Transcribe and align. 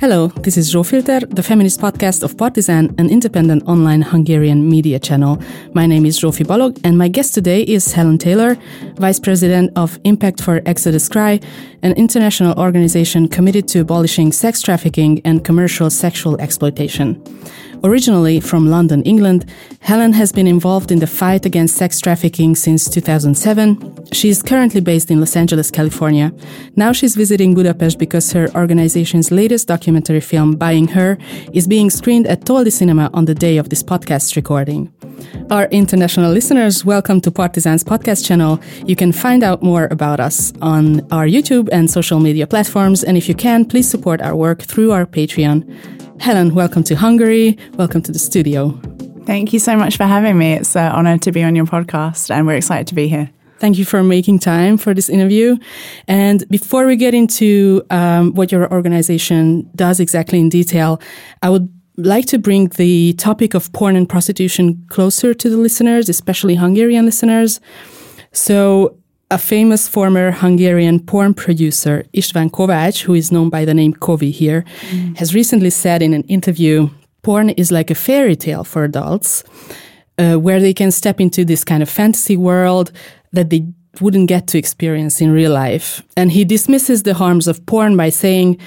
Hello, 0.00 0.28
this 0.28 0.56
is 0.56 0.72
Zsófilter, 0.72 1.28
the 1.28 1.42
feminist 1.42 1.78
podcast 1.78 2.22
of 2.22 2.34
Partizan, 2.38 2.94
an 2.96 3.10
independent 3.10 3.62
online 3.68 4.00
Hungarian 4.00 4.66
media 4.66 4.98
channel. 4.98 5.38
My 5.74 5.84
name 5.84 6.06
is 6.06 6.18
Zsófi 6.18 6.42
Balog, 6.42 6.80
and 6.84 6.96
my 6.96 7.06
guest 7.08 7.34
today 7.34 7.60
is 7.64 7.92
Helen 7.92 8.16
Taylor, 8.16 8.56
Vice 8.94 9.20
President 9.20 9.70
of 9.76 9.98
Impact 10.04 10.40
for 10.40 10.62
Exodus 10.64 11.06
Cry, 11.06 11.38
an 11.82 11.92
international 11.98 12.58
organization 12.58 13.28
committed 13.28 13.68
to 13.68 13.80
abolishing 13.80 14.32
sex 14.32 14.62
trafficking 14.62 15.20
and 15.26 15.44
commercial 15.44 15.90
sexual 15.90 16.40
exploitation. 16.40 17.22
Originally 17.82 18.40
from 18.40 18.68
London, 18.68 19.02
England, 19.04 19.50
Helen 19.80 20.12
has 20.12 20.32
been 20.32 20.46
involved 20.46 20.92
in 20.92 20.98
the 20.98 21.06
fight 21.06 21.46
against 21.46 21.76
sex 21.76 21.98
trafficking 21.98 22.54
since 22.54 22.90
2007. 22.90 24.12
She 24.12 24.28
is 24.28 24.42
currently 24.42 24.82
based 24.82 25.10
in 25.10 25.18
Los 25.18 25.34
Angeles, 25.34 25.70
California. 25.70 26.30
Now 26.76 26.92
she's 26.92 27.16
visiting 27.16 27.54
Budapest 27.54 27.98
because 27.98 28.32
her 28.32 28.48
organization's 28.54 29.30
latest 29.30 29.66
documentary 29.66 30.20
film, 30.20 30.56
Buying 30.56 30.88
Her, 30.88 31.16
is 31.54 31.66
being 31.66 31.88
screened 31.88 32.26
at 32.26 32.42
Toldi 32.42 32.70
Cinema 32.70 33.08
on 33.14 33.24
the 33.24 33.34
day 33.34 33.56
of 33.56 33.70
this 33.70 33.82
podcast 33.82 34.36
recording. 34.36 34.92
Our 35.50 35.64
international 35.66 36.32
listeners, 36.32 36.84
welcome 36.84 37.20
to 37.22 37.30
Partizan's 37.30 37.82
podcast 37.82 38.26
channel. 38.26 38.60
You 38.84 38.94
can 38.94 39.10
find 39.10 39.42
out 39.42 39.62
more 39.62 39.88
about 39.90 40.20
us 40.20 40.52
on 40.60 41.00
our 41.10 41.24
YouTube 41.24 41.70
and 41.72 41.90
social 41.90 42.20
media 42.20 42.46
platforms. 42.46 43.02
And 43.02 43.16
if 43.16 43.26
you 43.26 43.34
can, 43.34 43.64
please 43.64 43.88
support 43.88 44.20
our 44.20 44.36
work 44.36 44.60
through 44.60 44.92
our 44.92 45.06
Patreon. 45.06 45.64
Helen, 46.20 46.54
welcome 46.54 46.84
to 46.84 46.94
Hungary. 46.94 47.56
Welcome 47.76 48.02
to 48.02 48.12
the 48.12 48.18
studio. 48.18 48.78
Thank 49.24 49.54
you 49.54 49.58
so 49.58 49.74
much 49.74 49.96
for 49.96 50.04
having 50.04 50.36
me. 50.36 50.52
It's 50.52 50.76
an 50.76 50.92
honor 50.92 51.16
to 51.16 51.32
be 51.32 51.42
on 51.42 51.56
your 51.56 51.64
podcast, 51.64 52.28
and 52.28 52.46
we're 52.46 52.56
excited 52.56 52.86
to 52.88 52.94
be 52.94 53.08
here. 53.08 53.30
Thank 53.58 53.78
you 53.78 53.86
for 53.86 54.02
making 54.02 54.40
time 54.40 54.76
for 54.76 54.92
this 54.92 55.08
interview. 55.08 55.56
And 56.08 56.46
before 56.50 56.84
we 56.84 56.96
get 56.96 57.14
into 57.14 57.82
um, 57.88 58.34
what 58.34 58.52
your 58.52 58.70
organization 58.70 59.70
does 59.74 59.98
exactly 59.98 60.38
in 60.38 60.50
detail, 60.50 61.00
I 61.42 61.48
would 61.48 61.72
like 61.96 62.26
to 62.26 62.38
bring 62.38 62.68
the 62.68 63.14
topic 63.14 63.54
of 63.54 63.72
porn 63.72 63.96
and 63.96 64.06
prostitution 64.06 64.84
closer 64.88 65.32
to 65.32 65.48
the 65.48 65.56
listeners, 65.56 66.10
especially 66.10 66.54
Hungarian 66.54 67.06
listeners. 67.06 67.60
So, 68.32 68.99
a 69.30 69.38
famous 69.38 69.86
former 69.86 70.32
Hungarian 70.32 70.98
porn 71.00 71.34
producer, 71.34 72.04
István 72.12 72.50
Kovács, 72.50 73.02
who 73.02 73.14
is 73.14 73.30
known 73.30 73.48
by 73.48 73.64
the 73.64 73.74
name 73.74 73.94
Kovi 73.94 74.32
here, 74.32 74.64
mm. 74.90 75.16
has 75.16 75.34
recently 75.34 75.70
said 75.70 76.02
in 76.02 76.12
an 76.12 76.24
interview 76.24 76.90
porn 77.22 77.50
is 77.50 77.70
like 77.70 77.90
a 77.90 77.94
fairy 77.94 78.34
tale 78.34 78.64
for 78.64 78.82
adults, 78.82 79.44
uh, 80.18 80.34
where 80.36 80.60
they 80.60 80.74
can 80.74 80.90
step 80.90 81.20
into 81.20 81.44
this 81.44 81.64
kind 81.64 81.82
of 81.82 81.88
fantasy 81.88 82.36
world 82.36 82.90
that 83.32 83.50
they 83.50 83.66
wouldn't 84.00 84.28
get 84.28 84.46
to 84.48 84.58
experience 84.58 85.20
in 85.20 85.30
real 85.32 85.52
life. 85.52 86.02
And 86.16 86.32
he 86.32 86.44
dismisses 86.44 87.02
the 87.02 87.14
harms 87.14 87.46
of 87.46 87.64
porn 87.66 87.96
by 87.96 88.08
saying, 88.08 88.58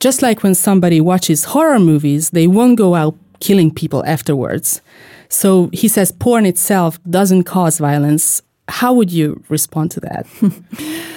just 0.00 0.22
like 0.22 0.42
when 0.42 0.54
somebody 0.54 1.00
watches 1.00 1.44
horror 1.44 1.78
movies, 1.78 2.30
they 2.30 2.46
won't 2.46 2.78
go 2.78 2.94
out 2.94 3.14
killing 3.40 3.72
people 3.72 4.04
afterwards. 4.06 4.80
So 5.28 5.70
he 5.72 5.88
says 5.88 6.12
porn 6.12 6.44
itself 6.46 6.98
doesn't 7.08 7.44
cause 7.44 7.78
violence 7.78 8.42
how 8.72 8.94
would 8.94 9.12
you 9.12 9.44
respond 9.50 9.90
to 9.90 10.00
that? 10.00 10.26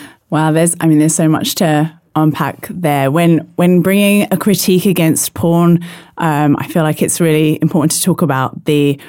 wow, 0.30 0.52
there's 0.52 0.76
I 0.82 0.88
mean 0.88 1.00
there's 1.00 1.16
so 1.16 1.30
much 1.30 1.56
to 1.56 2.00
unpack 2.14 2.68
there. 2.70 3.10
When 3.10 3.40
when 3.56 3.82
bringing 3.82 4.28
a 4.30 4.38
critique 4.38 4.86
against 4.86 5.34
porn, 5.34 5.80
um, 6.18 6.58
I 6.60 6.68
feel 6.68 6.84
like 6.84 7.02
it's 7.02 7.22
really 7.22 7.58
important 7.62 7.94
to 7.94 8.02
talk 8.02 8.22
about 8.22 8.66
the 8.66 9.00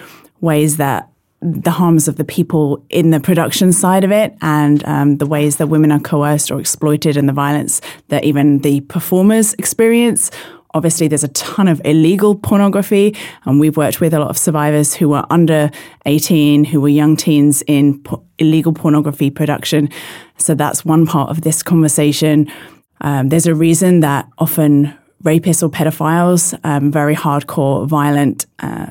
ways 0.40 0.76
that 0.76 1.10
the 1.40 1.72
harms 1.72 2.06
of 2.06 2.16
the 2.16 2.24
people 2.24 2.84
in 2.88 3.10
the 3.10 3.18
production 3.18 3.72
side 3.72 4.04
of 4.04 4.12
it 4.12 4.36
and 4.40 4.84
um, 4.86 5.16
the 5.16 5.26
ways 5.26 5.56
that 5.56 5.66
women 5.66 5.90
are 5.90 6.00
coerced 6.00 6.50
or 6.50 6.60
exploited 6.60 7.16
and 7.16 7.28
the 7.28 7.32
violence 7.32 7.80
that 8.08 8.22
even 8.22 8.60
the 8.60 8.80
performers 8.82 9.54
experience 9.54 10.30
Obviously, 10.76 11.08
there's 11.08 11.24
a 11.24 11.28
ton 11.28 11.68
of 11.68 11.80
illegal 11.86 12.34
pornography, 12.34 13.16
and 13.46 13.58
we've 13.58 13.78
worked 13.78 13.98
with 13.98 14.12
a 14.12 14.18
lot 14.18 14.28
of 14.28 14.36
survivors 14.36 14.92
who 14.94 15.08
were 15.08 15.24
under 15.30 15.70
18, 16.04 16.64
who 16.64 16.82
were 16.82 16.90
young 16.90 17.16
teens 17.16 17.62
in 17.66 17.98
po- 18.02 18.22
illegal 18.38 18.74
pornography 18.74 19.30
production. 19.30 19.88
So 20.36 20.54
that's 20.54 20.84
one 20.84 21.06
part 21.06 21.30
of 21.30 21.40
this 21.40 21.62
conversation. 21.62 22.52
Um, 23.00 23.30
there's 23.30 23.46
a 23.46 23.54
reason 23.54 24.00
that 24.00 24.28
often 24.36 24.92
rapists 25.24 25.62
or 25.62 25.70
pedophiles, 25.70 26.58
um, 26.62 26.92
very 26.92 27.16
hardcore, 27.16 27.88
violent, 27.88 28.44
uh, 28.58 28.90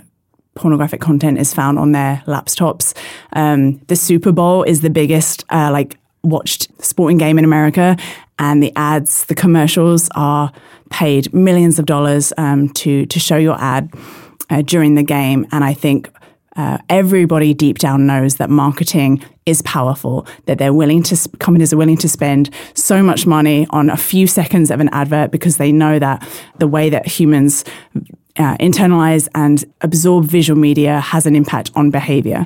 pornographic 0.56 1.02
content 1.02 1.38
is 1.38 1.54
found 1.54 1.78
on 1.78 1.92
their 1.92 2.24
laptops. 2.26 2.98
Um, 3.34 3.78
the 3.90 3.96
Super 3.96 4.32
Bowl 4.32 4.64
is 4.64 4.82
the 4.82 4.90
biggest, 4.90 5.46
uh, 5.52 5.70
like, 5.72 6.00
watched 6.24 6.68
sporting 6.84 7.20
game 7.20 7.38
in 7.38 7.46
America, 7.46 7.96
and 8.40 8.64
the 8.64 8.74
ads, 8.76 9.26
the 9.26 9.36
commercials 9.36 10.10
are 10.16 10.52
paid 10.90 11.34
millions 11.34 11.80
of 11.80 11.86
dollars 11.86 12.34
um, 12.38 12.70
to 12.70 13.06
to 13.06 13.20
show 13.20 13.38
your 13.38 13.60
ad 13.60 13.94
uh, 14.50 14.62
during 14.62 14.96
the 14.96 15.04
game. 15.04 15.48
And 15.52 15.64
I 15.64 15.74
think 15.74 16.10
uh, 16.56 16.78
everybody 16.90 17.54
deep 17.54 17.80
down 17.80 18.08
knows 18.08 18.36
that 18.36 18.50
marketing 18.50 19.24
is 19.46 19.62
powerful. 19.64 20.26
That 20.46 20.58
they're 20.58 20.74
willing 20.74 21.04
to 21.04 21.30
companies 21.40 21.74
are 21.74 21.78
willing 21.78 21.98
to 21.98 22.10
spend 22.10 22.50
so 22.74 23.04
much 23.04 23.26
money 23.26 23.68
on 23.72 23.90
a 23.90 23.98
few 23.98 24.28
seconds 24.28 24.72
of 24.72 24.80
an 24.80 24.90
advert 24.90 25.32
because 25.32 25.58
they 25.58 25.72
know 25.72 26.00
that 26.00 26.28
the 26.60 26.68
way 26.68 26.90
that 26.90 27.08
humans 27.08 27.66
uh, 28.38 28.58
internalize 28.58 29.28
and 29.34 29.64
absorb 29.82 30.26
visual 30.26 30.60
media 30.60 31.00
has 31.00 31.26
an 31.26 31.36
impact 31.36 31.72
on 31.76 31.90
behavior. 31.90 32.46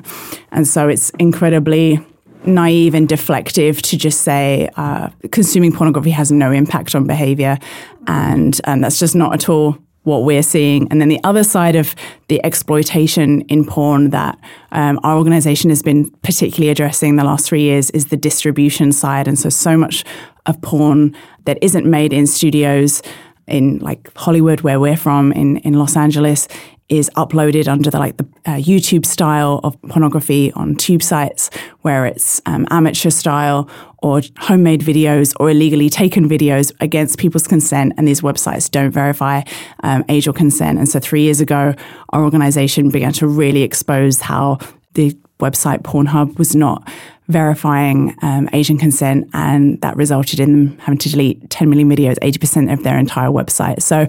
And 0.52 0.66
so 0.66 0.88
it's 0.88 1.10
incredibly 1.18 2.04
naive 2.44 2.94
and 2.94 3.08
deflective 3.08 3.80
to 3.82 3.96
just 3.96 4.22
say 4.22 4.68
uh, 4.76 5.08
consuming 5.30 5.72
pornography 5.72 6.10
has 6.10 6.32
no 6.32 6.50
impact 6.50 6.94
on 6.94 7.06
behavior. 7.06 7.58
And, 8.06 8.60
and 8.64 8.82
that's 8.82 8.98
just 8.98 9.14
not 9.14 9.34
at 9.34 9.48
all 9.48 9.78
what 10.02 10.24
we're 10.24 10.42
seeing. 10.42 10.88
And 10.90 11.00
then 11.00 11.08
the 11.08 11.20
other 11.24 11.44
side 11.44 11.76
of 11.76 11.94
the 12.28 12.42
exploitation 12.44 13.42
in 13.42 13.66
porn 13.66 14.10
that 14.10 14.38
um, 14.72 14.98
our 15.02 15.16
organization 15.18 15.68
has 15.70 15.82
been 15.82 16.10
particularly 16.22 16.70
addressing 16.70 17.16
the 17.16 17.24
last 17.24 17.46
three 17.46 17.62
years 17.62 17.90
is 17.90 18.06
the 18.06 18.16
distribution 18.16 18.92
side. 18.92 19.28
And 19.28 19.38
so, 19.38 19.50
so 19.50 19.76
much 19.76 20.04
of 20.46 20.60
porn 20.62 21.14
that 21.44 21.58
isn't 21.60 21.84
made 21.84 22.12
in 22.12 22.26
studios 22.26 23.02
in 23.46 23.78
like 23.78 24.16
Hollywood, 24.16 24.60
where 24.62 24.80
we're 24.80 24.96
from, 24.96 25.32
in, 25.32 25.58
in 25.58 25.74
Los 25.74 25.96
Angeles, 25.96 26.48
is 26.90 27.08
uploaded 27.16 27.68
under 27.68 27.90
the 27.90 27.98
like 27.98 28.16
the 28.18 28.26
uh, 28.44 28.56
YouTube 28.56 29.06
style 29.06 29.60
of 29.64 29.80
pornography 29.82 30.52
on 30.52 30.74
tube 30.74 31.02
sites, 31.02 31.48
where 31.80 32.04
it's 32.04 32.42
um, 32.44 32.66
amateur 32.70 33.10
style 33.10 33.70
or 34.02 34.20
homemade 34.38 34.80
videos 34.80 35.32
or 35.38 35.50
illegally 35.50 35.88
taken 35.88 36.28
videos 36.28 36.72
against 36.80 37.18
people's 37.18 37.46
consent, 37.46 37.94
and 37.96 38.06
these 38.06 38.20
websites 38.20 38.70
don't 38.70 38.90
verify 38.90 39.42
um, 39.82 40.04
age 40.08 40.26
or 40.26 40.32
consent. 40.32 40.78
And 40.78 40.88
so, 40.88 41.00
three 41.00 41.22
years 41.22 41.40
ago, 41.40 41.74
our 42.10 42.24
organization 42.24 42.90
began 42.90 43.12
to 43.14 43.26
really 43.26 43.62
expose 43.62 44.20
how 44.20 44.58
the 44.94 45.16
website 45.38 45.82
Pornhub 45.82 46.38
was 46.38 46.54
not 46.54 46.86
verifying 47.30 48.16
um, 48.22 48.48
Asian 48.52 48.78
consent, 48.78 49.28
and 49.32 49.80
that 49.80 49.96
resulted 49.96 50.40
in 50.40 50.52
them 50.52 50.78
having 50.78 50.98
to 50.98 51.08
delete 51.08 51.48
10 51.50 51.70
million 51.70 51.88
videos, 51.88 52.18
80% 52.18 52.72
of 52.72 52.82
their 52.82 52.98
entire 52.98 53.28
website. 53.28 53.82
So 53.82 54.06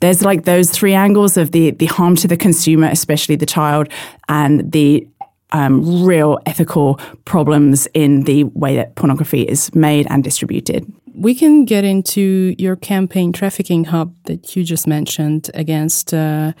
there's 0.00 0.22
like 0.22 0.44
those 0.44 0.70
three 0.70 0.94
angles 0.94 1.36
of 1.36 1.52
the 1.52 1.70
the 1.72 1.86
harm 1.86 2.16
to 2.16 2.28
the 2.28 2.36
consumer, 2.36 2.88
especially 2.88 3.36
the 3.36 3.46
child, 3.46 3.88
and 4.28 4.72
the 4.72 5.06
um, 5.52 6.04
real 6.04 6.38
ethical 6.46 6.96
problems 7.24 7.86
in 7.94 8.22
the 8.24 8.44
way 8.44 8.74
that 8.76 8.96
pornography 8.96 9.42
is 9.42 9.72
made 9.74 10.06
and 10.10 10.24
distributed. 10.24 10.84
We 11.14 11.34
can 11.34 11.64
get 11.64 11.84
into 11.84 12.56
your 12.58 12.74
campaign 12.74 13.32
Trafficking 13.32 13.84
Hub 13.84 14.14
that 14.24 14.56
you 14.56 14.64
just 14.64 14.86
mentioned 14.86 15.50
against. 15.54 16.12
Uh, 16.12 16.52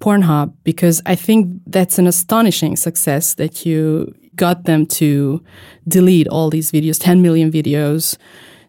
Pornhub 0.00 0.54
because 0.64 1.02
I 1.04 1.14
think 1.14 1.60
that's 1.66 1.98
an 1.98 2.06
astonishing 2.06 2.74
success 2.76 3.34
that 3.34 3.66
you 3.66 4.14
got 4.36 4.64
them 4.64 4.86
to 4.86 5.42
delete 5.86 6.28
all 6.28 6.50
these 6.50 6.70
videos, 6.72 6.98
10 7.00 7.22
million 7.22 7.50
videos. 7.50 8.16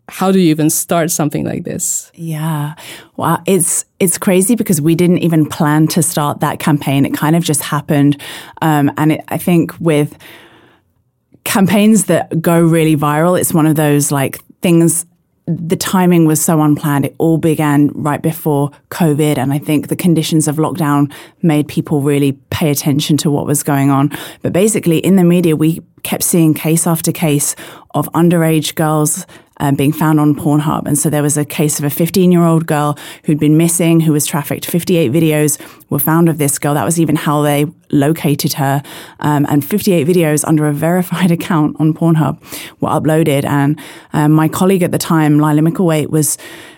How 0.09 0.31
do 0.31 0.39
you 0.39 0.49
even 0.49 0.69
start 0.69 1.09
something 1.09 1.45
like 1.45 1.63
this? 1.63 2.11
Yeah. 2.15 2.75
Well, 3.15 3.41
it's 3.45 3.85
it's 3.99 4.17
crazy 4.17 4.55
because 4.55 4.81
we 4.81 4.93
didn't 4.93 5.19
even 5.19 5.45
plan 5.45 5.87
to 5.87 6.03
start 6.03 6.41
that 6.41 6.59
campaign. 6.59 7.05
It 7.05 7.13
kind 7.13 7.35
of 7.35 7.43
just 7.43 7.61
happened. 7.61 8.21
Um, 8.61 8.91
and 8.97 9.13
it, 9.13 9.23
I 9.29 9.37
think 9.37 9.73
with 9.79 10.17
campaigns 11.43 12.05
that 12.05 12.41
go 12.41 12.59
really 12.59 12.97
viral, 12.97 13.39
it's 13.39 13.53
one 13.53 13.65
of 13.65 13.75
those 13.75 14.11
like 14.11 14.43
things 14.61 15.05
the 15.57 15.75
timing 15.75 16.25
was 16.25 16.41
so 16.41 16.61
unplanned. 16.61 17.05
It 17.05 17.15
all 17.17 17.37
began 17.37 17.89
right 17.93 18.21
before 18.21 18.71
COVID. 18.89 19.37
And 19.37 19.53
I 19.53 19.59
think 19.59 19.87
the 19.87 19.95
conditions 19.95 20.47
of 20.47 20.57
lockdown 20.57 21.11
made 21.41 21.67
people 21.67 22.01
really 22.01 22.33
pay 22.49 22.71
attention 22.71 23.17
to 23.17 23.31
what 23.31 23.45
was 23.45 23.63
going 23.63 23.89
on. 23.89 24.11
But 24.41 24.53
basically, 24.53 24.99
in 24.99 25.15
the 25.15 25.23
media, 25.23 25.55
we 25.55 25.81
kept 26.03 26.23
seeing 26.23 26.53
case 26.53 26.87
after 26.87 27.11
case 27.11 27.55
of 27.93 28.11
underage 28.13 28.75
girls 28.75 29.25
um, 29.61 29.75
being 29.75 29.93
found 29.93 30.19
on 30.19 30.35
Pornhub. 30.35 30.85
And 30.85 30.97
so 30.97 31.09
there 31.09 31.23
was 31.23 31.37
a 31.37 31.45
case 31.45 31.79
of 31.79 31.85
a 31.85 31.89
15 31.89 32.31
year 32.31 32.43
old 32.43 32.65
girl 32.65 32.97
who'd 33.23 33.39
been 33.39 33.55
missing, 33.55 34.01
who 34.01 34.11
was 34.11 34.25
trafficked. 34.25 34.65
58 34.65 35.11
videos 35.11 35.61
were 35.89 35.99
found 35.99 36.27
of 36.27 36.37
this 36.37 36.59
girl. 36.59 36.73
That 36.73 36.83
was 36.83 36.99
even 36.99 37.15
how 37.15 37.43
they 37.43 37.67
located 37.91 38.53
her. 38.53 38.81
Um, 39.19 39.45
and 39.49 39.63
58 39.63 40.07
videos 40.07 40.43
under 40.45 40.67
a 40.67 40.73
verified 40.73 41.31
account 41.37 41.77
on 41.79 41.93
Pornhub 41.93 42.41
were 42.81 42.89
uploaded. 42.89 43.45
And 43.45 43.79
um, 44.11 44.33
my 44.33 44.49
colleague 44.49 44.83
at 44.83 44.91
the 44.91 44.97
time, 44.97 45.39
Laila 45.39 45.61
Mickelwait, 45.61 46.09
was 46.09 46.37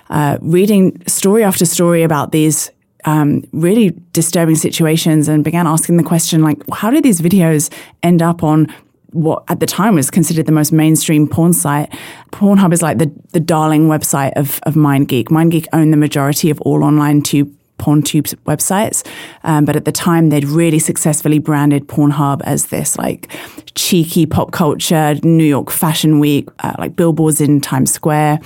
uh, 0.09 0.37
reading 0.41 1.01
story 1.07 1.43
after 1.43 1.65
story 1.65 2.03
about 2.03 2.33
these 2.33 2.69
um, 3.05 3.43
really 3.51 3.91
disturbing 4.11 4.55
situations 4.55 5.27
and 5.27 5.43
began 5.43 5.67
asking 5.67 5.97
the 5.97 6.03
question 6.03 6.41
like, 6.41 6.57
how 6.71 6.89
did 6.89 7.03
these 7.03 7.21
videos 7.21 7.73
end 8.01 8.21
up 8.21 8.43
on 8.43 8.73
what 9.13 9.43
at 9.47 9.59
the 9.59 9.65
time 9.65 9.95
was 9.95 10.11
considered 10.11 10.45
the 10.45 10.51
most 10.51 10.71
mainstream 10.71 11.27
porn 11.27 11.53
site. 11.53 11.89
Pornhub 12.31 12.73
is 12.73 12.81
like 12.81 12.97
the, 12.97 13.11
the 13.31 13.39
darling 13.39 13.87
website 13.87 14.33
of, 14.33 14.59
of 14.63 14.75
MindGeek. 14.75 15.25
MindGeek 15.25 15.67
owned 15.73 15.93
the 15.93 15.97
majority 15.97 16.49
of 16.49 16.59
all 16.61 16.83
online 16.83 17.21
tube 17.21 17.53
PornTube 17.79 18.33
websites. 18.45 19.05
Um, 19.43 19.65
but 19.65 19.75
at 19.75 19.85
the 19.85 19.91
time, 19.91 20.29
they'd 20.29 20.45
really 20.45 20.79
successfully 20.79 21.39
branded 21.39 21.87
Pornhub 21.87 22.41
as 22.43 22.67
this 22.67 22.97
like 22.97 23.29
cheeky 23.75 24.25
pop 24.25 24.51
culture, 24.51 25.15
New 25.23 25.43
York 25.43 25.69
Fashion 25.69 26.19
Week, 26.19 26.47
uh, 26.59 26.73
like 26.77 26.95
billboards 26.95 27.41
in 27.41 27.61
Times 27.61 27.91
Square. 27.91 28.39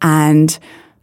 And 0.00 0.58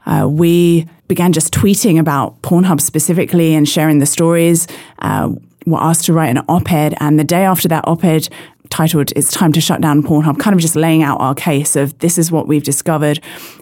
uh, 0.05 0.27
we 0.29 0.87
began 1.07 1.33
just 1.33 1.53
tweeting 1.53 1.99
about 1.99 2.41
Pornhub 2.41 2.81
specifically 2.81 3.53
and 3.53 3.67
sharing 3.67 3.99
the 3.99 4.05
stories. 4.05 4.67
Uh, 4.99 5.31
were 5.67 5.79
asked 5.79 6.05
to 6.05 6.13
write 6.13 6.35
an 6.35 6.43
op 6.49 6.71
ed, 6.71 6.95
and 6.99 7.19
the 7.19 7.23
day 7.23 7.43
after 7.43 7.67
that 7.67 7.87
op 7.87 8.03
ed, 8.03 8.27
titled 8.71 9.11
It's 9.15 9.31
Time 9.31 9.51
to 9.51 9.61
Shut 9.61 9.81
Down 9.81 10.01
Pornhub, 10.01 10.39
kind 10.39 10.55
of 10.55 10.61
just 10.61 10.75
laying 10.75 11.03
out 11.03 11.21
our 11.21 11.35
case 11.35 11.75
of 11.75 11.99
this 11.99 12.17
is 12.17 12.31
what 12.31 12.47
we've 12.47 12.63
discovered. 12.63 13.19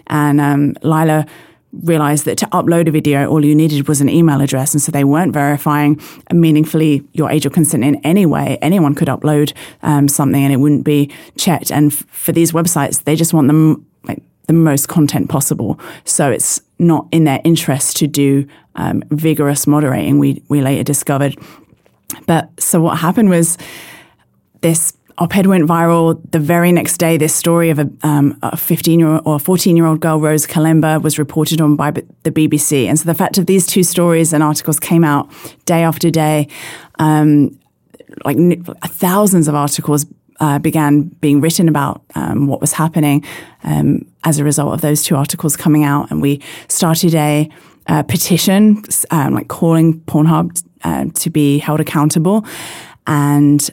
And 0.08 0.40
um, 0.40 0.76
Laila 0.82 1.26
realized 1.74 2.26
that 2.26 2.38
to 2.38 2.46
upload 2.48 2.88
a 2.88 2.92
video, 2.92 3.30
all 3.30 3.44
you 3.44 3.54
needed 3.54 3.88
was 3.88 4.02
an 4.02 4.10
email 4.10 4.42
address. 4.42 4.74
And 4.74 4.82
so 4.82 4.92
they 4.92 5.04
weren't 5.04 5.34
verifying 5.34 6.00
meaningfully 6.32 7.04
your 7.14 7.30
age 7.30 7.46
or 7.46 7.50
consent 7.50 7.84
in 7.84 7.96
any 7.98 8.26
way. 8.26 8.58
Anyone 8.62 8.96
could 8.96 9.08
upload 9.08 9.54
um, 9.84 10.08
something 10.08 10.42
and 10.42 10.54
it 10.54 10.58
wouldn't 10.58 10.84
be 10.84 11.12
checked. 11.38 11.72
And 11.72 11.92
f- 11.92 12.06
for 12.08 12.32
these 12.32 12.52
websites, 12.52 13.04
they 13.04 13.16
just 13.16 13.34
want 13.34 13.48
them 13.48 13.86
like 14.04 14.22
the 14.48 14.54
most 14.54 14.88
content 14.88 15.30
possible. 15.30 15.80
So 16.06 16.32
it's 16.32 16.62
not 16.80 17.08
in 17.12 17.26
their 17.26 17.42
interest 17.44 17.98
to 17.98 18.08
do 18.08 18.48
um, 18.76 19.04
vigorous 19.10 19.68
moderating, 19.68 20.18
we, 20.18 20.42
we 20.50 20.62
later 20.62 20.84
discovered. 20.84 21.38
But 22.26 22.50
so 22.60 22.82
what 22.82 22.98
happened 22.98 23.30
was 23.30 23.58
this 24.62 24.94
op-ed 25.20 25.48
went 25.48 25.68
viral. 25.68 26.20
The 26.32 26.40
very 26.40 26.72
next 26.72 26.98
day, 26.98 27.18
this 27.18 27.36
story 27.36 27.70
of 27.70 27.80
a, 27.80 27.90
um, 28.04 28.38
a 28.42 28.58
15 28.58 29.00
year 29.00 29.18
or 29.26 29.40
14 29.40 29.76
year 29.76 29.86
old 29.86 30.00
girl, 30.00 30.20
Rose 30.20 30.48
Kalemba, 30.48 31.02
was 31.02 31.20
reported 31.20 31.62
on 31.62 31.76
by 31.76 31.92
the 31.92 32.32
BBC. 32.32 32.86
And 32.88 32.98
so 32.98 33.06
the 33.06 33.14
fact 33.14 33.38
of 33.38 33.46
these 33.46 33.68
two 33.68 33.84
stories 33.84 34.34
and 34.34 34.42
articles 34.42 34.80
came 34.80 35.04
out 35.04 35.30
day 35.66 35.84
after 35.84 36.10
day, 36.10 36.48
um, 37.00 37.58
like 38.26 38.38
thousands 38.88 39.48
of 39.48 39.56
articles 39.56 40.06
uh, 40.40 40.58
began 40.58 41.04
being 41.22 41.42
written 41.42 41.68
about 41.68 42.02
um, 42.16 42.48
what 42.48 42.62
was 42.62 42.72
happening 42.74 43.26
um, 43.64 44.06
as 44.24 44.40
a 44.40 44.44
result 44.44 44.74
of 44.74 44.82
those 44.82 45.04
two 45.04 45.16
articles 45.16 45.58
coming 45.58 45.84
out. 45.84 46.10
And 46.12 46.22
we 46.22 46.42
started 46.68 47.14
a, 47.16 47.50
petition, 48.08 48.84
um, 49.10 49.34
like 49.34 49.48
calling 49.48 50.00
Pornhub 50.02 50.64
uh, 50.84 51.06
to 51.16 51.30
be 51.32 51.58
held 51.58 51.80
accountable. 51.80 52.46
And 53.08 53.68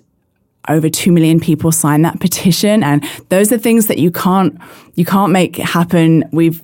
over 0.68 0.88
2 0.88 1.12
million 1.12 1.40
people 1.40 1.72
signed 1.72 2.04
that 2.04 2.20
petition. 2.26 2.82
And 2.82 3.04
those 3.28 3.52
are 3.52 3.58
things 3.58 3.86
that 3.86 3.98
you 3.98 4.10
can't 4.10 4.58
you 4.94 5.04
can't 5.04 5.32
make 5.32 5.56
happen. 5.56 6.24
We've 6.32 6.62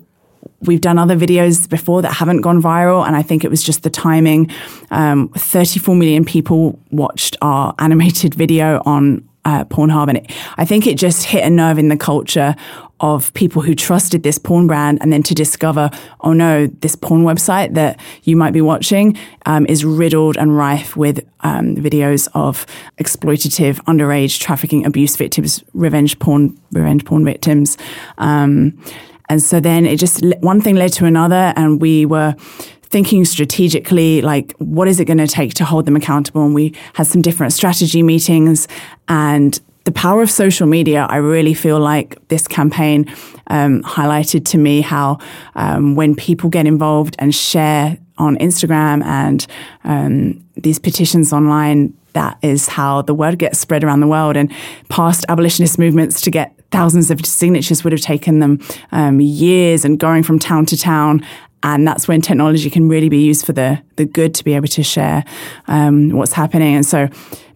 we've 0.61 0.81
done 0.81 0.97
other 0.97 1.15
videos 1.15 1.69
before 1.69 2.01
that 2.01 2.13
haven't 2.13 2.41
gone 2.41 2.61
viral. 2.61 3.05
And 3.05 3.15
i 3.15 3.21
think 3.21 3.43
it 3.43 3.49
was 3.49 3.63
just 3.63 3.83
the 3.83 3.89
timing. 3.89 4.49
Um, 4.91 5.29
34 5.29 5.95
million 5.95 6.25
people 6.25 6.79
watched 6.91 7.37
our 7.41 7.75
animated 7.79 8.33
video 8.33 8.81
on 8.85 9.27
uh, 9.45 9.65
Pornhub, 9.65 10.07
and 10.07 10.19
it, 10.19 10.31
I 10.57 10.63
think 10.63 10.87
it 10.87 10.97
just 10.97 11.25
hit 11.25 11.43
a 11.43 11.49
nerve 11.49 11.77
in 11.77 11.89
the 11.89 11.97
culture 11.97 12.55
of 13.03 13.33
people 13.33 13.61
who 13.61 13.75
trusted 13.75 14.23
this 14.23 14.39
porn 14.39 14.65
brand, 14.65 14.97
and 15.01 15.11
then 15.11 15.21
to 15.21 15.35
discover, 15.35 15.91
oh 16.21 16.31
no, 16.31 16.67
this 16.67 16.95
porn 16.95 17.25
website 17.25 17.73
that 17.73 17.99
you 18.23 18.37
might 18.37 18.53
be 18.53 18.61
watching 18.61 19.17
um, 19.45 19.65
is 19.65 19.83
riddled 19.83 20.37
and 20.37 20.55
rife 20.55 20.95
with 20.95 21.19
um, 21.41 21.75
videos 21.75 22.29
of 22.33 22.65
exploitative, 22.97 23.75
underage 23.91 24.39
trafficking, 24.39 24.85
abuse 24.85 25.17
victims, 25.17 25.61
revenge 25.73 26.17
porn, 26.19 26.57
revenge 26.71 27.03
porn 27.03 27.25
victims. 27.25 27.77
Um, 28.19 28.81
and 29.27 29.43
so 29.43 29.59
then 29.59 29.85
it 29.85 29.99
just 29.99 30.23
one 30.39 30.61
thing 30.61 30.75
led 30.75 30.93
to 30.93 31.05
another, 31.05 31.51
and 31.57 31.81
we 31.81 32.05
were 32.05 32.35
thinking 32.83 33.25
strategically, 33.25 34.21
like 34.21 34.53
what 34.59 34.87
is 34.87 35.01
it 35.01 35.05
going 35.05 35.17
to 35.17 35.27
take 35.27 35.53
to 35.55 35.65
hold 35.65 35.85
them 35.85 35.97
accountable? 35.97 36.45
And 36.45 36.55
we 36.55 36.73
had 36.93 37.07
some 37.07 37.21
different 37.21 37.51
strategy 37.51 38.01
meetings 38.01 38.67
and 39.09 39.59
the 39.85 39.91
power 39.91 40.21
of 40.21 40.31
social 40.31 40.67
media, 40.67 41.05
I 41.09 41.17
really 41.17 41.53
feel 41.53 41.79
like 41.79 42.27
this 42.29 42.47
campaign 42.47 43.05
um, 43.47 43.81
highlighted 43.83 44.45
to 44.45 44.57
me 44.57 44.81
how 44.81 45.19
um, 45.55 45.95
when 45.95 46.15
people 46.15 46.49
get 46.49 46.65
involved 46.65 47.15
and 47.19 47.35
share 47.35 47.97
on 48.17 48.37
Instagram 48.37 49.03
and 49.03 49.45
um, 49.83 50.45
these 50.55 50.79
petitions 50.79 51.33
online, 51.33 51.93
that 52.13 52.37
is 52.41 52.69
how 52.69 53.01
the 53.01 53.13
word 53.13 53.39
gets 53.39 53.59
spread 53.59 53.83
around 53.83 53.99
the 53.99 54.07
world. 54.07 54.37
And 54.37 54.51
past 54.87 55.25
abolitionist 55.27 55.77
movements 55.77 56.21
to 56.21 56.31
get 56.31 56.53
thousands 56.71 57.11
of 57.11 57.25
signatures 57.25 57.83
would 57.83 57.91
have 57.91 58.01
taken 58.01 58.39
them 58.39 58.59
um, 58.91 59.19
years 59.19 59.83
and 59.83 59.99
going 59.99 60.23
from 60.23 60.39
town 60.39 60.65
to 60.67 60.77
town 60.77 61.25
and 61.63 61.87
that's 61.87 62.07
when 62.07 62.21
technology 62.21 62.69
can 62.69 62.89
really 62.89 63.09
be 63.09 63.23
used 63.23 63.45
for 63.45 63.53
the 63.53 63.81
the 63.95 64.05
good 64.05 64.35
to 64.35 64.43
be 64.43 64.53
able 64.53 64.67
to 64.67 64.83
share 64.83 65.23
um, 65.67 66.09
what's 66.09 66.33
happening. 66.33 66.75
And 66.75 66.85
so, 66.85 67.07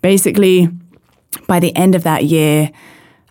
basically, 0.02 0.70
by 1.48 1.60
the 1.60 1.76
end 1.76 1.96
of 1.96 2.04
that 2.04 2.26
year, 2.26 2.72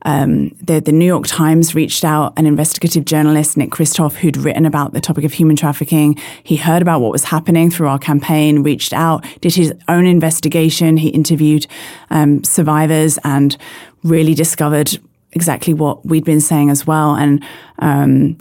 um, 0.07 0.51
the, 0.63 0.81
the 0.81 0.93
New 0.93 1.05
York 1.05 1.27
Times 1.27 1.75
reached 1.75 2.05
out 2.05 2.33
an 2.37 2.47
investigative 2.47 3.05
journalist, 3.05 3.57
Nick 3.57 3.71
Kristof, 3.71 4.15
who'd 4.15 4.37
written 4.37 4.65
about 4.65 4.93
the 4.93 5.01
topic 5.01 5.25
of 5.25 5.33
human 5.33 5.57
trafficking. 5.57 6.17
He 6.45 6.57
heard 6.57 6.81
about 6.81 7.01
what 7.01 7.11
was 7.11 7.25
happening 7.25 7.71
through 7.71 7.89
our 7.89 7.99
campaign, 7.99 8.63
reached 8.63 8.93
out, 8.93 9.27
did 9.41 9.55
his 9.55 9.75
own 9.89 10.07
investigation. 10.07 10.97
He 10.97 11.09
interviewed 11.09 11.67
um, 12.11 12.45
survivors 12.45 13.19
and 13.25 13.57
really 14.05 14.35
discovered 14.35 14.97
exactly 15.33 15.75
what 15.75 16.07
we'd 16.07 16.25
been 16.25 16.41
saying 16.41 16.71
as 16.71 16.87
well. 16.87 17.17
And 17.17 17.45
um, 17.81 18.39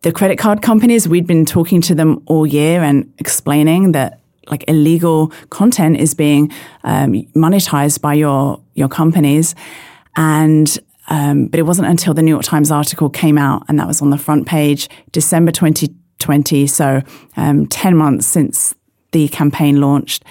the 0.00 0.12
credit 0.12 0.38
card 0.38 0.62
companies, 0.62 1.06
we'd 1.06 1.26
been 1.26 1.44
talking 1.44 1.82
to 1.82 1.94
them 1.94 2.22
all 2.26 2.46
year 2.46 2.82
and 2.82 3.12
explaining 3.18 3.92
that 3.92 4.20
like 4.48 4.64
illegal 4.68 5.28
content 5.50 5.96
is 5.96 6.14
being 6.14 6.52
um, 6.84 7.12
monetized 7.34 8.00
by 8.00 8.14
your 8.14 8.60
your 8.74 8.88
companies, 8.88 9.54
and 10.16 10.78
um, 11.08 11.46
but 11.46 11.58
it 11.58 11.64
wasn't 11.64 11.88
until 11.88 12.14
the 12.14 12.22
New 12.22 12.30
York 12.30 12.44
Times 12.44 12.70
article 12.70 13.10
came 13.10 13.38
out, 13.38 13.64
and 13.68 13.78
that 13.78 13.86
was 13.86 14.00
on 14.02 14.10
the 14.10 14.18
front 14.18 14.46
page, 14.46 14.88
December 15.12 15.52
2020. 15.52 16.66
So 16.66 17.02
um, 17.36 17.66
ten 17.66 17.96
months 17.96 18.26
since 18.26 18.74
the 19.12 19.28
campaign 19.28 19.80
launched, 19.80 20.24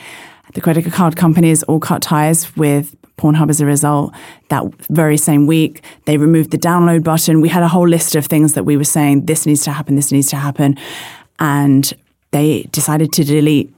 the 0.54 0.62
credit 0.62 0.92
card 0.92 1.16
companies 1.16 1.64
all 1.64 1.80
cut 1.80 2.02
ties 2.02 2.56
with 2.56 2.96
Pornhub 3.18 3.50
as 3.50 3.62
a 3.62 3.66
result. 3.66 4.14
That 4.50 4.64
very 4.90 5.18
same 5.18 5.48
week, 5.48 5.84
they 6.06 6.18
removed 6.18 6.52
the 6.52 6.58
download 6.58 7.04
button. 7.04 7.42
We 7.42 7.50
had 7.50 7.64
a 7.64 7.68
whole 7.68 7.88
list 7.88 8.16
of 8.16 8.26
things 8.26 8.54
that 8.54 8.64
we 8.64 8.78
were 8.78 8.84
saying 8.84 9.26
this 9.26 9.46
needs 9.46 9.64
to 9.64 9.72
happen, 9.72 9.96
this 9.96 10.12
needs 10.12 10.30
to 10.30 10.36
happen. 10.36 10.78
And 11.40 11.92
they 12.32 12.64
decided 12.72 13.12
to 13.14 13.24
delete 13.24 13.74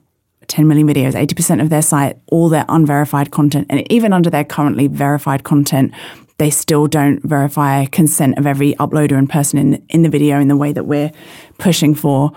10 0.47 0.67
million 0.67 0.87
videos, 0.87 1.13
80% 1.13 1.61
of 1.61 1.69
their 1.69 1.81
site, 1.81 2.17
all 2.27 2.49
their 2.49 2.65
unverified 2.69 3.31
content. 3.31 3.67
And 3.69 3.89
even 3.91 4.13
under 4.13 4.29
their 4.29 4.43
currently 4.43 4.87
verified 4.87 5.43
content, 5.43 5.93
they 6.37 6.49
still 6.49 6.87
don't 6.87 7.23
verify 7.23 7.85
consent 7.85 8.37
of 8.37 8.45
every 8.45 8.73
uploader 8.75 9.17
and 9.17 9.29
person 9.29 9.57
in, 9.57 9.85
in 9.89 10.01
the 10.01 10.09
video 10.09 10.39
in 10.39 10.49
the 10.49 10.57
way 10.57 10.73
that 10.73 10.85
we're 10.85 11.11
pushing 11.57 11.95
for. 11.95 12.31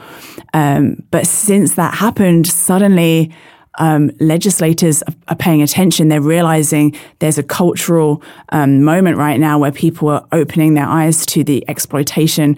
Um, 0.54 1.02
but 1.10 1.26
since 1.26 1.74
that 1.74 1.94
happened, 1.94 2.46
suddenly 2.46 3.34
um, 3.78 4.10
legislators 4.20 5.02
are 5.28 5.36
paying 5.36 5.62
attention. 5.62 6.08
They're 6.08 6.20
realizing 6.20 6.96
there's 7.20 7.38
a 7.38 7.42
cultural 7.42 8.22
um, 8.50 8.82
moment 8.82 9.16
right 9.16 9.38
now 9.38 9.58
where 9.58 9.72
people 9.72 10.08
are 10.08 10.26
opening 10.32 10.74
their 10.74 10.86
eyes 10.86 11.24
to 11.26 11.44
the 11.44 11.68
exploitation 11.68 12.56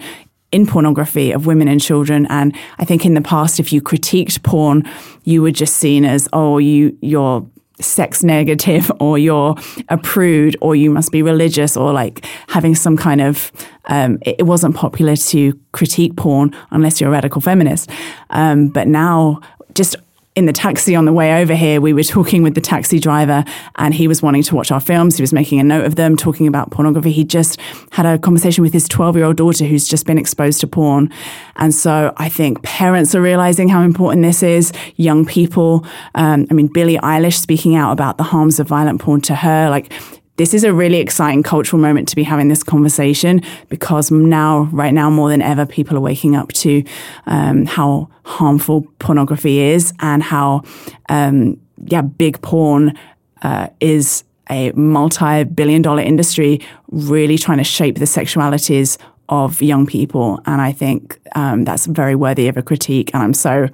in 0.51 0.67
pornography 0.67 1.31
of 1.31 1.45
women 1.45 1.67
and 1.67 1.81
children. 1.81 2.27
And 2.29 2.55
I 2.79 2.85
think 2.85 3.05
in 3.05 3.13
the 3.13 3.21
past, 3.21 3.59
if 3.59 3.71
you 3.71 3.81
critiqued 3.81 4.43
porn, 4.43 4.83
you 5.23 5.41
were 5.41 5.51
just 5.51 5.77
seen 5.77 6.05
as, 6.05 6.27
oh, 6.33 6.57
you 6.57 6.97
you're 7.01 7.45
sex 7.79 8.23
negative 8.23 8.91
or 8.99 9.17
you're 9.17 9.55
a 9.89 9.97
prude 9.97 10.55
or 10.61 10.75
you 10.75 10.91
must 10.91 11.11
be 11.11 11.21
religious 11.21 11.75
or 11.75 11.91
like 11.91 12.25
having 12.47 12.75
some 12.75 12.95
kind 12.97 13.21
of 13.21 13.51
um, 13.85 14.19
it, 14.21 14.45
wasn't 14.45 14.75
popular 14.75 15.15
to 15.15 15.59
critique 15.71 16.15
porn 16.15 16.55
unless 16.69 17.01
you're 17.01 17.09
a 17.09 17.11
radical 17.11 17.41
feminist 17.41 17.89
um, 18.29 18.67
but 18.67 18.87
now 18.87 19.39
just 19.73 19.95
in 20.41 20.47
the 20.47 20.53
taxi 20.53 20.95
on 20.95 21.05
the 21.05 21.13
way 21.13 21.39
over 21.39 21.53
here, 21.53 21.79
we 21.79 21.93
were 21.93 22.03
talking 22.03 22.41
with 22.41 22.55
the 22.55 22.61
taxi 22.61 22.99
driver 22.99 23.45
and 23.75 23.93
he 23.93 24.07
was 24.07 24.23
wanting 24.23 24.41
to 24.41 24.55
watch 24.55 24.71
our 24.71 24.79
films. 24.79 25.15
He 25.15 25.21
was 25.21 25.31
making 25.31 25.59
a 25.59 25.63
note 25.63 25.85
of 25.85 25.97
them, 25.97 26.17
talking 26.17 26.47
about 26.47 26.71
pornography. 26.71 27.11
He 27.11 27.23
just 27.23 27.59
had 27.91 28.07
a 28.07 28.17
conversation 28.17 28.63
with 28.63 28.73
his 28.73 28.87
12 28.87 29.15
year 29.17 29.25
old 29.25 29.37
daughter 29.37 29.65
who's 29.65 29.87
just 29.87 30.07
been 30.07 30.17
exposed 30.17 30.59
to 30.61 30.67
porn. 30.67 31.13
And 31.57 31.75
so 31.75 32.11
I 32.17 32.27
think 32.27 32.63
parents 32.63 33.13
are 33.13 33.21
realizing 33.21 33.69
how 33.69 33.83
important 33.83 34.23
this 34.23 34.41
is. 34.41 34.73
Young 34.95 35.27
people, 35.27 35.85
um, 36.15 36.47
I 36.49 36.55
mean, 36.55 36.67
Billie 36.67 36.97
Eilish 36.97 37.37
speaking 37.37 37.75
out 37.75 37.91
about 37.91 38.17
the 38.17 38.23
harms 38.23 38.59
of 38.59 38.67
violent 38.67 38.99
porn 38.99 39.21
to 39.21 39.35
her, 39.35 39.69
like, 39.69 39.93
this 40.41 40.55
is 40.55 40.63
a 40.63 40.73
really 40.73 40.97
exciting 40.97 41.43
cultural 41.43 41.79
moment 41.79 42.07
to 42.07 42.15
be 42.15 42.23
having 42.23 42.47
this 42.47 42.63
conversation 42.63 43.43
because 43.69 44.09
now, 44.09 44.63
right 44.71 44.91
now, 44.91 45.07
more 45.07 45.29
than 45.29 45.39
ever, 45.39 45.67
people 45.67 45.95
are 45.95 46.01
waking 46.01 46.35
up 46.35 46.51
to 46.51 46.83
um, 47.27 47.67
how 47.67 48.09
harmful 48.25 48.81
pornography 48.97 49.59
is 49.59 49.93
and 49.99 50.23
how, 50.23 50.63
um, 51.09 51.61
yeah, 51.85 52.01
big 52.01 52.41
porn 52.41 52.97
uh, 53.43 53.67
is 53.79 54.23
a 54.49 54.71
multi 54.71 55.43
billion 55.43 55.83
dollar 55.83 56.01
industry 56.01 56.59
really 56.87 57.37
trying 57.37 57.59
to 57.59 57.63
shape 57.63 57.99
the 57.99 58.05
sexualities 58.05 58.97
of 59.29 59.61
young 59.61 59.85
people. 59.85 60.39
And 60.47 60.59
I 60.59 60.71
think 60.71 61.19
um, 61.35 61.65
that's 61.65 61.85
very 61.85 62.15
worthy 62.15 62.47
of 62.47 62.57
a 62.57 62.63
critique. 62.63 63.11
And 63.13 63.21
I'm 63.21 63.35
so, 63.35 63.67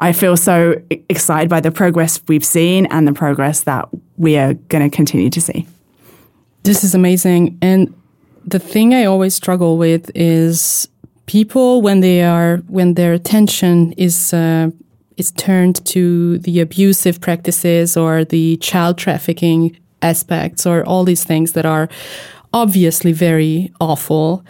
I 0.00 0.12
feel 0.12 0.36
so 0.36 0.82
excited 1.08 1.48
by 1.48 1.60
the 1.60 1.70
progress 1.70 2.20
we've 2.28 2.44
seen 2.44 2.84
and 2.90 3.08
the 3.08 3.14
progress 3.14 3.62
that 3.62 3.88
we 4.18 4.36
are 4.36 4.52
going 4.52 4.88
to 4.88 4.94
continue 4.94 5.30
to 5.30 5.40
see. 5.40 5.66
This 6.62 6.84
is 6.84 6.94
amazing. 6.94 7.58
And 7.62 7.94
the 8.44 8.58
thing 8.58 8.94
I 8.94 9.04
always 9.04 9.34
struggle 9.34 9.78
with 9.78 10.10
is 10.14 10.88
people 11.26 11.80
when 11.80 12.00
they 12.00 12.22
are 12.22 12.58
when 12.68 12.94
their 12.94 13.12
attention 13.12 13.92
is 13.92 14.32
uh, 14.32 14.70
is 15.16 15.30
turned 15.32 15.84
to 15.86 16.38
the 16.38 16.60
abusive 16.60 17.20
practices 17.20 17.96
or 17.96 18.24
the 18.24 18.56
child 18.56 18.98
trafficking 18.98 19.78
aspects 20.02 20.66
or 20.66 20.84
all 20.84 21.04
these 21.04 21.24
things 21.24 21.52
that 21.52 21.66
are 21.66 21.88
obviously 22.52 23.12
very 23.12 23.72
awful. 23.80 24.44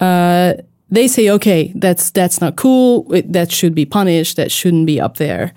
Uh, 0.00 0.54
they 0.90 1.08
say, 1.08 1.28
okay, 1.30 1.72
that's 1.74 2.10
that's 2.10 2.40
not 2.40 2.56
cool. 2.56 3.04
That 3.24 3.52
should 3.52 3.74
be 3.74 3.84
punished. 3.86 4.36
That 4.36 4.50
shouldn't 4.50 4.86
be 4.86 5.00
up 5.00 5.16
there. 5.16 5.52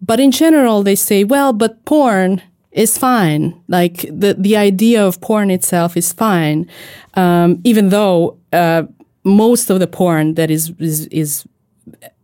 But 0.00 0.20
in 0.20 0.30
general, 0.30 0.82
they 0.82 0.94
say, 0.94 1.24
well, 1.24 1.52
but 1.52 1.84
porn 1.84 2.42
is 2.76 2.98
fine. 2.98 3.60
Like 3.68 4.02
the 4.02 4.36
the 4.38 4.56
idea 4.56 5.04
of 5.04 5.20
porn 5.20 5.50
itself 5.50 5.96
is 5.96 6.12
fine, 6.12 6.68
um, 7.14 7.60
even 7.64 7.88
though 7.88 8.38
uh, 8.52 8.84
most 9.24 9.70
of 9.70 9.80
the 9.80 9.86
porn 9.86 10.34
that 10.34 10.50
is, 10.50 10.72
is 10.78 11.06
is 11.08 11.44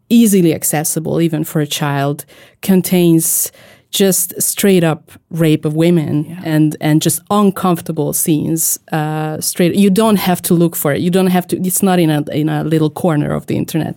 easily 0.09 0.55
accessible, 0.55 1.21
even 1.21 1.43
for 1.43 1.61
a 1.61 1.67
child, 1.67 2.25
contains 2.61 3.51
just 3.91 4.41
straight 4.41 4.83
up 4.83 5.13
rape 5.31 5.65
of 5.65 5.75
women 5.75 6.25
yeah. 6.25 6.41
and 6.45 6.77
and 6.81 7.03
just 7.03 7.21
uncomfortable 7.31 8.15
scenes 8.15 8.79
uh, 8.91 9.39
straight 9.39 9.75
you 9.75 9.91
don't 9.91 10.17
have 10.17 10.41
to 10.41 10.55
look 10.55 10.75
for 10.75 10.95
it 10.95 11.03
you 11.03 11.11
don't 11.11 11.27
have 11.27 11.47
to 11.47 11.59
it's 11.59 11.83
not 11.83 11.99
in 11.99 12.09
a 12.09 12.23
in 12.33 12.49
a 12.49 12.65
little 12.65 12.89
corner 12.89 13.35
of 13.35 13.47
the 13.49 13.57
internet 13.57 13.95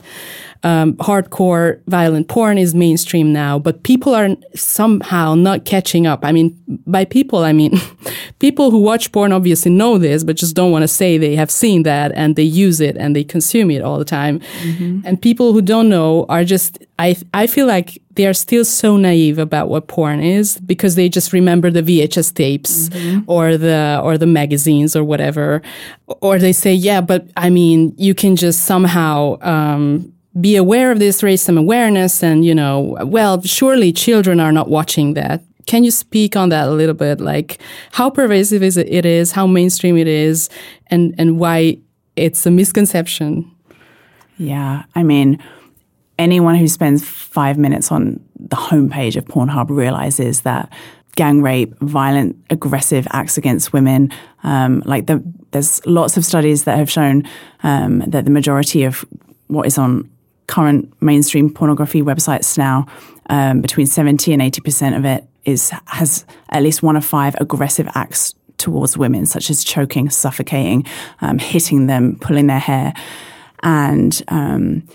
um, 0.63 0.93
hardcore 0.95 1.81
violent 1.87 2.27
porn 2.27 2.57
is 2.57 2.73
mainstream 2.73 3.31
now, 3.31 3.59
but 3.59 3.83
people 3.83 4.15
are 4.15 4.29
somehow 4.55 5.35
not 5.35 5.65
catching 5.65 6.07
up. 6.07 6.25
I 6.25 6.31
mean, 6.31 6.57
by 6.87 7.05
people, 7.05 7.39
I 7.39 7.53
mean 7.53 7.79
people 8.39 8.71
who 8.71 8.79
watch 8.79 9.11
porn 9.11 9.31
obviously 9.31 9.71
know 9.71 9.97
this, 9.97 10.23
but 10.23 10.35
just 10.35 10.55
don't 10.55 10.71
want 10.71 10.83
to 10.83 10.87
say 10.87 11.17
they 11.17 11.35
have 11.35 11.51
seen 11.51 11.83
that 11.83 12.11
and 12.15 12.35
they 12.35 12.43
use 12.43 12.81
it 12.81 12.97
and 12.97 13.15
they 13.15 13.23
consume 13.23 13.69
it 13.69 13.81
all 13.81 13.99
the 13.99 14.05
time. 14.05 14.39
Mm-hmm. 14.61 15.01
And 15.05 15.21
people 15.21 15.53
who 15.53 15.61
don't 15.61 15.89
know 15.89 16.25
are 16.29 16.43
just, 16.43 16.79
I, 16.97 17.15
I 17.33 17.47
feel 17.47 17.67
like 17.67 18.01
they 18.15 18.25
are 18.25 18.33
still 18.33 18.65
so 18.65 18.97
naive 18.97 19.37
about 19.37 19.69
what 19.69 19.87
porn 19.87 20.21
is 20.21 20.57
because 20.59 20.95
they 20.95 21.09
just 21.09 21.33
remember 21.33 21.69
the 21.69 21.83
VHS 21.83 22.33
tapes 22.33 22.89
mm-hmm. 22.89 23.29
or 23.29 23.57
the 23.57 23.99
or 24.01 24.17
the 24.17 24.25
magazines 24.25 24.95
or 24.95 25.03
whatever, 25.03 25.61
or 26.07 26.39
they 26.39 26.53
say, 26.53 26.73
yeah, 26.73 27.01
but 27.01 27.27
I 27.35 27.49
mean, 27.49 27.93
you 27.97 28.15
can 28.15 28.35
just 28.35 28.63
somehow 28.63 29.37
um, 29.41 30.13
be 30.39 30.55
aware 30.55 30.91
of 30.91 30.99
this, 30.99 31.23
raise 31.23 31.41
some 31.41 31.57
awareness, 31.57 32.23
and 32.23 32.43
you 32.43 32.53
know, 32.53 32.97
well, 33.03 33.41
surely 33.41 33.91
children 33.93 34.39
are 34.39 34.51
not 34.51 34.69
watching 34.69 35.13
that. 35.13 35.41
Can 35.65 35.83
you 35.83 35.91
speak 35.91 36.35
on 36.35 36.49
that 36.49 36.67
a 36.67 36.71
little 36.71 36.93
bit, 36.93 37.19
like 37.19 37.59
how 37.91 38.09
pervasive 38.09 38.61
is 38.61 38.77
it, 38.77 38.87
it 38.91 39.05
is, 39.05 39.31
how 39.31 39.47
mainstream 39.47 39.97
it 39.97 40.07
is, 40.07 40.49
and 40.87 41.15
and 41.17 41.39
why 41.39 41.77
it's 42.15 42.45
a 42.45 42.51
misconception? 42.51 43.49
Yeah, 44.37 44.83
I 44.93 45.03
mean, 45.03 45.41
anyone 46.19 46.55
who 46.55 46.67
spends 46.67 47.05
five 47.05 47.57
minutes 47.57 47.91
on 47.91 48.19
the 48.37 48.57
homepage 48.57 49.15
of 49.15 49.25
Pornhub 49.25 49.69
realizes 49.69 50.41
that 50.41 50.71
gang 51.15 51.41
rape, 51.41 51.73
violent, 51.79 52.35
aggressive 52.49 53.07
acts 53.11 53.37
against 53.37 53.71
women. 53.71 54.11
Um, 54.43 54.83
like 54.85 55.07
the, 55.07 55.23
there's 55.51 55.85
lots 55.85 56.17
of 56.17 56.25
studies 56.25 56.65
that 56.65 56.77
have 56.77 56.91
shown 56.91 57.23
um, 57.63 57.99
that 57.99 58.25
the 58.25 58.31
majority 58.31 58.83
of 58.83 59.05
what 59.47 59.65
is 59.65 59.77
on 59.77 60.09
current 60.47 60.93
mainstream 61.01 61.51
pornography 61.51 62.01
websites 62.01 62.57
now, 62.57 62.85
um, 63.29 63.61
between 63.61 63.87
70 63.87 64.33
and 64.33 64.41
80% 64.41 64.97
of 64.97 65.05
it 65.05 65.25
is 65.45 65.71
has 65.87 66.25
at 66.49 66.63
least 66.63 66.83
one 66.83 66.95
of 66.95 67.05
five 67.05 67.35
aggressive 67.39 67.87
acts 67.95 68.33
towards 68.57 68.97
women, 68.97 69.25
such 69.25 69.49
as 69.49 69.63
choking, 69.63 70.09
suffocating, 70.09 70.85
um, 71.21 71.37
hitting 71.39 71.87
them, 71.87 72.17
pulling 72.19 72.47
their 72.47 72.59
hair. 72.59 72.93
And 73.63 74.21
um, 74.27 74.87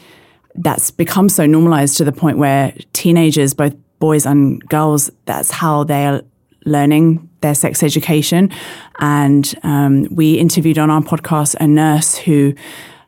that's 0.55 0.91
become 0.91 1.29
so 1.29 1.47
normalized 1.47 1.97
to 1.99 2.05
the 2.05 2.13
point 2.13 2.39
where 2.39 2.75
teenagers, 2.93 3.55
both 3.55 3.75
boys 3.99 4.27
and 4.27 4.67
girls, 4.69 5.11
that's 5.27 5.51
how 5.51 5.85
they're 5.85 6.23
learning 6.65 7.29
their 7.41 7.55
sex 7.55 7.83
education. 7.83 8.51
And 8.99 9.53
um, 9.63 10.07
we 10.11 10.35
interviewed 10.35 10.79
on 10.79 10.91
our 10.91 11.01
podcast 11.01 11.55
a 11.61 11.67
nurse 11.67 12.17
who 12.17 12.55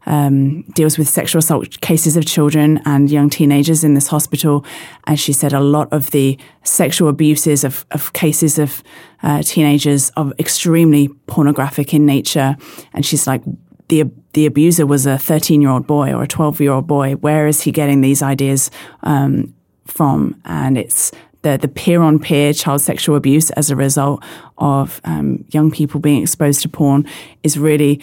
um, 0.06 0.62
deals 0.74 0.98
with 0.98 1.08
sexual 1.08 1.38
assault 1.40 1.80
cases 1.80 2.16
of 2.16 2.26
children 2.26 2.80
and 2.84 3.10
young 3.10 3.30
teenagers 3.30 3.84
in 3.84 3.94
this 3.94 4.08
hospital. 4.08 4.64
And 5.06 5.18
she 5.18 5.32
said 5.32 5.52
a 5.52 5.60
lot 5.60 5.92
of 5.92 6.10
the 6.10 6.38
sexual 6.64 7.08
abuses 7.08 7.64
of, 7.64 7.86
of 7.90 8.12
cases 8.12 8.58
of 8.58 8.82
uh, 9.22 9.42
teenagers 9.42 10.10
are 10.16 10.32
extremely 10.38 11.08
pornographic 11.26 11.94
in 11.94 12.06
nature. 12.06 12.56
And 12.92 13.06
she's 13.06 13.26
like, 13.26 13.42
the 13.88 14.04
the 14.32 14.46
abuser 14.46 14.86
was 14.86 15.04
a 15.04 15.18
13 15.18 15.60
year 15.60 15.70
old 15.70 15.86
boy 15.86 16.12
or 16.12 16.22
a 16.22 16.26
12 16.26 16.60
year 16.60 16.72
old 16.72 16.86
boy. 16.86 17.12
Where 17.14 17.46
is 17.46 17.62
he 17.62 17.72
getting 17.72 18.00
these 18.00 18.22
ideas 18.22 18.70
um, 19.02 19.54
from? 19.86 20.40
And 20.44 20.78
it's 20.78 21.12
the, 21.42 21.58
the 21.58 21.68
peer 21.68 22.00
on 22.00 22.18
peer 22.18 22.52
child 22.52 22.80
sexual 22.80 23.16
abuse 23.16 23.50
as 23.50 23.70
a 23.70 23.76
result 23.76 24.24
of 24.58 25.00
um, 25.04 25.44
young 25.50 25.70
people 25.70 26.00
being 26.00 26.22
exposed 26.22 26.62
to 26.62 26.68
porn 26.68 27.06
is 27.42 27.58
really 27.58 28.00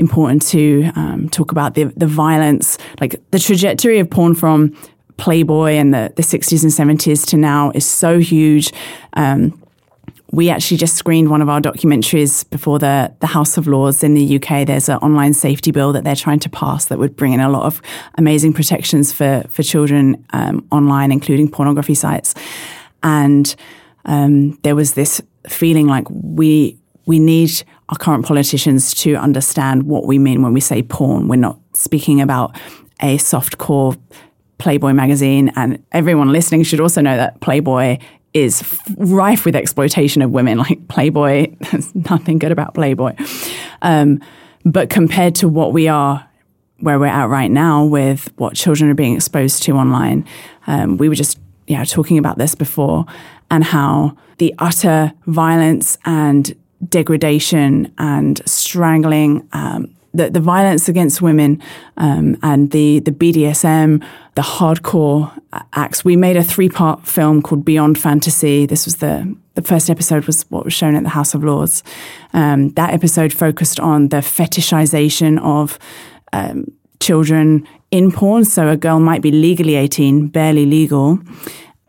important 0.00 0.42
to 0.48 0.90
um, 0.96 1.28
talk 1.28 1.52
about 1.52 1.74
the, 1.74 1.84
the 1.96 2.06
violence, 2.06 2.78
like 3.00 3.20
the 3.30 3.38
trajectory 3.38 3.98
of 3.98 4.10
porn 4.10 4.34
from 4.34 4.76
Playboy 5.16 5.74
in 5.74 5.90
the, 5.90 6.12
the 6.16 6.22
60s 6.22 6.62
and 6.62 6.98
70s 6.98 7.26
to 7.26 7.36
now 7.36 7.70
is 7.74 7.88
so 7.88 8.18
huge. 8.18 8.72
Um, 9.12 9.62
we 10.32 10.48
actually 10.48 10.76
just 10.76 10.94
screened 10.96 11.28
one 11.28 11.42
of 11.42 11.48
our 11.48 11.60
documentaries 11.60 12.48
before 12.50 12.78
the, 12.78 13.12
the 13.20 13.26
House 13.26 13.56
of 13.58 13.66
Lords 13.66 14.02
in 14.02 14.14
the 14.14 14.36
UK. 14.36 14.66
There's 14.66 14.88
an 14.88 14.98
online 14.98 15.34
safety 15.34 15.72
bill 15.72 15.92
that 15.92 16.04
they're 16.04 16.16
trying 16.16 16.38
to 16.40 16.48
pass 16.48 16.86
that 16.86 16.98
would 16.98 17.16
bring 17.16 17.32
in 17.32 17.40
a 17.40 17.50
lot 17.50 17.64
of 17.64 17.82
amazing 18.16 18.52
protections 18.52 19.12
for, 19.12 19.44
for 19.48 19.62
children 19.62 20.24
um, 20.32 20.66
online, 20.70 21.10
including 21.10 21.50
pornography 21.50 21.94
sites. 21.94 22.34
And 23.02 23.54
um, 24.04 24.52
there 24.62 24.76
was 24.76 24.94
this 24.94 25.20
feeling 25.48 25.86
like 25.86 26.06
we 26.08 26.79
we 27.10 27.18
need 27.18 27.64
our 27.88 27.98
current 27.98 28.24
politicians 28.24 28.94
to 28.94 29.16
understand 29.16 29.82
what 29.82 30.06
we 30.06 30.16
mean 30.16 30.42
when 30.42 30.52
we 30.52 30.60
say 30.60 30.80
porn. 30.80 31.26
We're 31.26 31.34
not 31.34 31.58
speaking 31.72 32.20
about 32.20 32.56
a 33.02 33.18
soft 33.18 33.58
core 33.58 33.96
Playboy 34.58 34.92
magazine, 34.92 35.50
and 35.56 35.84
everyone 35.90 36.30
listening 36.30 36.62
should 36.62 36.78
also 36.78 37.00
know 37.00 37.16
that 37.16 37.40
Playboy 37.40 37.98
is 38.32 38.78
rife 38.96 39.44
with 39.44 39.56
exploitation 39.56 40.22
of 40.22 40.30
women. 40.30 40.58
Like 40.64 40.86
Playboy, 40.86 41.52
there's 41.72 41.92
nothing 41.96 42.38
good 42.38 42.52
about 42.52 42.74
Playboy. 42.74 43.16
Um, 43.82 44.20
but 44.64 44.88
compared 44.88 45.34
to 45.36 45.48
what 45.48 45.72
we 45.72 45.88
are, 45.88 46.24
where 46.78 47.00
we're 47.00 47.06
at 47.06 47.28
right 47.28 47.50
now 47.50 47.84
with 47.86 48.32
what 48.36 48.54
children 48.54 48.88
are 48.88 48.94
being 48.94 49.16
exposed 49.16 49.64
to 49.64 49.72
online, 49.72 50.24
um, 50.68 50.96
we 50.96 51.08
were 51.08 51.16
just 51.16 51.40
yeah 51.66 51.82
talking 51.82 52.18
about 52.18 52.38
this 52.38 52.54
before, 52.54 53.04
and 53.50 53.64
how 53.64 54.16
the 54.38 54.54
utter 54.60 55.12
violence 55.26 55.98
and 56.04 56.54
degradation 56.88 57.92
and 57.98 58.40
strangling, 58.46 59.46
um, 59.52 59.94
the, 60.12 60.30
the 60.30 60.40
violence 60.40 60.88
against 60.88 61.22
women 61.22 61.62
um, 61.96 62.36
and 62.42 62.70
the, 62.72 62.98
the 63.00 63.12
BDSM, 63.12 64.04
the 64.34 64.42
hardcore 64.42 65.32
acts. 65.72 66.04
We 66.04 66.16
made 66.16 66.36
a 66.36 66.42
three 66.42 66.68
part 66.68 67.06
film 67.06 67.42
called 67.42 67.64
Beyond 67.64 67.98
Fantasy. 67.98 68.66
This 68.66 68.86
was 68.86 68.96
the, 68.96 69.36
the 69.54 69.62
first 69.62 69.88
episode 69.88 70.24
was 70.26 70.42
what 70.50 70.64
was 70.64 70.74
shown 70.74 70.96
at 70.96 71.04
the 71.04 71.10
House 71.10 71.34
of 71.34 71.44
Lords. 71.44 71.84
Um, 72.32 72.70
that 72.70 72.92
episode 72.92 73.32
focused 73.32 73.78
on 73.78 74.08
the 74.08 74.18
fetishization 74.18 75.40
of 75.42 75.78
um, 76.32 76.66
children 76.98 77.66
in 77.90 78.10
porn. 78.10 78.44
So 78.44 78.68
a 78.68 78.76
girl 78.76 79.00
might 79.00 79.22
be 79.22 79.30
legally 79.30 79.76
18, 79.76 80.28
barely 80.28 80.66
legal, 80.66 81.18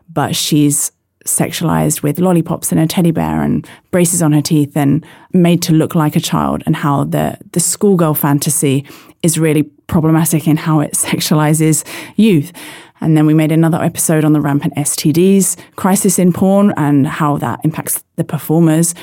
but 0.08 0.36
she's 0.36 0.92
sexualized 1.24 2.02
with 2.02 2.18
lollipops 2.18 2.72
and 2.72 2.80
a 2.80 2.86
teddy 2.86 3.10
bear 3.10 3.42
and 3.42 3.68
braces 3.90 4.22
on 4.22 4.32
her 4.32 4.42
teeth 4.42 4.76
and 4.76 5.04
made 5.32 5.62
to 5.62 5.72
look 5.72 5.94
like 5.94 6.16
a 6.16 6.20
child 6.20 6.62
and 6.66 6.76
how 6.76 7.04
the 7.04 7.38
the 7.52 7.60
schoolgirl 7.60 8.14
fantasy 8.14 8.84
is 9.22 9.38
really 9.38 9.62
problematic 9.86 10.48
in 10.48 10.56
how 10.56 10.80
it 10.80 10.92
sexualizes 10.94 11.84
youth. 12.16 12.52
And 13.00 13.16
then 13.16 13.26
we 13.26 13.34
made 13.34 13.50
another 13.50 13.82
episode 13.82 14.24
on 14.24 14.32
the 14.32 14.40
rampant 14.40 14.74
STDs 14.76 15.58
crisis 15.74 16.18
in 16.18 16.32
porn 16.32 16.72
and 16.76 17.06
how 17.06 17.36
that 17.38 17.60
impacts 17.64 18.04
the 18.14 18.24
performers. 18.24 18.94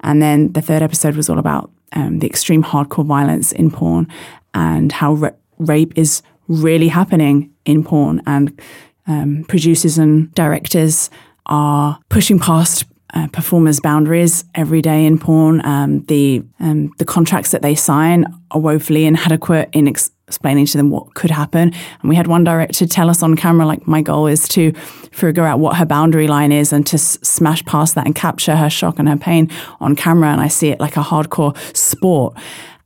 And 0.00 0.22
then 0.22 0.52
the 0.52 0.62
third 0.62 0.80
episode 0.80 1.16
was 1.16 1.28
all 1.28 1.40
about 1.40 1.70
um, 1.92 2.20
the 2.20 2.26
extreme 2.26 2.62
hardcore 2.62 3.04
violence 3.04 3.50
in 3.50 3.70
porn 3.72 4.06
and 4.54 4.92
how 4.92 5.14
ra- 5.14 5.30
rape 5.58 5.92
is 5.96 6.22
really 6.46 6.86
happening 6.86 7.52
in 7.64 7.82
porn. 7.82 8.22
And 8.26 8.60
um, 9.08 9.44
producers 9.48 9.98
and 9.98 10.32
directors 10.34 11.10
are 11.48 11.98
pushing 12.08 12.38
past 12.38 12.84
uh, 13.14 13.26
performers' 13.28 13.80
boundaries 13.80 14.44
every 14.54 14.82
day 14.82 15.06
in 15.06 15.18
porn. 15.18 15.64
Um, 15.64 16.04
the 16.04 16.42
um, 16.60 16.92
the 16.98 17.04
contracts 17.04 17.50
that 17.52 17.62
they 17.62 17.74
sign 17.74 18.26
are 18.50 18.60
woefully 18.60 19.06
inadequate 19.06 19.70
in 19.72 19.88
ex- 19.88 20.10
explaining 20.26 20.66
to 20.66 20.76
them 20.76 20.90
what 20.90 21.14
could 21.14 21.30
happen. 21.30 21.72
And 22.00 22.08
we 22.08 22.16
had 22.16 22.26
one 22.26 22.44
director 22.44 22.86
tell 22.86 23.08
us 23.08 23.22
on 23.22 23.34
camera, 23.34 23.64
like, 23.64 23.86
my 23.86 24.02
goal 24.02 24.26
is 24.26 24.46
to 24.48 24.72
figure 25.10 25.44
out 25.44 25.58
what 25.58 25.76
her 25.76 25.86
boundary 25.86 26.28
line 26.28 26.52
is 26.52 26.70
and 26.70 26.86
to 26.88 26.96
s- 26.96 27.18
smash 27.22 27.64
past 27.64 27.94
that 27.94 28.04
and 28.04 28.14
capture 28.14 28.56
her 28.56 28.68
shock 28.68 28.98
and 28.98 29.08
her 29.08 29.16
pain 29.16 29.50
on 29.80 29.96
camera. 29.96 30.30
And 30.30 30.40
I 30.42 30.48
see 30.48 30.68
it 30.68 30.78
like 30.78 30.98
a 30.98 31.02
hardcore 31.02 31.56
sport. 31.74 32.36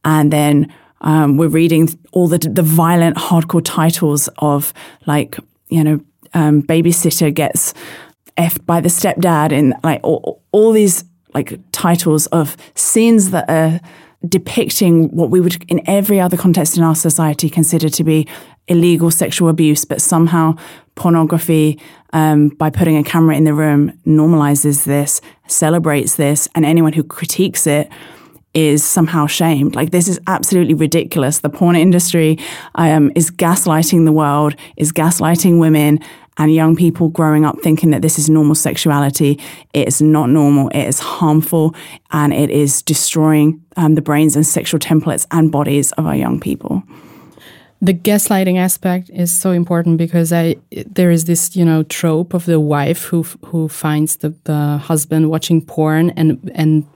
And 0.04 0.32
then 0.32 0.72
um, 1.00 1.36
we're 1.36 1.48
reading 1.48 1.88
all 2.12 2.28
the 2.28 2.38
the 2.38 2.62
violent 2.62 3.16
hardcore 3.16 3.62
titles 3.64 4.28
of 4.38 4.72
like 5.06 5.36
you 5.68 5.82
know 5.84 6.00
um, 6.34 6.62
babysitter 6.62 7.34
gets 7.34 7.74
effed 8.36 8.64
by 8.66 8.80
the 8.80 8.88
stepdad 8.88 9.52
and 9.52 9.74
like 9.82 10.00
all, 10.02 10.42
all 10.52 10.72
these 10.72 11.04
like 11.34 11.58
titles 11.72 12.26
of 12.26 12.56
scenes 12.74 13.30
that 13.30 13.48
are 13.48 13.80
depicting 14.28 15.08
what 15.14 15.30
we 15.30 15.40
would 15.40 15.64
in 15.70 15.80
every 15.88 16.20
other 16.20 16.36
context 16.36 16.76
in 16.76 16.82
our 16.82 16.94
society 16.94 17.50
consider 17.50 17.88
to 17.88 18.04
be 18.04 18.26
illegal 18.68 19.10
sexual 19.10 19.48
abuse, 19.48 19.84
but 19.84 20.00
somehow 20.00 20.54
pornography, 20.94 21.80
um, 22.12 22.48
by 22.48 22.70
putting 22.70 22.96
a 22.96 23.02
camera 23.02 23.34
in 23.36 23.44
the 23.44 23.54
room, 23.54 23.92
normalizes 24.06 24.84
this, 24.84 25.20
celebrates 25.48 26.16
this, 26.16 26.48
and 26.54 26.64
anyone 26.64 26.92
who 26.92 27.02
critiques 27.02 27.66
it 27.66 27.90
is 28.54 28.84
somehow 28.84 29.26
shamed. 29.26 29.74
Like 29.74 29.90
this 29.90 30.08
is 30.08 30.20
absolutely 30.26 30.74
ridiculous. 30.74 31.38
The 31.38 31.48
porn 31.48 31.74
industry 31.74 32.38
um, 32.74 33.10
is 33.14 33.30
gaslighting 33.30 34.04
the 34.04 34.12
world, 34.12 34.54
is 34.76 34.92
gaslighting 34.92 35.58
women 35.58 36.00
and 36.38 36.54
young 36.54 36.76
people 36.76 37.08
growing 37.08 37.44
up 37.44 37.58
thinking 37.60 37.90
that 37.90 38.02
this 38.02 38.18
is 38.18 38.30
normal 38.30 38.54
sexuality. 38.54 39.38
It 39.74 39.86
is 39.86 40.00
not 40.00 40.30
normal. 40.30 40.68
It 40.68 40.84
is 40.84 40.98
harmful, 40.98 41.74
and 42.10 42.32
it 42.32 42.50
is 42.50 42.82
destroying 42.82 43.62
um, 43.76 43.94
the 43.94 44.02
brains 44.02 44.36
and 44.36 44.46
sexual 44.46 44.80
templates 44.80 45.26
and 45.30 45.52
bodies 45.52 45.92
of 45.92 46.06
our 46.06 46.16
young 46.16 46.40
people 46.40 46.82
the 47.82 47.92
gaslighting 47.92 48.58
aspect 48.58 49.10
is 49.10 49.32
so 49.32 49.50
important 49.50 49.98
because 49.98 50.32
I 50.32 50.56
there 50.86 51.10
is 51.10 51.24
this 51.24 51.56
you 51.56 51.64
know 51.64 51.82
trope 51.82 52.32
of 52.32 52.46
the 52.46 52.60
wife 52.60 53.02
who 53.02 53.24
who 53.46 53.68
finds 53.68 54.16
the, 54.16 54.30
the 54.44 54.78
husband 54.78 55.30
watching 55.30 55.60
porn 55.60 56.10
and 56.10 56.50
and 56.54 56.86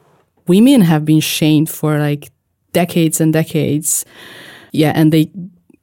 women 0.47 0.83
have 0.83 1.05
been 1.05 1.21
shamed 1.21 1.69
for 1.69 1.99
like 1.99 2.31
decades 2.73 3.21
and 3.21 3.33
decades 3.33 4.05
yeah 4.71 4.93
and 4.95 5.13
they 5.13 5.29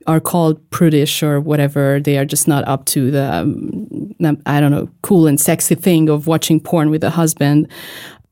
are 0.07 0.19
called 0.19 0.69
prudish 0.69 1.23
or 1.23 1.39
whatever 1.39 1.99
they 1.99 2.17
are 2.17 2.25
just 2.25 2.47
not 2.47 2.67
up 2.67 2.85
to 2.85 3.11
the 3.11 3.33
um, 3.33 3.87
i 4.45 4.59
don't 4.59 4.71
know 4.71 4.89
cool 5.01 5.27
and 5.27 5.39
sexy 5.39 5.75
thing 5.75 6.09
of 6.09 6.27
watching 6.27 6.59
porn 6.59 6.89
with 6.89 7.03
a 7.03 7.09
husband. 7.09 7.67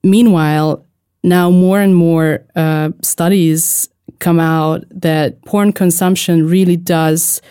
Meanwhile 0.03 0.85
now 1.23 1.49
more 1.49 1.79
and 1.79 1.95
more 1.95 2.43
uh, 2.55 2.89
studies 3.01 3.89
come 4.19 4.39
out 4.39 4.83
that 4.89 5.43
porn 5.45 5.71
consumption 5.71 6.47
really 6.47 6.77
does 6.77 7.41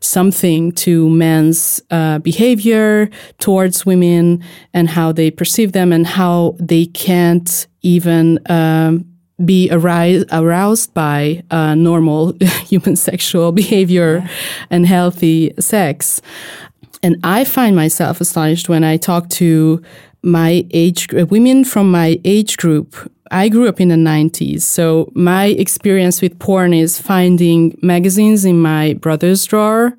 something 0.00 0.72
to 0.72 1.08
men's 1.10 1.80
uh, 1.90 2.18
behavior 2.20 3.10
towards 3.38 3.84
women 3.84 4.42
and 4.72 4.88
how 4.88 5.12
they 5.12 5.30
perceive 5.30 5.72
them 5.72 5.92
and 5.92 6.06
how 6.06 6.56
they 6.58 6.86
can't 6.86 7.66
even 7.82 8.38
um, 8.48 9.04
be 9.44 9.68
aroused, 9.70 10.26
aroused 10.32 10.94
by 10.94 11.42
uh, 11.50 11.74
normal 11.74 12.34
human 12.66 12.96
sexual 12.96 13.52
behavior 13.62 14.18
yeah. 14.18 14.28
and 14.70 14.86
healthy 14.86 15.52
sex. 15.58 16.20
And 17.02 17.16
I 17.24 17.44
find 17.44 17.74
myself 17.74 18.20
astonished 18.20 18.68
when 18.68 18.84
I 18.84 18.96
talk 18.96 19.28
to 19.30 19.82
my 20.22 20.66
age 20.72 21.08
women 21.12 21.64
from 21.64 21.90
my 21.90 22.20
age 22.24 22.58
group 22.58 23.10
I 23.30 23.48
grew 23.48 23.68
up 23.68 23.80
in 23.80 23.88
the 23.88 23.94
90s, 23.94 24.62
so 24.62 25.10
my 25.14 25.46
experience 25.46 26.20
with 26.20 26.36
porn 26.40 26.74
is 26.74 27.00
finding 27.00 27.78
magazines 27.80 28.44
in 28.44 28.60
my 28.60 28.94
brother's 28.94 29.44
drawer. 29.44 29.96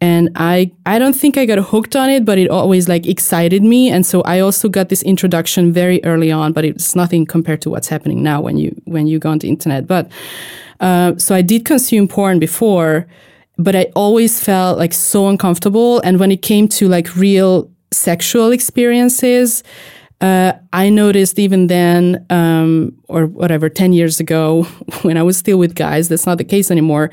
And 0.00 0.30
I, 0.34 0.72
I 0.86 0.98
don't 0.98 1.14
think 1.14 1.36
I 1.36 1.44
got 1.44 1.58
hooked 1.58 1.94
on 1.94 2.08
it, 2.08 2.24
but 2.24 2.38
it 2.38 2.48
always 2.48 2.88
like 2.88 3.06
excited 3.06 3.62
me. 3.62 3.90
And 3.90 4.06
so 4.06 4.22
I 4.22 4.40
also 4.40 4.68
got 4.68 4.88
this 4.88 5.02
introduction 5.02 5.72
very 5.72 6.02
early 6.04 6.32
on, 6.32 6.52
but 6.52 6.64
it's 6.64 6.96
nothing 6.96 7.26
compared 7.26 7.60
to 7.62 7.70
what's 7.70 7.88
happening 7.88 8.22
now 8.22 8.40
when 8.40 8.56
you, 8.56 8.74
when 8.86 9.06
you 9.06 9.18
go 9.18 9.30
on 9.30 9.38
the 9.38 9.48
internet. 9.48 9.86
But, 9.86 10.10
uh, 10.80 11.16
so 11.18 11.34
I 11.34 11.42
did 11.42 11.66
consume 11.66 12.08
porn 12.08 12.38
before, 12.38 13.06
but 13.58 13.76
I 13.76 13.92
always 13.94 14.42
felt 14.42 14.78
like 14.78 14.94
so 14.94 15.28
uncomfortable. 15.28 16.00
And 16.00 16.18
when 16.18 16.32
it 16.32 16.40
came 16.40 16.66
to 16.68 16.88
like 16.88 17.14
real 17.14 17.70
sexual 17.92 18.52
experiences, 18.52 19.62
uh, 20.20 20.52
I 20.72 20.90
noticed 20.90 21.38
even 21.38 21.68
then, 21.68 22.26
um, 22.28 22.92
or 23.08 23.26
whatever, 23.26 23.68
10 23.68 23.92
years 23.92 24.20
ago, 24.20 24.64
when 25.02 25.16
I 25.16 25.22
was 25.22 25.36
still 25.36 25.58
with 25.58 25.74
guys, 25.74 26.08
that's 26.08 26.26
not 26.26 26.38
the 26.38 26.44
case 26.44 26.70
anymore. 26.70 27.10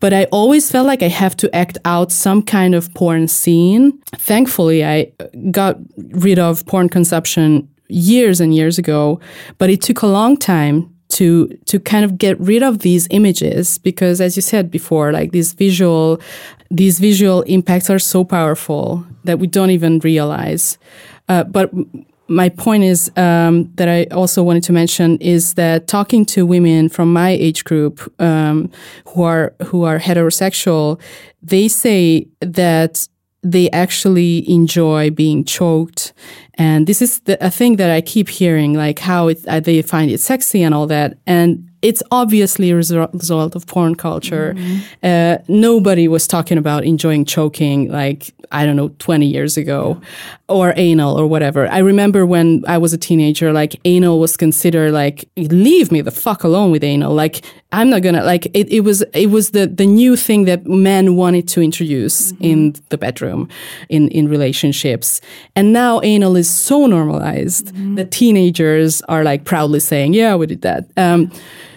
But 0.00 0.14
I 0.14 0.24
always 0.26 0.70
felt 0.70 0.86
like 0.86 1.02
I 1.02 1.08
have 1.08 1.36
to 1.38 1.54
act 1.54 1.76
out 1.84 2.12
some 2.12 2.42
kind 2.42 2.74
of 2.74 2.92
porn 2.94 3.28
scene. 3.28 4.00
Thankfully, 4.16 4.84
I 4.84 5.12
got 5.50 5.76
rid 5.96 6.38
of 6.38 6.64
porn 6.66 6.88
consumption 6.88 7.68
years 7.88 8.40
and 8.40 8.54
years 8.54 8.78
ago, 8.78 9.20
but 9.58 9.70
it 9.70 9.82
took 9.82 10.02
a 10.02 10.06
long 10.06 10.36
time 10.36 10.94
to 11.08 11.48
to 11.64 11.80
kind 11.80 12.04
of 12.04 12.18
get 12.18 12.38
rid 12.38 12.62
of 12.62 12.80
these 12.80 13.08
images 13.10 13.78
because 13.78 14.20
as 14.20 14.36
you 14.36 14.42
said 14.42 14.70
before 14.70 15.10
like 15.10 15.32
these 15.32 15.54
visual 15.54 16.20
these 16.70 16.98
visual 16.98 17.40
impacts 17.42 17.88
are 17.88 17.98
so 17.98 18.24
powerful 18.24 19.06
that 19.24 19.38
we 19.38 19.46
don't 19.46 19.70
even 19.70 19.98
realize 20.00 20.76
uh, 21.30 21.44
but 21.44 21.70
my 22.28 22.48
point 22.50 22.84
is 22.84 23.10
um, 23.16 23.72
that 23.74 23.88
I 23.88 24.04
also 24.14 24.42
wanted 24.42 24.62
to 24.64 24.72
mention 24.72 25.16
is 25.18 25.54
that 25.54 25.86
talking 25.86 26.24
to 26.26 26.44
women 26.44 26.88
from 26.88 27.12
my 27.12 27.30
age 27.30 27.64
group 27.64 28.12
um, 28.20 28.70
who 29.06 29.22
are 29.22 29.54
who 29.64 29.84
are 29.84 29.98
heterosexual, 29.98 31.00
they 31.42 31.68
say 31.68 32.28
that 32.40 33.08
they 33.42 33.70
actually 33.70 34.48
enjoy 34.50 35.10
being 35.10 35.44
choked, 35.44 36.12
and 36.54 36.86
this 36.86 37.00
is 37.00 37.20
the, 37.20 37.42
a 37.44 37.50
thing 37.50 37.76
that 37.76 37.90
I 37.90 38.00
keep 38.00 38.28
hearing, 38.28 38.74
like 38.74 38.98
how 38.98 39.28
it, 39.28 39.46
uh, 39.46 39.60
they 39.60 39.80
find 39.82 40.10
it 40.10 40.20
sexy 40.20 40.62
and 40.62 40.74
all 40.74 40.86
that, 40.88 41.18
and 41.26 41.67
it's 41.80 42.02
obviously 42.10 42.70
a 42.70 42.76
result 42.76 43.54
of 43.54 43.66
porn 43.66 43.94
culture. 43.94 44.54
Mm-hmm. 44.54 44.78
Uh, 45.02 45.38
nobody 45.46 46.08
was 46.08 46.26
talking 46.26 46.58
about 46.58 46.84
enjoying 46.84 47.24
choking 47.24 47.90
like, 47.90 48.34
I 48.50 48.66
don't 48.66 48.74
know, 48.74 48.88
20 48.98 49.26
years 49.26 49.56
ago 49.56 49.98
yeah. 50.00 50.08
or 50.48 50.72
anal 50.76 51.18
or 51.18 51.26
whatever. 51.26 51.68
I 51.68 51.78
remember 51.78 52.26
when 52.26 52.64
I 52.66 52.78
was 52.78 52.92
a 52.92 52.98
teenager, 52.98 53.52
like 53.52 53.76
anal 53.84 54.18
was 54.18 54.36
considered 54.36 54.92
like, 54.92 55.28
leave 55.36 55.92
me 55.92 56.00
the 56.00 56.10
fuck 56.10 56.42
alone 56.42 56.72
with 56.72 56.82
anal. 56.82 57.14
Like, 57.14 57.44
I'm 57.70 57.90
not 57.90 58.02
gonna, 58.02 58.24
like, 58.24 58.46
it, 58.46 58.68
it 58.72 58.80
was, 58.80 59.02
it 59.12 59.26
was 59.26 59.50
the, 59.50 59.66
the 59.66 59.86
new 59.86 60.16
thing 60.16 60.46
that 60.46 60.66
men 60.66 61.14
wanted 61.14 61.46
to 61.48 61.60
introduce 61.60 62.32
mm-hmm. 62.32 62.44
in 62.44 62.74
the 62.88 62.98
bedroom, 62.98 63.48
in, 63.88 64.08
in 64.08 64.26
relationships. 64.26 65.20
And 65.54 65.72
now 65.72 66.00
anal 66.02 66.34
is 66.34 66.50
so 66.50 66.86
normalized 66.86 67.66
mm-hmm. 67.66 67.96
that 67.96 68.10
teenagers 68.10 69.02
are 69.02 69.22
like 69.22 69.44
proudly 69.44 69.80
saying, 69.80 70.14
yeah, 70.14 70.34
we 70.34 70.46
did 70.46 70.62
that. 70.62 70.86
Um, 70.96 71.30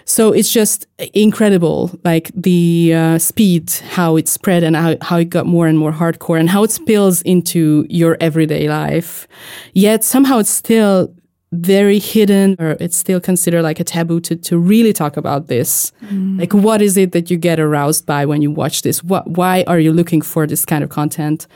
so 0.06 0.32
it's 0.32 0.52
just 0.52 0.88
incredible, 1.14 1.92
like 2.04 2.32
the 2.36 2.94
uh, 2.94 3.18
speed, 3.18 3.72
how 3.92 4.16
it 4.18 4.28
spread 4.28 4.64
and 4.64 4.76
how, 4.76 4.98
how 5.02 5.18
it 5.18 5.30
got 5.30 5.46
more 5.46 5.68
and 5.68 5.78
more 5.78 5.92
hardcore 5.92 6.40
and 6.40 6.50
how 6.50 6.64
it 6.64 6.72
spills 6.72 7.22
into 7.24 7.86
your 7.90 8.18
everyday 8.20 8.70
life. 8.70 9.28
Yet 9.74 10.04
somehow 10.04 10.40
it's 10.40 10.50
still 10.50 11.14
very 11.54 12.00
hidden 12.00 12.56
or 12.60 12.78
it's 12.80 12.96
still 12.96 13.20
considered 13.20 13.62
like 13.62 13.80
a 13.80 13.84
taboo 13.84 14.22
to, 14.22 14.36
to 14.38 14.58
really 14.58 14.94
talk 14.94 15.18
about 15.18 15.48
this. 15.48 15.92
Mm. 16.06 16.40
Like, 16.40 16.54
what 16.54 16.82
is 16.82 16.96
it 16.96 17.12
that 17.12 17.30
you 17.30 17.38
get 17.38 17.60
aroused 17.60 18.06
by 18.06 18.26
when 18.26 18.42
you 18.42 18.50
watch 18.50 18.84
this? 18.84 19.04
What, 19.04 19.28
why 19.28 19.64
are 19.68 19.80
you 19.80 19.92
looking 19.92 20.22
for 20.22 20.48
this 20.48 20.66
kind 20.66 20.84
of 20.84 20.90
content? 20.90 21.48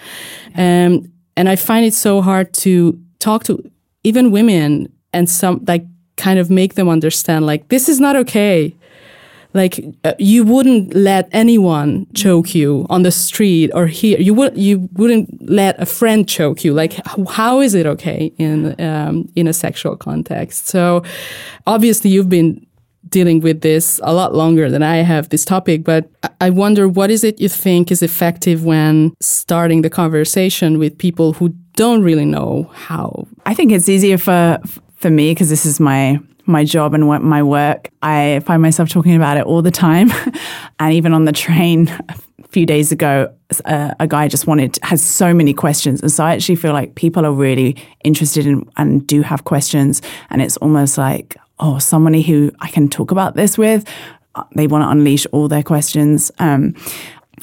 Um, 0.55 1.11
and 1.37 1.47
I 1.47 1.55
find 1.55 1.85
it 1.85 1.93
so 1.93 2.21
hard 2.21 2.53
to 2.55 2.99
talk 3.19 3.45
to 3.45 3.71
even 4.03 4.31
women 4.31 4.91
and 5.13 5.29
some 5.29 5.63
like 5.65 5.85
kind 6.17 6.39
of 6.39 6.49
make 6.49 6.75
them 6.75 6.89
understand 6.89 7.45
like 7.45 7.67
this 7.69 7.89
is 7.89 7.99
not 7.99 8.15
okay. 8.15 8.75
Like 9.53 9.79
uh, 10.03 10.13
you 10.19 10.43
wouldn't 10.43 10.93
let 10.93 11.29
anyone 11.31 12.07
choke 12.13 12.53
you 12.53 12.85
on 12.89 13.03
the 13.03 13.11
street 13.11 13.71
or 13.73 13.87
here. 13.87 14.19
You 14.19 14.33
would 14.33 14.57
you 14.57 14.89
wouldn't 14.93 15.49
let 15.49 15.81
a 15.81 15.85
friend 15.85 16.27
choke 16.27 16.65
you. 16.65 16.73
Like 16.73 16.93
how 17.29 17.61
is 17.61 17.73
it 17.73 17.85
okay 17.85 18.33
in 18.37 18.79
um, 18.81 19.29
in 19.35 19.47
a 19.47 19.53
sexual 19.53 19.95
context? 19.95 20.67
So 20.67 21.03
obviously 21.65 22.09
you've 22.09 22.27
been 22.27 22.65
dealing 23.07 23.39
with 23.39 23.61
this 23.61 24.01
a 24.03 24.13
lot 24.13 24.33
longer 24.33 24.69
than 24.69 24.83
I 24.83 24.97
have 24.97 25.29
this 25.29 25.45
topic, 25.45 25.83
but 25.83 26.09
I 26.41 26.49
wonder 26.49 26.87
what 26.87 27.09
is 27.09 27.23
it 27.23 27.39
you 27.39 27.47
think 27.47 27.91
is 27.91 28.01
effective 28.01 28.65
when 28.65 29.13
starting 29.21 29.83
the 29.83 29.89
conversation 29.89 30.79
with 30.79 30.97
people 30.97 31.33
who 31.33 31.49
don't 31.75 32.03
really 32.03 32.25
know 32.25 32.69
how? 32.73 33.27
I 33.45 33.53
think 33.53 33.71
it's 33.71 33.87
easier 33.87 34.17
for 34.17 34.59
for 35.05 35.11
me 35.11 35.29
because 35.29 35.49
this 35.49 35.67
is 35.67 35.79
my 35.79 36.19
my 36.47 36.63
job 36.63 36.95
and 36.95 37.05
my 37.05 37.43
work. 37.43 37.91
I 38.01 38.41
find 38.43 38.59
myself 38.59 38.89
talking 38.89 39.15
about 39.15 39.37
it 39.37 39.45
all 39.45 39.61
the 39.61 39.69
time. 39.69 40.11
and 40.79 40.93
even 40.95 41.13
on 41.13 41.25
the 41.25 41.31
train 41.31 41.89
a 42.09 42.47
few 42.49 42.65
days 42.65 42.91
ago, 42.91 43.31
uh, 43.65 43.93
a 43.99 44.07
guy 44.07 44.27
just 44.27 44.47
wanted, 44.47 44.79
has 44.81 45.03
so 45.03 45.31
many 45.31 45.53
questions. 45.53 46.01
And 46.01 46.11
so 46.11 46.23
I 46.23 46.33
actually 46.33 46.55
feel 46.55 46.73
like 46.73 46.95
people 46.95 47.23
are 47.23 47.31
really 47.31 47.75
interested 48.03 48.47
in 48.47 48.67
and 48.77 49.05
do 49.05 49.21
have 49.21 49.43
questions. 49.43 50.01
And 50.31 50.41
it's 50.41 50.57
almost 50.57 50.97
like, 50.97 51.35
oh, 51.59 51.77
somebody 51.77 52.23
who 52.23 52.51
I 52.59 52.69
can 52.69 52.89
talk 52.89 53.11
about 53.11 53.35
this 53.35 53.59
with, 53.59 53.87
uh, 54.33 54.43
they 54.55 54.65
want 54.65 54.83
to 54.83 54.89
unleash 54.89 55.27
all 55.31 55.47
their 55.47 55.63
questions. 55.63 56.31
Um, 56.39 56.73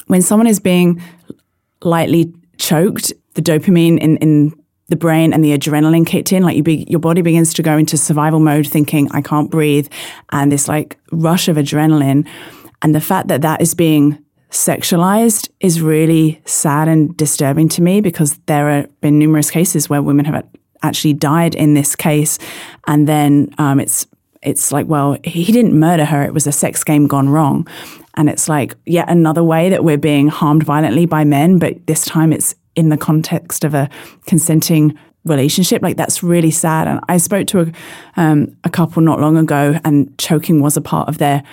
when 0.07 0.21
someone 0.21 0.47
is 0.47 0.59
being 0.59 1.01
lightly 1.81 2.33
choked, 2.57 3.13
the 3.35 3.41
dopamine 3.41 3.99
in, 3.99 4.17
in 4.17 4.62
the 4.93 4.99
brain 4.99 5.33
and 5.33 5.43
the 5.43 5.57
adrenaline 5.57 6.05
kicked 6.05 6.31
in. 6.31 6.43
Like 6.43 6.55
you 6.55 6.61
be, 6.61 6.85
your 6.87 6.99
body 6.99 7.23
begins 7.23 7.51
to 7.55 7.63
go 7.63 7.77
into 7.77 7.97
survival 7.97 8.39
mode, 8.39 8.67
thinking, 8.67 9.09
I 9.11 9.21
can't 9.21 9.49
breathe. 9.49 9.87
And 10.31 10.51
this 10.51 10.67
like 10.67 10.99
rush 11.11 11.47
of 11.47 11.57
adrenaline. 11.57 12.27
And 12.83 12.93
the 12.93 13.01
fact 13.01 13.27
that 13.29 13.41
that 13.41 13.59
is 13.59 13.73
being 13.73 14.23
sexualized 14.51 15.49
is 15.59 15.81
really 15.81 16.39
sad 16.45 16.87
and 16.87 17.17
disturbing 17.17 17.69
to 17.69 17.81
me 17.81 18.01
because 18.01 18.37
there 18.45 18.69
have 18.69 19.01
been 19.01 19.17
numerous 19.17 19.49
cases 19.49 19.89
where 19.89 20.03
women 20.03 20.25
have 20.25 20.45
actually 20.83 21.13
died 21.13 21.55
in 21.55 21.73
this 21.73 21.95
case. 21.95 22.37
And 22.85 23.07
then 23.07 23.49
um, 23.57 23.79
it's 23.79 24.05
it's 24.43 24.71
like, 24.71 24.85
well, 24.87 25.17
he 25.23 25.45
didn't 25.51 25.79
murder 25.79 26.05
her. 26.05 26.21
It 26.21 26.33
was 26.33 26.45
a 26.45 26.51
sex 26.51 26.83
game 26.83 27.07
gone 27.07 27.29
wrong. 27.29 27.65
And 28.15 28.29
it's 28.29 28.47
like 28.47 28.75
yet 28.85 29.09
another 29.09 29.43
way 29.43 29.69
that 29.69 29.83
we're 29.83 29.97
being 29.97 30.27
harmed 30.27 30.63
violently 30.63 31.07
by 31.07 31.23
men, 31.23 31.57
but 31.57 31.87
this 31.87 32.05
time 32.05 32.31
it's 32.31 32.53
in 32.75 32.89
the 32.89 32.97
context 32.97 33.63
of 33.63 33.73
a 33.73 33.89
consenting 34.25 34.97
relationship. 35.25 35.81
Like 35.81 35.97
that's 35.97 36.23
really 36.23 36.51
sad. 36.51 36.87
And 36.87 36.99
I 37.07 37.17
spoke 37.17 37.47
to 37.47 37.61
a, 37.61 37.71
um, 38.21 38.55
a 38.63 38.69
couple 38.69 39.01
not 39.01 39.19
long 39.19 39.37
ago, 39.37 39.79
and 39.83 40.17
choking 40.17 40.61
was 40.61 40.77
a 40.77 40.81
part 40.81 41.07
of 41.09 41.17
their 41.17 41.43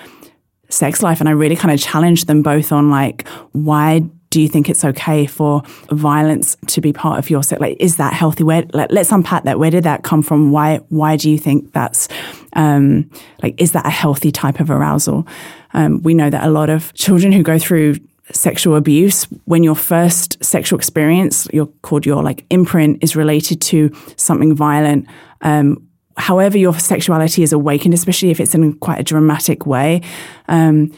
sex 0.68 1.02
life. 1.02 1.20
And 1.20 1.28
I 1.28 1.32
really 1.32 1.56
kind 1.56 1.72
of 1.72 1.80
challenged 1.80 2.26
them 2.26 2.42
both 2.42 2.72
on 2.72 2.90
like, 2.90 3.28
why 3.52 4.04
do 4.30 4.40
you 4.40 4.48
think 4.48 4.70
it's 4.70 4.84
okay 4.84 5.26
for 5.26 5.62
violence 5.90 6.56
to 6.68 6.80
be 6.80 6.92
part 6.92 7.18
of 7.18 7.28
your 7.30 7.42
sex? 7.42 7.60
Like, 7.60 7.76
is 7.80 7.96
that 7.96 8.12
healthy? 8.12 8.44
Where 8.44 8.64
like, 8.72 8.90
let's 8.90 9.10
unpack 9.10 9.44
that. 9.44 9.58
Where 9.58 9.70
did 9.70 9.84
that 9.84 10.04
come 10.04 10.22
from? 10.22 10.52
Why 10.52 10.78
why 10.88 11.16
do 11.16 11.28
you 11.28 11.36
think 11.36 11.72
that's 11.72 12.08
um, 12.54 13.10
like 13.42 13.60
is 13.60 13.72
that 13.72 13.86
a 13.86 13.90
healthy 13.90 14.30
type 14.30 14.60
of 14.60 14.70
arousal? 14.70 15.26
Um, 15.74 16.02
we 16.02 16.14
know 16.14 16.30
that 16.30 16.44
a 16.44 16.50
lot 16.50 16.70
of 16.70 16.94
children 16.94 17.32
who 17.32 17.42
go 17.42 17.58
through 17.58 17.96
sexual 18.32 18.76
abuse 18.76 19.24
when 19.44 19.62
your 19.62 19.74
first 19.74 20.42
sexual 20.44 20.78
experience 20.78 21.48
you're 21.52 21.70
called 21.82 22.06
your 22.06 22.22
like 22.22 22.44
imprint 22.50 23.02
is 23.02 23.16
related 23.16 23.60
to 23.60 23.90
something 24.16 24.54
violent 24.54 25.06
um, 25.42 25.86
however 26.16 26.58
your 26.58 26.78
sexuality 26.78 27.42
is 27.42 27.52
awakened 27.52 27.94
especially 27.94 28.30
if 28.30 28.40
it's 28.40 28.54
in 28.54 28.72
quite 28.74 29.00
a 29.00 29.02
dramatic 29.02 29.66
way 29.66 30.00
um, 30.48 30.92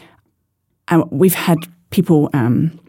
and 0.89 1.03
we've 1.11 1.33
had 1.33 1.57
people 1.89 2.29
um, 2.33 2.79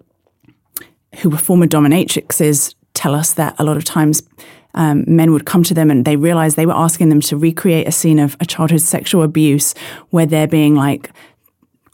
who 1.21 1.31
were 1.31 1.39
former 1.39 1.67
dominatrixes 1.67 2.75
tell 2.95 3.15
us 3.15 3.35
that 3.35 3.55
a 3.59 3.65
lot 3.65 3.77
of 3.77 3.85
times 3.85 4.23
um, 4.75 5.05
men 5.07 5.33
would 5.33 5.47
come 5.47 5.63
to 5.63 5.75
them 5.75 5.91
and 5.91 6.05
they 6.05 6.17
realized 6.17 6.57
they 6.57 6.67
were 6.67 6.73
asking 6.73 7.09
them 7.09 7.21
to 7.21 7.37
recreate 7.37 7.87
a 7.87 7.93
scene 7.93 8.19
of 8.19 8.37
a 8.41 8.47
childhood 8.47 8.81
sexual 8.81 9.23
abuse 9.23 9.75
where 10.11 10.27
they're 10.27 10.49
being 10.49 10.75
like 10.75 11.11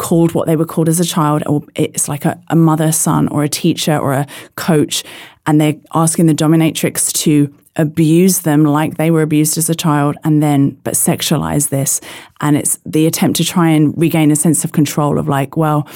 called 0.00 0.32
what 0.32 0.46
they 0.46 0.56
were 0.56 0.64
called 0.64 0.88
as 0.88 0.98
a 0.98 1.04
child, 1.04 1.42
or 1.44 1.62
it's 1.74 2.08
like 2.08 2.24
a, 2.24 2.40
a 2.48 2.56
mother, 2.56 2.90
son, 2.90 3.28
or 3.28 3.44
a 3.44 3.48
teacher, 3.50 3.98
or 3.98 4.14
a 4.14 4.26
coach, 4.56 5.04
and 5.46 5.60
they're 5.60 5.76
asking 5.92 6.24
the 6.24 6.34
dominatrix 6.34 7.12
to 7.12 7.54
abuse 7.76 8.40
them 8.40 8.64
like 8.64 8.96
they 8.96 9.10
were 9.10 9.20
abused 9.20 9.58
as 9.58 9.68
a 9.68 9.74
child 9.74 10.16
and 10.24 10.42
then 10.42 10.70
but 10.84 10.94
sexualize 10.94 11.68
this. 11.68 12.00
And 12.40 12.56
it's 12.56 12.78
the 12.86 13.06
attempt 13.06 13.36
to 13.36 13.44
try 13.44 13.68
and 13.68 13.92
regain 14.00 14.30
a 14.30 14.36
sense 14.36 14.64
of 14.64 14.72
control 14.72 15.18
of 15.18 15.28
like 15.28 15.56
well 15.56 15.86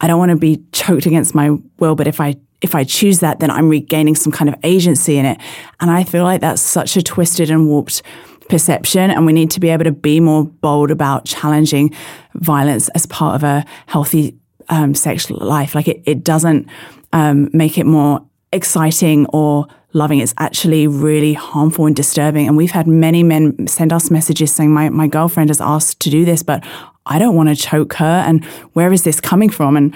i 0.00 0.06
don't 0.06 0.18
want 0.18 0.30
to 0.30 0.36
be 0.36 0.62
choked 0.72 1.06
against 1.06 1.34
my 1.34 1.56
will 1.78 1.94
but 1.94 2.06
if 2.06 2.20
i 2.20 2.34
if 2.60 2.74
i 2.74 2.84
choose 2.84 3.20
that 3.20 3.40
then 3.40 3.50
i'm 3.50 3.68
regaining 3.68 4.14
some 4.14 4.32
kind 4.32 4.48
of 4.50 4.56
agency 4.62 5.16
in 5.16 5.24
it. 5.24 5.38
And 5.80 5.90
i 5.90 6.04
feel 6.04 6.24
like 6.24 6.40
that's 6.42 6.60
such 6.60 6.96
a 6.96 7.02
twisted 7.02 7.50
and 7.50 7.66
warped 7.66 8.02
perception 8.48 9.10
and 9.10 9.26
we 9.26 9.32
need 9.32 9.50
to 9.52 9.60
be 9.60 9.68
able 9.68 9.84
to 9.84 9.92
be 9.92 10.20
more 10.20 10.44
bold 10.44 10.90
about 10.90 11.24
challenging 11.24 11.94
violence 12.34 12.88
as 12.90 13.06
part 13.06 13.34
of 13.34 13.42
a 13.42 13.64
healthy 13.86 14.36
um, 14.68 14.94
sexual 14.94 15.38
life. 15.38 15.74
Like 15.74 15.88
it, 15.88 16.02
it 16.06 16.24
doesn't 16.24 16.68
um, 17.12 17.50
make 17.52 17.78
it 17.78 17.84
more 17.86 18.24
exciting 18.52 19.26
or 19.26 19.66
loving. 19.92 20.20
It's 20.20 20.34
actually 20.38 20.86
really 20.86 21.34
harmful 21.34 21.86
and 21.86 21.94
disturbing. 21.94 22.46
And 22.46 22.56
we've 22.56 22.70
had 22.70 22.86
many 22.86 23.22
men 23.22 23.66
send 23.66 23.92
us 23.92 24.10
messages 24.10 24.52
saying, 24.52 24.72
my, 24.72 24.88
my 24.88 25.06
girlfriend 25.06 25.50
has 25.50 25.60
asked 25.60 26.00
to 26.00 26.10
do 26.10 26.24
this, 26.24 26.42
but 26.42 26.64
I 27.06 27.18
don't 27.18 27.34
want 27.34 27.48
to 27.48 27.56
choke 27.56 27.94
her. 27.94 28.24
And 28.26 28.44
where 28.72 28.92
is 28.92 29.04
this 29.04 29.20
coming 29.20 29.50
from? 29.50 29.76
And 29.76 29.94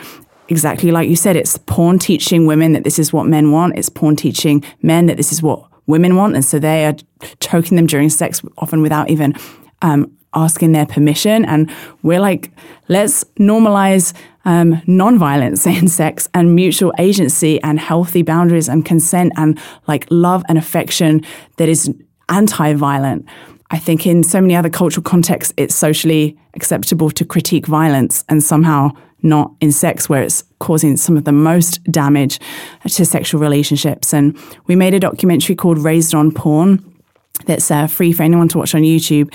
exactly 0.49 0.91
like 0.91 1.09
you 1.09 1.17
said, 1.17 1.37
it's 1.37 1.57
porn 1.59 1.99
teaching 1.99 2.47
women 2.47 2.73
that 2.73 2.85
this 2.85 2.99
is 2.99 3.13
what 3.13 3.27
men 3.27 3.53
want. 3.53 3.79
It's 3.79 3.89
porn 3.89 4.17
teaching 4.17 4.65
men 4.83 5.07
that 5.07 5.17
this 5.17 5.33
is 5.33 5.43
what 5.43 5.65
women 5.87 6.17
want. 6.17 6.35
And 6.35 6.45
so 6.45 6.59
they 6.59 6.87
are 6.87 6.95
choking 7.41 7.77
them 7.77 7.87
during 7.87 8.11
sex, 8.11 8.43
often 8.59 8.83
without 8.83 9.11
even 9.11 9.35
um, 9.83 10.11
asking 10.35 10.73
their 10.73 10.87
permission. 10.87 11.45
And 11.45 11.71
we're 12.03 12.21
like, 12.21 12.53
let's 12.89 13.25
normalize 13.39 14.13
um, 14.45 14.81
non-violence 14.87 15.67
in 15.67 15.89
sex 15.89 16.29
and 16.35 16.55
mutual 16.55 16.93
agency 16.99 17.61
and 17.63 17.81
healthy 17.81 18.23
boundaries 18.23 18.69
and 18.69 18.85
consent 18.85 19.33
and 19.37 19.59
like 19.87 20.07
love 20.11 20.45
and 20.49 20.59
affection 20.59 21.25
that 21.57 21.69
is 21.69 21.93
anti-violent. 22.29 23.27
I 23.71 23.79
think 23.79 24.07
in 24.07 24.23
so 24.23 24.41
many 24.41 24.55
other 24.55 24.71
cultural 24.71 25.03
contexts, 25.03 25.53
it's 25.57 25.75
socially 25.75 26.39
acceptable 26.55 27.11
to 27.11 27.25
critique 27.25 27.67
violence 27.67 28.25
and 28.29 28.43
somehow 28.43 28.91
not 29.23 29.53
in 29.61 29.73
sex, 29.73 30.09
where 30.09 30.23
it's 30.23 30.45
causing 30.59 30.97
some 30.97 31.17
of 31.17 31.25
the 31.25 31.33
most 31.33 31.83
damage 31.85 32.41
to 32.89 33.05
sexual 33.05 33.41
relationships. 33.41 34.15
And 34.15 34.39
we 34.67 34.77
made 34.77 34.95
a 34.95 35.01
documentary 35.01 35.55
called 35.55 35.79
Raised 35.79 36.15
on 36.15 36.33
Porn 36.33 36.97
that's 37.45 37.71
uh, 37.71 37.87
free 37.87 38.13
for 38.13 38.23
anyone 38.23 38.49
to 38.49 38.59
watch 38.59 38.75
on 38.75 38.83
YouTube. 38.83 39.33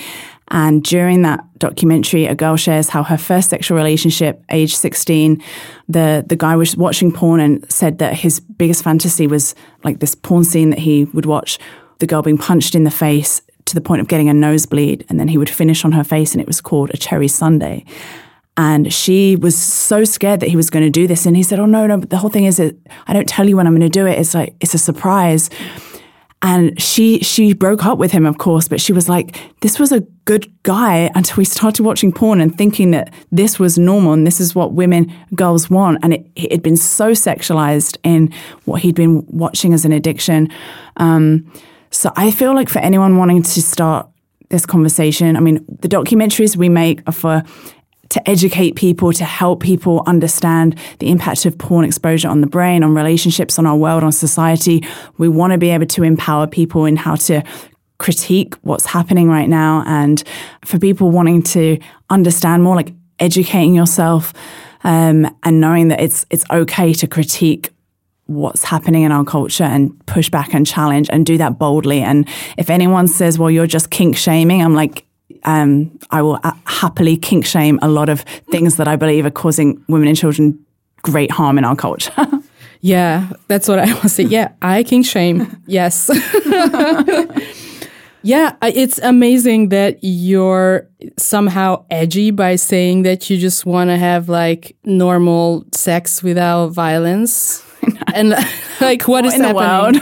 And 0.48 0.82
during 0.82 1.22
that 1.22 1.40
documentary, 1.58 2.26
a 2.26 2.34
girl 2.34 2.56
shares 2.56 2.88
how 2.88 3.02
her 3.04 3.16
first 3.16 3.48
sexual 3.48 3.76
relationship, 3.76 4.44
age 4.50 4.76
16, 4.76 5.42
the, 5.88 6.24
the 6.26 6.36
guy 6.36 6.56
was 6.56 6.76
watching 6.76 7.12
porn 7.12 7.40
and 7.40 7.70
said 7.72 7.98
that 7.98 8.14
his 8.14 8.40
biggest 8.40 8.82
fantasy 8.82 9.26
was 9.26 9.54
like 9.84 10.00
this 10.00 10.14
porn 10.14 10.44
scene 10.44 10.70
that 10.70 10.80
he 10.80 11.04
would 11.06 11.26
watch 11.26 11.58
the 12.00 12.06
girl 12.06 12.22
being 12.22 12.36
punched 12.36 12.74
in 12.74 12.84
the 12.84 12.90
face 12.90 13.40
to 13.64 13.74
the 13.74 13.80
point 13.80 14.00
of 14.00 14.08
getting 14.08 14.28
a 14.28 14.34
nosebleed. 14.34 15.06
And 15.08 15.18
then 15.18 15.28
he 15.28 15.38
would 15.38 15.48
finish 15.48 15.84
on 15.84 15.92
her 15.92 16.04
face, 16.04 16.32
and 16.32 16.40
it 16.40 16.46
was 16.46 16.60
called 16.60 16.90
a 16.90 16.96
cherry 16.96 17.28
sundae. 17.28 17.84
And 18.56 18.92
she 18.92 19.36
was 19.36 19.56
so 19.56 20.04
scared 20.04 20.40
that 20.40 20.50
he 20.50 20.56
was 20.56 20.68
going 20.68 20.84
to 20.84 20.90
do 20.90 21.06
this. 21.06 21.24
And 21.24 21.36
he 21.36 21.42
said, 21.42 21.58
Oh, 21.58 21.66
no, 21.66 21.86
no, 21.86 21.96
but 21.96 22.10
the 22.10 22.18
whole 22.18 22.30
thing 22.30 22.44
is 22.44 22.58
that 22.58 22.76
I 23.06 23.12
don't 23.12 23.28
tell 23.28 23.48
you 23.48 23.56
when 23.56 23.66
I'm 23.66 23.72
going 23.72 23.80
to 23.80 23.88
do 23.88 24.06
it. 24.06 24.18
It's 24.18 24.34
like, 24.34 24.54
it's 24.60 24.74
a 24.74 24.78
surprise. 24.78 25.48
And 26.44 26.80
she 26.80 27.20
she 27.20 27.54
broke 27.54 27.86
up 27.86 27.98
with 27.98 28.10
him, 28.10 28.26
of 28.26 28.36
course, 28.36 28.66
but 28.66 28.80
she 28.80 28.92
was 28.92 29.08
like, 29.08 29.38
this 29.60 29.78
was 29.78 29.92
a 29.92 30.00
good 30.24 30.52
guy 30.64 31.08
until 31.14 31.36
we 31.36 31.44
started 31.44 31.84
watching 31.84 32.10
porn 32.10 32.40
and 32.40 32.58
thinking 32.58 32.90
that 32.90 33.14
this 33.30 33.60
was 33.60 33.78
normal 33.78 34.12
and 34.12 34.26
this 34.26 34.40
is 34.40 34.52
what 34.52 34.72
women, 34.72 35.12
girls 35.36 35.70
want. 35.70 36.00
And 36.02 36.14
it 36.34 36.50
had 36.50 36.62
been 36.62 36.76
so 36.76 37.12
sexualized 37.12 37.96
in 38.02 38.34
what 38.64 38.82
he'd 38.82 38.96
been 38.96 39.24
watching 39.28 39.72
as 39.72 39.84
an 39.84 39.92
addiction. 39.92 40.48
Um, 40.96 41.50
so 41.92 42.10
I 42.16 42.32
feel 42.32 42.54
like 42.54 42.68
for 42.68 42.80
anyone 42.80 43.18
wanting 43.18 43.42
to 43.44 43.62
start 43.62 44.08
this 44.48 44.66
conversation, 44.66 45.36
I 45.36 45.40
mean, 45.40 45.64
the 45.80 45.88
documentaries 45.88 46.56
we 46.56 46.68
make 46.68 47.02
are 47.06 47.12
for 47.12 47.44
to 48.12 48.28
educate 48.28 48.76
people, 48.76 49.12
to 49.12 49.24
help 49.24 49.60
people 49.60 50.02
understand 50.06 50.78
the 50.98 51.10
impact 51.10 51.46
of 51.46 51.56
porn 51.56 51.84
exposure 51.84 52.28
on 52.28 52.42
the 52.42 52.46
brain, 52.46 52.84
on 52.84 52.94
relationships, 52.94 53.58
on 53.58 53.66
our 53.66 53.76
world, 53.76 54.04
on 54.04 54.12
society. 54.12 54.86
We 55.16 55.28
want 55.28 55.52
to 55.52 55.58
be 55.58 55.70
able 55.70 55.86
to 55.86 56.02
empower 56.02 56.46
people 56.46 56.84
in 56.84 56.96
how 56.96 57.14
to 57.16 57.42
critique 57.98 58.54
what's 58.62 58.84
happening 58.84 59.28
right 59.28 59.48
now 59.48 59.82
and 59.86 60.22
for 60.64 60.78
people 60.78 61.10
wanting 61.10 61.42
to 61.42 61.78
understand 62.10 62.62
more 62.62 62.76
like 62.76 62.92
educating 63.18 63.74
yourself 63.74 64.34
um, 64.84 65.34
and 65.44 65.60
knowing 65.60 65.88
that 65.88 66.00
it's 66.00 66.26
it's 66.28 66.44
okay 66.50 66.92
to 66.92 67.06
critique 67.06 67.70
what's 68.26 68.64
happening 68.64 69.04
in 69.04 69.12
our 69.12 69.24
culture 69.24 69.64
and 69.64 70.04
push 70.06 70.28
back 70.28 70.52
and 70.52 70.66
challenge 70.66 71.08
and 71.12 71.24
do 71.24 71.38
that 71.38 71.58
boldly 71.58 72.00
and 72.00 72.28
if 72.58 72.70
anyone 72.70 73.06
says 73.06 73.38
well 73.38 73.50
you're 73.50 73.66
just 73.66 73.90
kink 73.90 74.16
shaming 74.16 74.62
i'm 74.62 74.74
like 74.74 75.04
um, 75.44 75.98
I 76.10 76.22
will 76.22 76.38
uh, 76.42 76.52
happily 76.64 77.16
kink 77.16 77.44
shame 77.46 77.78
a 77.82 77.88
lot 77.88 78.08
of 78.08 78.20
things 78.50 78.76
that 78.76 78.88
I 78.88 78.96
believe 78.96 79.26
are 79.26 79.30
causing 79.30 79.82
women 79.88 80.08
and 80.08 80.16
children 80.16 80.58
great 81.02 81.30
harm 81.30 81.58
in 81.58 81.64
our 81.64 81.76
culture. 81.76 82.12
yeah, 82.80 83.30
that's 83.48 83.68
what 83.68 83.78
I 83.78 83.86
want 83.86 84.02
to 84.02 84.08
say. 84.08 84.24
Yeah, 84.24 84.52
I 84.62 84.82
kink 84.82 85.06
shame. 85.06 85.62
yes. 85.66 86.10
yeah, 88.22 88.56
it's 88.62 88.98
amazing 88.98 89.70
that 89.70 89.98
you're 90.00 90.88
somehow 91.18 91.84
edgy 91.90 92.30
by 92.30 92.56
saying 92.56 93.02
that 93.02 93.28
you 93.28 93.36
just 93.36 93.66
want 93.66 93.90
to 93.90 93.96
have 93.96 94.28
like 94.28 94.76
normal 94.84 95.64
sex 95.72 96.22
without 96.22 96.68
violence. 96.68 97.64
and 98.14 98.30
like, 98.80 99.02
what, 99.08 99.24
what 99.24 99.26
is 99.26 99.34
happening? 99.34 100.00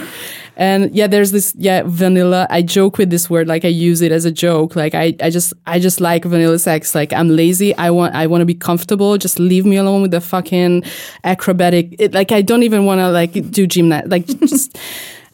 And 0.61 0.95
yeah, 0.95 1.07
there's 1.07 1.33
this 1.33 1.55
yeah 1.57 1.85
vanilla. 1.87 2.47
I 2.51 2.61
joke 2.61 2.99
with 2.99 3.09
this 3.09 3.31
word, 3.31 3.49
like 3.49 3.65
I 3.65 3.69
use 3.69 4.03
it 4.03 4.13
as 4.13 4.27
a 4.27 4.31
joke. 4.31 4.77
Like 4.77 4.95
I, 4.95 5.17
I 5.23 5.31
just 5.31 5.55
I 5.67 5.79
just 5.79 6.03
like 6.03 6.23
vanilla 6.27 6.59
sex. 6.59 6.95
Like 6.95 7.15
I'm 7.15 7.31
lazy. 7.31 7.75
I 7.79 7.89
want 7.89 8.15
I 8.15 8.27
want 8.27 8.43
to 8.43 8.45
be 8.45 8.55
comfortable. 8.55 9.17
Just 9.17 9.39
leave 9.39 9.65
me 9.65 9.77
alone 9.79 10.03
with 10.03 10.11
the 10.11 10.21
fucking 10.21 10.85
acrobatic. 11.25 11.97
It, 11.99 12.13
like 12.13 12.31
I 12.31 12.43
don't 12.43 12.63
even 12.63 12.85
want 12.85 12.99
to 12.99 13.09
like 13.09 13.33
do 13.51 13.67
gymnast. 13.67 14.09
Like 14.09 14.27
just 14.27 14.79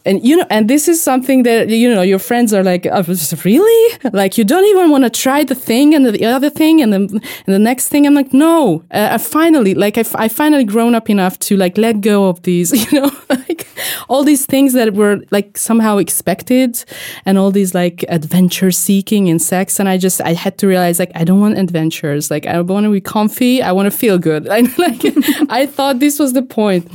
and 0.07 0.23
you 0.25 0.37
know 0.37 0.45
and 0.49 0.69
this 0.69 0.87
is 0.87 1.03
something 1.03 1.43
that 1.43 1.69
you 1.69 1.93
know 1.93 2.01
your 2.01 2.19
friends 2.19 2.53
are 2.53 2.63
like 2.63 2.85
oh, 2.85 3.03
really? 3.43 3.99
Like 4.13 4.37
you 4.37 4.45
don't 4.45 4.65
even 4.65 4.89
want 4.89 5.03
to 5.03 5.09
try 5.09 5.43
the 5.43 5.55
thing 5.55 5.93
and 5.93 6.05
the 6.05 6.25
other 6.25 6.49
thing 6.49 6.81
and 6.81 6.93
and 6.93 7.21
the 7.45 7.59
next 7.59 7.89
thing? 7.89 8.07
I'm 8.07 8.15
like 8.15 8.33
no. 8.33 8.83
Uh, 8.91 9.09
i 9.11 9.17
finally 9.17 9.73
like 9.73 9.97
I, 9.97 10.01
f- 10.01 10.15
I 10.15 10.27
finally 10.27 10.63
grown 10.63 10.95
up 10.95 11.09
enough 11.09 11.37
to 11.39 11.57
like 11.57 11.77
let 11.77 12.01
go 12.01 12.29
of 12.29 12.41
these 12.43 12.71
you 12.91 13.01
know 13.01 13.11
like 13.29 13.67
all 14.09 14.23
these 14.23 14.45
things 14.45 14.73
that 14.73 14.93
were 14.93 15.19
like 15.31 15.57
somehow 15.57 15.97
expected 15.97 16.83
and 17.25 17.37
all 17.37 17.51
these 17.51 17.73
like 17.73 18.05
adventure 18.07 18.71
seeking 18.71 19.27
in 19.27 19.39
sex. 19.39 19.79
And 19.79 19.89
i 19.89 19.97
just 19.97 20.21
i 20.21 20.33
had 20.33 20.57
to 20.59 20.67
realize 20.67 20.99
like 20.99 21.11
i 21.15 21.23
don't 21.23 21.41
want 21.41 21.57
adventures. 21.57 22.31
Like 22.31 22.45
i 22.47 22.59
want 22.61 22.85
to 22.85 22.91
be 22.91 23.01
comfy. 23.01 23.61
I 23.61 23.71
want 23.71 23.91
to 23.91 23.97
feel 23.97 24.17
good. 24.17 24.47
Like 24.77 25.01
i 25.49 25.65
thought 25.65 25.99
this 25.99 26.19
was 26.19 26.33
the 26.33 26.41
point. 26.41 26.91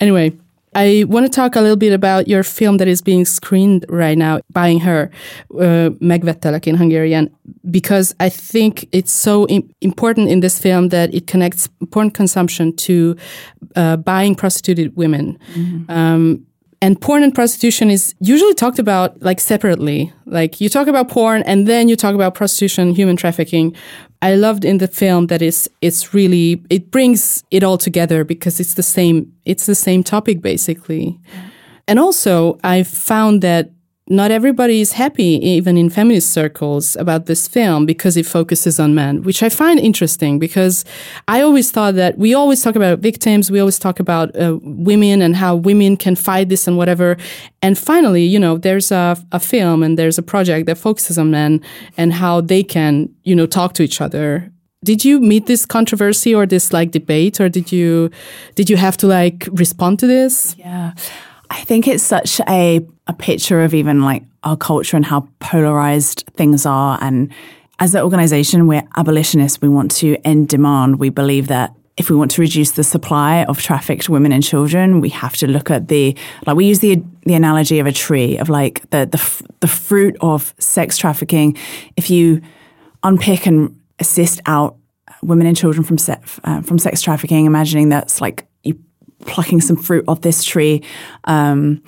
Anyway 0.00 0.32
I 0.74 1.04
want 1.06 1.26
to 1.26 1.30
talk 1.30 1.54
a 1.54 1.60
little 1.60 1.76
bit 1.76 1.92
about 1.92 2.28
your 2.28 2.42
film 2.42 2.78
that 2.78 2.88
is 2.88 3.02
being 3.02 3.24
screened 3.24 3.84
right 3.88 4.16
now, 4.16 4.40
Buying 4.50 4.80
Her, 4.80 5.10
uh, 5.54 5.90
Megvettelek 6.00 6.66
in 6.66 6.76
Hungarian, 6.76 7.30
because 7.70 8.14
I 8.20 8.28
think 8.28 8.88
it's 8.92 9.12
so 9.12 9.46
Im 9.48 9.70
important 9.80 10.28
in 10.28 10.40
this 10.40 10.58
film 10.58 10.88
that 10.88 11.14
it 11.14 11.26
connects 11.26 11.68
porn 11.90 12.10
consumption 12.10 12.74
to 12.76 13.16
uh, 13.76 13.96
buying 13.96 14.34
prostituted 14.34 14.96
women. 14.96 15.38
Mm 15.54 15.64
-hmm. 15.64 15.96
um, 15.96 16.46
and 16.82 17.00
porn 17.00 17.22
and 17.22 17.32
prostitution 17.32 17.90
is 17.90 18.14
usually 18.18 18.54
talked 18.54 18.80
about 18.80 19.22
like 19.22 19.40
separately. 19.40 20.12
Like 20.26 20.60
you 20.60 20.68
talk 20.68 20.88
about 20.88 21.08
porn 21.08 21.42
and 21.46 21.66
then 21.66 21.88
you 21.88 21.96
talk 21.96 22.14
about 22.14 22.34
prostitution, 22.34 22.94
human 22.94 23.16
trafficking. 23.16 23.76
I 24.22 24.36
loved 24.36 24.64
in 24.64 24.78
the 24.78 24.86
film 24.86 25.26
that 25.26 25.42
it's 25.42 25.68
it's 25.80 26.14
really 26.14 26.62
it 26.70 26.92
brings 26.92 27.42
it 27.50 27.64
all 27.64 27.76
together 27.76 28.24
because 28.24 28.60
it's 28.60 28.74
the 28.74 28.82
same 28.82 29.32
it's 29.44 29.66
the 29.66 29.74
same 29.74 30.04
topic 30.04 30.40
basically. 30.40 31.20
And 31.88 31.98
also 31.98 32.58
I 32.62 32.84
found 32.84 33.42
that 33.42 33.70
not 34.08 34.32
everybody 34.32 34.80
is 34.80 34.92
happy, 34.92 35.38
even 35.46 35.76
in 35.76 35.88
feminist 35.88 36.30
circles, 36.30 36.96
about 36.96 37.26
this 37.26 37.46
film 37.46 37.86
because 37.86 38.16
it 38.16 38.26
focuses 38.26 38.80
on 38.80 38.96
men, 38.96 39.22
which 39.22 39.42
I 39.44 39.48
find 39.48 39.78
interesting 39.78 40.40
because 40.40 40.84
I 41.28 41.40
always 41.40 41.70
thought 41.70 41.94
that 41.94 42.18
we 42.18 42.34
always 42.34 42.62
talk 42.62 42.74
about 42.74 42.98
victims, 42.98 43.50
we 43.50 43.60
always 43.60 43.78
talk 43.78 44.00
about 44.00 44.34
uh, 44.36 44.58
women 44.62 45.22
and 45.22 45.36
how 45.36 45.54
women 45.54 45.96
can 45.96 46.16
fight 46.16 46.48
this 46.48 46.66
and 46.66 46.76
whatever. 46.76 47.16
And 47.62 47.78
finally, 47.78 48.24
you 48.24 48.40
know, 48.40 48.58
there's 48.58 48.90
a, 48.90 49.16
a 49.30 49.38
film 49.38 49.84
and 49.84 49.96
there's 49.96 50.18
a 50.18 50.22
project 50.22 50.66
that 50.66 50.78
focuses 50.78 51.16
on 51.16 51.30
men 51.30 51.60
and 51.96 52.12
how 52.12 52.40
they 52.40 52.64
can, 52.64 53.08
you 53.22 53.36
know, 53.36 53.46
talk 53.46 53.72
to 53.74 53.84
each 53.84 54.00
other. 54.00 54.50
Did 54.84 55.04
you 55.04 55.20
meet 55.20 55.46
this 55.46 55.64
controversy 55.64 56.34
or 56.34 56.44
this 56.44 56.72
like 56.72 56.90
debate 56.90 57.40
or 57.40 57.48
did 57.48 57.70
you 57.70 58.10
did 58.56 58.68
you 58.68 58.76
have 58.76 58.96
to 58.96 59.06
like 59.06 59.48
respond 59.52 60.00
to 60.00 60.08
this? 60.08 60.56
Yeah 60.58 60.94
I 61.52 61.64
think 61.64 61.86
it's 61.86 62.02
such 62.02 62.40
a, 62.48 62.80
a 63.06 63.12
picture 63.12 63.62
of 63.62 63.74
even 63.74 64.00
like 64.00 64.22
our 64.42 64.56
culture 64.56 64.96
and 64.96 65.04
how 65.04 65.28
polarized 65.38 66.24
things 66.34 66.64
are. 66.64 66.98
And 67.02 67.30
as 67.78 67.94
an 67.94 68.00
organization, 68.00 68.66
we're 68.66 68.88
abolitionists. 68.96 69.60
We 69.60 69.68
want 69.68 69.90
to 69.96 70.16
end 70.24 70.48
demand. 70.48 70.98
We 70.98 71.10
believe 71.10 71.48
that 71.48 71.74
if 71.98 72.08
we 72.08 72.16
want 72.16 72.30
to 72.32 72.40
reduce 72.40 72.70
the 72.70 72.82
supply 72.82 73.44
of 73.44 73.60
trafficked 73.60 74.08
women 74.08 74.32
and 74.32 74.42
children, 74.42 75.02
we 75.02 75.10
have 75.10 75.36
to 75.36 75.46
look 75.46 75.70
at 75.70 75.88
the 75.88 76.16
like 76.46 76.56
we 76.56 76.64
use 76.64 76.78
the 76.78 77.02
the 77.26 77.34
analogy 77.34 77.78
of 77.80 77.86
a 77.86 77.92
tree 77.92 78.38
of 78.38 78.48
like 78.48 78.80
the 78.88 79.04
the 79.04 79.52
the 79.60 79.68
fruit 79.68 80.16
of 80.22 80.54
sex 80.58 80.96
trafficking. 80.96 81.54
If 81.96 82.08
you 82.08 82.40
unpick 83.02 83.44
and 83.46 83.78
assist 83.98 84.40
out 84.46 84.76
women 85.22 85.46
and 85.46 85.54
children 85.54 85.84
from 85.84 85.98
se- 85.98 86.22
uh, 86.44 86.62
from 86.62 86.78
sex 86.78 87.02
trafficking, 87.02 87.44
imagining 87.44 87.90
that's 87.90 88.22
like 88.22 88.46
plucking 89.26 89.60
some 89.60 89.76
fruit 89.76 90.04
off 90.08 90.20
this 90.20 90.44
tree, 90.44 90.82
um, 91.24 91.82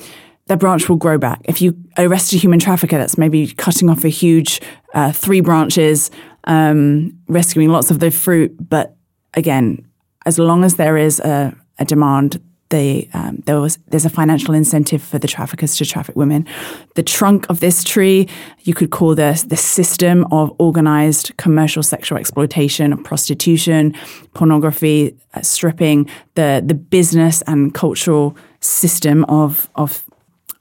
the 0.46 0.56
branch 0.56 0.88
will 0.88 0.96
grow 0.96 1.18
back. 1.18 1.40
If 1.44 1.62
you 1.62 1.76
arrest 1.96 2.32
a 2.32 2.36
human 2.36 2.58
trafficker, 2.58 2.98
that's 2.98 3.16
maybe 3.16 3.48
cutting 3.48 3.88
off 3.88 4.04
a 4.04 4.08
huge 4.08 4.60
uh, 4.92 5.12
three 5.12 5.40
branches, 5.40 6.10
um, 6.44 7.18
rescuing 7.28 7.70
lots 7.70 7.90
of 7.90 7.98
the 7.98 8.10
fruit. 8.10 8.54
But 8.68 8.94
again, 9.34 9.86
as 10.26 10.38
long 10.38 10.64
as 10.64 10.76
there 10.76 10.96
is 10.96 11.20
a, 11.20 11.56
a 11.78 11.84
demand, 11.84 12.40
the, 12.70 13.08
um, 13.12 13.42
there 13.46 13.60
was 13.60 13.78
there's 13.88 14.04
a 14.04 14.10
financial 14.10 14.54
incentive 14.54 15.02
for 15.02 15.18
the 15.18 15.28
traffickers 15.28 15.76
to 15.76 15.84
traffic 15.84 16.16
women. 16.16 16.46
The 16.94 17.02
trunk 17.02 17.46
of 17.48 17.60
this 17.60 17.84
tree 17.84 18.28
you 18.60 18.74
could 18.74 18.90
call 18.90 19.14
the 19.14 19.44
the 19.46 19.56
system 19.56 20.24
of 20.32 20.52
organized 20.58 21.36
commercial 21.36 21.82
sexual 21.82 22.18
exploitation, 22.18 22.96
prostitution, 23.04 23.94
pornography, 24.32 25.16
uh, 25.34 25.42
stripping, 25.42 26.08
the 26.34 26.62
the 26.64 26.74
business 26.74 27.42
and 27.46 27.74
cultural 27.74 28.36
system 28.60 29.24
of 29.24 29.70
of 29.74 30.04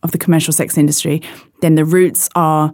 of 0.04 0.12
the 0.12 0.18
commercial 0.18 0.54
sex 0.54 0.78
industry. 0.78 1.22
Then 1.62 1.76
the 1.76 1.86
roots 1.86 2.30
are 2.36 2.74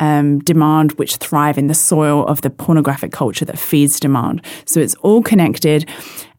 um, 0.00 0.38
demand 0.40 0.92
which 0.92 1.16
thrive 1.16 1.58
in 1.58 1.66
the 1.68 1.74
soil 1.74 2.26
of 2.26 2.40
the 2.40 2.50
pornographic 2.50 3.12
culture 3.12 3.44
that 3.44 3.58
feeds 3.58 4.00
demand. 4.00 4.44
So 4.64 4.80
it's 4.80 4.94
all 4.96 5.22
connected. 5.22 5.88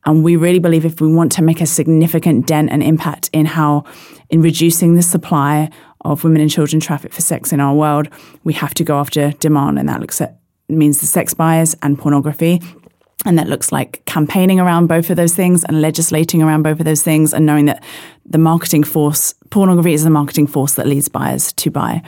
And 0.05 0.23
we 0.23 0.35
really 0.35 0.59
believe 0.59 0.85
if 0.85 0.99
we 0.99 1.13
want 1.13 1.31
to 1.33 1.43
make 1.43 1.61
a 1.61 1.65
significant 1.65 2.47
dent 2.47 2.71
and 2.71 2.81
impact 2.81 3.29
in 3.33 3.45
how, 3.45 3.83
in 4.29 4.41
reducing 4.41 4.95
the 4.95 5.01
supply 5.01 5.69
of 6.01 6.23
women 6.23 6.41
and 6.41 6.49
children 6.49 6.79
trafficked 6.79 7.13
for 7.13 7.21
sex 7.21 7.53
in 7.53 7.59
our 7.59 7.75
world, 7.75 8.09
we 8.43 8.53
have 8.53 8.73
to 8.75 8.83
go 8.83 8.99
after 8.99 9.31
demand. 9.33 9.77
And 9.77 9.87
that 9.87 9.99
looks 10.01 10.19
at 10.21 10.39
means 10.67 11.01
the 11.01 11.05
sex 11.05 11.33
buyers 11.33 11.75
and 11.81 11.99
pornography. 11.99 12.61
And 13.23 13.37
that 13.37 13.47
looks 13.47 13.71
like 13.71 14.03
campaigning 14.05 14.59
around 14.59 14.87
both 14.87 15.11
of 15.11 15.15
those 15.15 15.35
things 15.35 15.63
and 15.65 15.79
legislating 15.79 16.41
around 16.41 16.63
both 16.63 16.79
of 16.79 16.85
those 16.85 17.03
things 17.03 17.33
and 17.33 17.45
knowing 17.45 17.65
that 17.65 17.83
the 18.25 18.39
marketing 18.39 18.83
force, 18.83 19.35
pornography 19.51 19.93
is 19.93 20.03
the 20.03 20.09
marketing 20.09 20.47
force 20.47 20.73
that 20.75 20.87
leads 20.87 21.07
buyers 21.07 21.53
to 21.53 21.69
buy. 21.69 22.01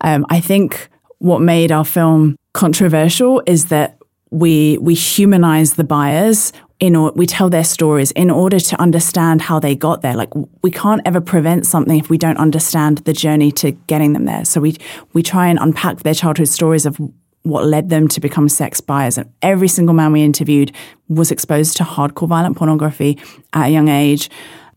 Um, 0.00 0.26
I 0.30 0.40
think 0.40 0.88
what 1.18 1.40
made 1.40 1.70
our 1.70 1.84
film 1.84 2.36
controversial 2.54 3.40
is 3.46 3.66
that 3.66 3.98
we 4.30 4.78
we 4.78 4.94
humanize 4.94 5.74
the 5.74 5.84
buyers 5.84 6.52
in 6.80 6.94
or 6.94 7.12
we 7.16 7.26
tell 7.26 7.50
their 7.50 7.64
stories 7.64 8.12
in 8.12 8.30
order 8.30 8.60
to 8.60 8.80
understand 8.80 9.42
how 9.42 9.58
they 9.58 9.74
got 9.74 10.02
there. 10.02 10.14
Like 10.14 10.30
we 10.62 10.70
can't 10.70 11.02
ever 11.04 11.20
prevent 11.20 11.66
something 11.66 11.98
if 11.98 12.08
we 12.08 12.18
don't 12.18 12.36
understand 12.36 12.98
the 12.98 13.12
journey 13.12 13.50
to 13.52 13.72
getting 13.72 14.12
them 14.12 14.24
there. 14.24 14.44
So 14.44 14.60
we 14.60 14.76
we 15.12 15.22
try 15.22 15.48
and 15.48 15.58
unpack 15.58 15.98
their 16.00 16.14
childhood 16.14 16.48
stories 16.48 16.86
of 16.86 16.98
what 17.42 17.64
led 17.64 17.88
them 17.88 18.08
to 18.08 18.20
become 18.20 18.48
sex 18.48 18.80
buyers. 18.80 19.18
And 19.18 19.32
every 19.42 19.68
single 19.68 19.94
man 19.94 20.12
we 20.12 20.22
interviewed 20.22 20.72
was 21.08 21.30
exposed 21.30 21.76
to 21.78 21.84
hardcore 21.84 22.28
violent 22.28 22.56
pornography 22.56 23.18
at 23.52 23.66
a 23.66 23.70
young 23.70 23.88
age. 23.88 24.30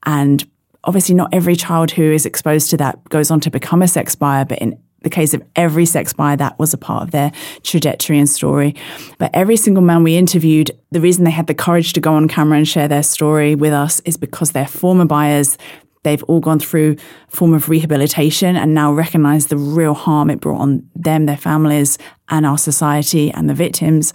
And 0.05 0.43
obviously 0.83 1.15
not 1.15 1.29
every 1.33 1.55
child 1.55 1.91
who 1.91 2.03
is 2.03 2.25
exposed 2.25 2.69
to 2.71 2.77
that 2.77 3.03
goes 3.09 3.29
on 3.29 3.39
to 3.41 3.51
become 3.51 3.81
a 3.81 3.87
sex 3.87 4.15
buyer, 4.15 4.45
but 4.45 4.59
in 4.59 4.79
the 5.01 5.09
case 5.09 5.33
of 5.33 5.43
every 5.55 5.85
sex 5.85 6.13
buyer, 6.13 6.37
that 6.37 6.57
was 6.59 6.73
a 6.73 6.77
part 6.77 7.03
of 7.03 7.11
their 7.11 7.31
trajectory 7.63 8.19
and 8.19 8.29
story. 8.29 8.75
But 9.17 9.31
every 9.33 9.57
single 9.57 9.83
man 9.83 10.03
we 10.03 10.15
interviewed, 10.15 10.71
the 10.91 11.01
reason 11.01 11.23
they 11.23 11.31
had 11.31 11.47
the 11.47 11.53
courage 11.53 11.93
to 11.93 11.99
go 11.99 12.13
on 12.13 12.27
camera 12.27 12.57
and 12.57 12.67
share 12.67 12.87
their 12.87 13.03
story 13.03 13.55
with 13.55 13.73
us 13.73 13.99
is 14.01 14.17
because 14.17 14.51
they're 14.51 14.67
former 14.67 15.05
buyers. 15.05 15.57
They've 16.03 16.23
all 16.23 16.39
gone 16.39 16.59
through 16.59 16.95
a 17.31 17.35
form 17.35 17.53
of 17.53 17.69
rehabilitation 17.69 18.55
and 18.55 18.73
now 18.73 18.91
recognize 18.91 19.47
the 19.47 19.57
real 19.57 19.93
harm 19.93 20.29
it 20.29 20.39
brought 20.39 20.61
on 20.61 20.89
them, 20.95 21.25
their 21.25 21.37
families, 21.37 21.97
and 22.29 22.45
our 22.45 22.57
society 22.57 23.31
and 23.31 23.49
the 23.49 23.53
victims. 23.53 24.13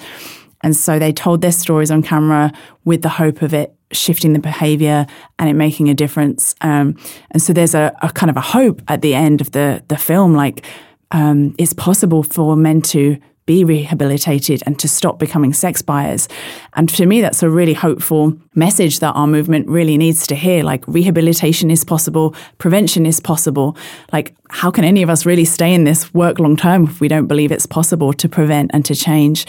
And 0.62 0.74
so 0.74 0.98
they 0.98 1.12
told 1.12 1.42
their 1.42 1.52
stories 1.52 1.90
on 1.90 2.02
camera 2.02 2.52
with 2.84 3.02
the 3.02 3.08
hope 3.08 3.42
of 3.42 3.54
it 3.54 3.75
shifting 3.92 4.32
the 4.32 4.38
behavior 4.38 5.06
and 5.38 5.48
it 5.48 5.54
making 5.54 5.88
a 5.88 5.94
difference. 5.94 6.54
Um, 6.60 6.96
and 7.30 7.40
so 7.40 7.52
there's 7.52 7.74
a, 7.74 7.94
a, 8.02 8.10
kind 8.10 8.30
of 8.30 8.36
a 8.36 8.40
hope 8.40 8.82
at 8.88 9.02
the 9.02 9.14
end 9.14 9.40
of 9.40 9.52
the 9.52 9.82
the 9.88 9.96
film, 9.96 10.34
like 10.34 10.64
um, 11.10 11.54
it's 11.58 11.72
possible 11.72 12.22
for 12.22 12.56
men 12.56 12.82
to 12.82 13.18
be 13.46 13.64
rehabilitated 13.64 14.62
and 14.66 14.78
to 14.80 14.88
stop 14.88 15.18
becoming 15.20 15.52
sex 15.52 15.80
buyers. 15.80 16.28
And 16.74 16.88
to 16.90 17.06
me, 17.06 17.20
that's 17.20 17.44
a 17.44 17.48
really 17.48 17.74
hopeful 17.74 18.36
message 18.56 18.98
that 18.98 19.12
our 19.12 19.28
movement 19.28 19.68
really 19.68 19.96
needs 19.96 20.26
to 20.26 20.34
hear. 20.34 20.64
Like, 20.64 20.86
rehabilitation 20.88 21.70
is 21.70 21.84
possible, 21.84 22.34
prevention 22.58 23.06
is 23.06 23.20
possible. 23.20 23.76
Like, 24.12 24.34
how 24.50 24.72
can 24.72 24.84
any 24.84 25.02
of 25.02 25.08
us 25.08 25.24
really 25.24 25.44
stay 25.44 25.72
in 25.72 25.84
this 25.84 26.12
work 26.12 26.40
long 26.40 26.56
term 26.56 26.84
if 26.84 27.00
we 27.00 27.06
don't 27.06 27.28
believe 27.28 27.52
it's 27.52 27.66
possible 27.66 28.12
to 28.14 28.28
prevent 28.28 28.72
and 28.74 28.84
to 28.84 28.96
change? 28.96 29.46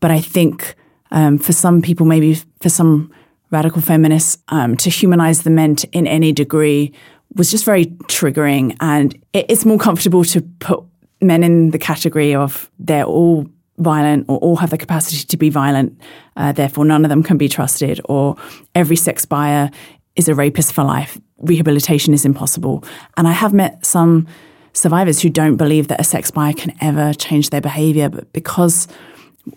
But 0.00 0.10
I 0.10 0.20
think 0.20 0.74
um, 1.10 1.36
for 1.36 1.52
some 1.52 1.82
people, 1.82 2.06
maybe 2.06 2.36
for 2.60 2.70
some 2.70 3.12
radical 3.50 3.82
feminists, 3.82 4.38
um, 4.48 4.76
to 4.78 4.90
humanize 4.90 5.42
the 5.42 5.50
men 5.50 5.76
in 5.92 6.06
any 6.06 6.32
degree 6.32 6.92
was 7.34 7.50
just 7.50 7.64
very 7.64 7.86
triggering. 8.06 8.76
And 8.80 9.14
it, 9.32 9.46
it's 9.48 9.64
more 9.64 9.78
comfortable 9.78 10.24
to 10.24 10.40
put 10.60 10.82
men 11.20 11.42
in 11.42 11.70
the 11.70 11.78
category 11.78 12.34
of 12.34 12.70
they're 12.78 13.04
all 13.04 13.46
violent 13.78 14.26
or 14.28 14.38
all 14.38 14.56
have 14.56 14.70
the 14.70 14.78
capacity 14.78 15.24
to 15.24 15.36
be 15.36 15.50
violent, 15.50 15.98
uh, 16.36 16.52
therefore 16.52 16.84
none 16.84 17.04
of 17.04 17.08
them 17.08 17.22
can 17.22 17.36
be 17.36 17.48
trusted, 17.48 18.00
or 18.04 18.36
every 18.74 18.96
sex 18.96 19.24
buyer 19.24 19.70
is 20.16 20.28
a 20.28 20.34
rapist 20.34 20.72
for 20.72 20.84
life. 20.84 21.18
Rehabilitation 21.38 22.14
is 22.14 22.24
impossible. 22.24 22.84
And 23.16 23.26
I 23.26 23.32
have 23.32 23.52
met 23.52 23.84
some 23.84 24.28
survivors 24.72 25.20
who 25.20 25.28
don't 25.28 25.56
believe 25.56 25.88
that 25.88 26.00
a 26.00 26.04
sex 26.04 26.30
buyer 26.30 26.52
can 26.52 26.72
ever 26.80 27.12
change 27.14 27.50
their 27.50 27.60
behavior, 27.60 28.08
but 28.08 28.32
because 28.32 28.86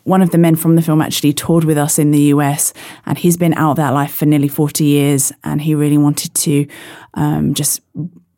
one 0.03 0.21
of 0.21 0.31
the 0.31 0.37
men 0.37 0.55
from 0.55 0.75
the 0.75 0.81
film 0.81 1.01
actually 1.01 1.33
toured 1.33 1.63
with 1.63 1.77
us 1.77 1.97
in 1.97 2.11
the 2.11 2.21
US, 2.33 2.73
and 3.05 3.17
he's 3.17 3.37
been 3.37 3.53
out 3.53 3.71
of 3.71 3.77
that 3.77 3.93
life 3.93 4.13
for 4.13 4.25
nearly 4.25 4.47
40 4.47 4.83
years, 4.83 5.31
and 5.43 5.61
he 5.61 5.75
really 5.75 5.97
wanted 5.97 6.33
to 6.35 6.67
um, 7.13 7.53
just 7.53 7.81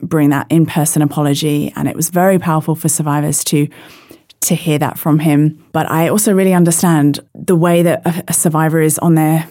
bring 0.01 0.29
that 0.29 0.47
in-person 0.49 1.01
apology, 1.01 1.73
and 1.75 1.88
it 1.88 1.95
was 1.95 2.09
very 2.09 2.39
powerful 2.39 2.75
for 2.75 2.89
survivors 2.89 3.43
to 3.45 3.67
to 4.41 4.55
hear 4.55 4.79
that 4.79 4.97
from 4.97 5.19
him. 5.19 5.65
But 5.73 5.91
I 5.91 6.07
also 6.07 6.33
really 6.33 6.53
understand 6.53 7.19
the 7.35 7.57
way 7.57 7.83
that 7.83 8.05
a, 8.05 8.23
a 8.29 8.33
survivor 8.33 8.79
is 8.79 8.97
on 8.99 9.15
their 9.15 9.49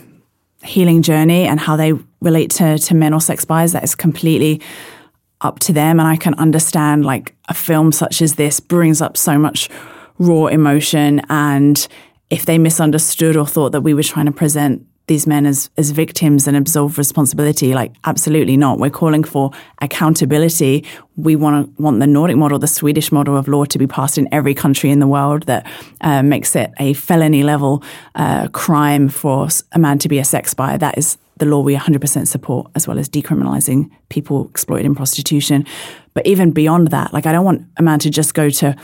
healing 0.62 1.02
journey 1.02 1.46
and 1.46 1.60
how 1.60 1.76
they 1.76 1.92
relate 2.22 2.50
to 2.52 2.78
to 2.78 2.94
men 2.94 3.12
or 3.12 3.20
sex 3.20 3.44
buyers. 3.44 3.72
That 3.72 3.84
is 3.84 3.94
completely 3.94 4.60
up 5.40 5.58
to 5.60 5.72
them, 5.72 5.98
and 5.98 6.08
I 6.08 6.16
can 6.16 6.34
understand 6.34 7.04
like 7.04 7.34
a 7.48 7.54
film 7.54 7.92
such 7.92 8.22
as 8.22 8.36
this 8.36 8.60
brings 8.60 9.02
up 9.02 9.16
so 9.16 9.38
much 9.38 9.68
raw 10.18 10.46
emotion 10.46 11.20
and 11.28 11.88
if 12.30 12.44
they 12.44 12.58
misunderstood 12.58 13.36
or 13.36 13.46
thought 13.46 13.72
that 13.72 13.80
we 13.80 13.94
were 13.94 14.02
trying 14.02 14.26
to 14.26 14.32
present 14.32 14.86
these 15.08 15.26
men 15.26 15.46
as 15.46 15.70
as 15.76 15.90
victims 15.90 16.46
and 16.46 16.56
absolve 16.56 16.96
responsibility 16.96 17.74
like 17.74 17.92
absolutely 18.04 18.56
not. 18.56 18.78
We're 18.78 18.90
calling 18.90 19.24
for 19.24 19.50
accountability. 19.80 20.84
We 21.16 21.34
want 21.34 21.76
to 21.76 21.82
want 21.82 21.98
the 21.98 22.06
nordic 22.06 22.36
model 22.36 22.58
the 22.58 22.66
swedish 22.66 23.10
model 23.10 23.36
of 23.36 23.48
law 23.48 23.64
to 23.64 23.78
be 23.78 23.86
passed 23.86 24.18
in 24.18 24.28
every 24.30 24.54
country 24.54 24.90
in 24.90 25.00
the 25.00 25.06
world 25.08 25.44
that 25.44 25.66
uh, 26.02 26.22
makes 26.22 26.54
it 26.54 26.70
a 26.78 26.92
felony 26.92 27.42
level 27.42 27.82
uh, 28.14 28.48
crime 28.48 29.08
for 29.08 29.48
a 29.72 29.78
man 29.78 29.98
to 29.98 30.08
be 30.08 30.18
a 30.18 30.24
sex 30.24 30.54
buyer 30.54 30.78
that 30.78 30.96
is 30.96 31.18
the 31.38 31.46
law 31.46 31.60
we 31.60 31.74
100% 31.76 32.26
support 32.26 32.68
as 32.74 32.88
well 32.88 32.98
as 32.98 33.08
decriminalizing 33.08 33.88
people 34.08 34.48
exploited 34.48 34.84
in 34.84 34.94
prostitution. 34.94 35.64
But 36.12 36.26
even 36.26 36.50
beyond 36.50 36.88
that 36.88 37.12
like 37.12 37.26
i 37.26 37.32
don't 37.32 37.44
want 37.44 37.62
a 37.76 37.82
man 37.82 37.98
to 38.00 38.10
just 38.10 38.34
go 38.34 38.50
to 38.50 38.76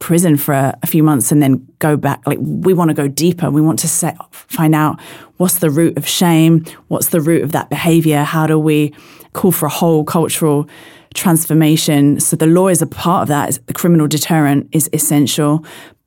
prison 0.00 0.36
for 0.36 0.52
a, 0.52 0.76
a, 0.82 0.86
few 0.86 1.02
months 1.02 1.30
and 1.30 1.40
then 1.40 1.64
go 1.78 1.96
back. 1.96 2.26
Like 2.26 2.38
we 2.40 2.74
want 2.74 2.88
to 2.88 2.94
go 2.94 3.06
deeper. 3.06 3.50
We 3.50 3.60
want 3.60 3.78
to 3.80 3.88
set, 3.88 4.16
find 4.34 4.74
out 4.74 5.00
what's 5.36 5.58
the 5.58 5.70
root 5.70 5.96
of 5.96 6.08
shame, 6.08 6.64
what's 6.88 7.08
the 7.08 7.20
root 7.20 7.42
of 7.44 7.52
that 7.52 7.70
behavior. 7.70 8.24
How 8.24 8.46
do 8.46 8.58
we 8.58 8.92
call 9.34 9.52
for 9.52 9.66
a 9.66 9.70
whole 9.70 10.02
cultural 10.02 10.68
transformation? 11.14 12.18
So 12.18 12.34
the 12.34 12.46
law 12.46 12.68
is 12.68 12.82
a 12.82 12.86
part 12.86 13.22
of 13.22 13.28
that. 13.28 13.58
The 13.66 13.74
criminal 13.74 14.08
deterrent 14.08 14.68
is 14.72 14.88
essential, 14.92 15.64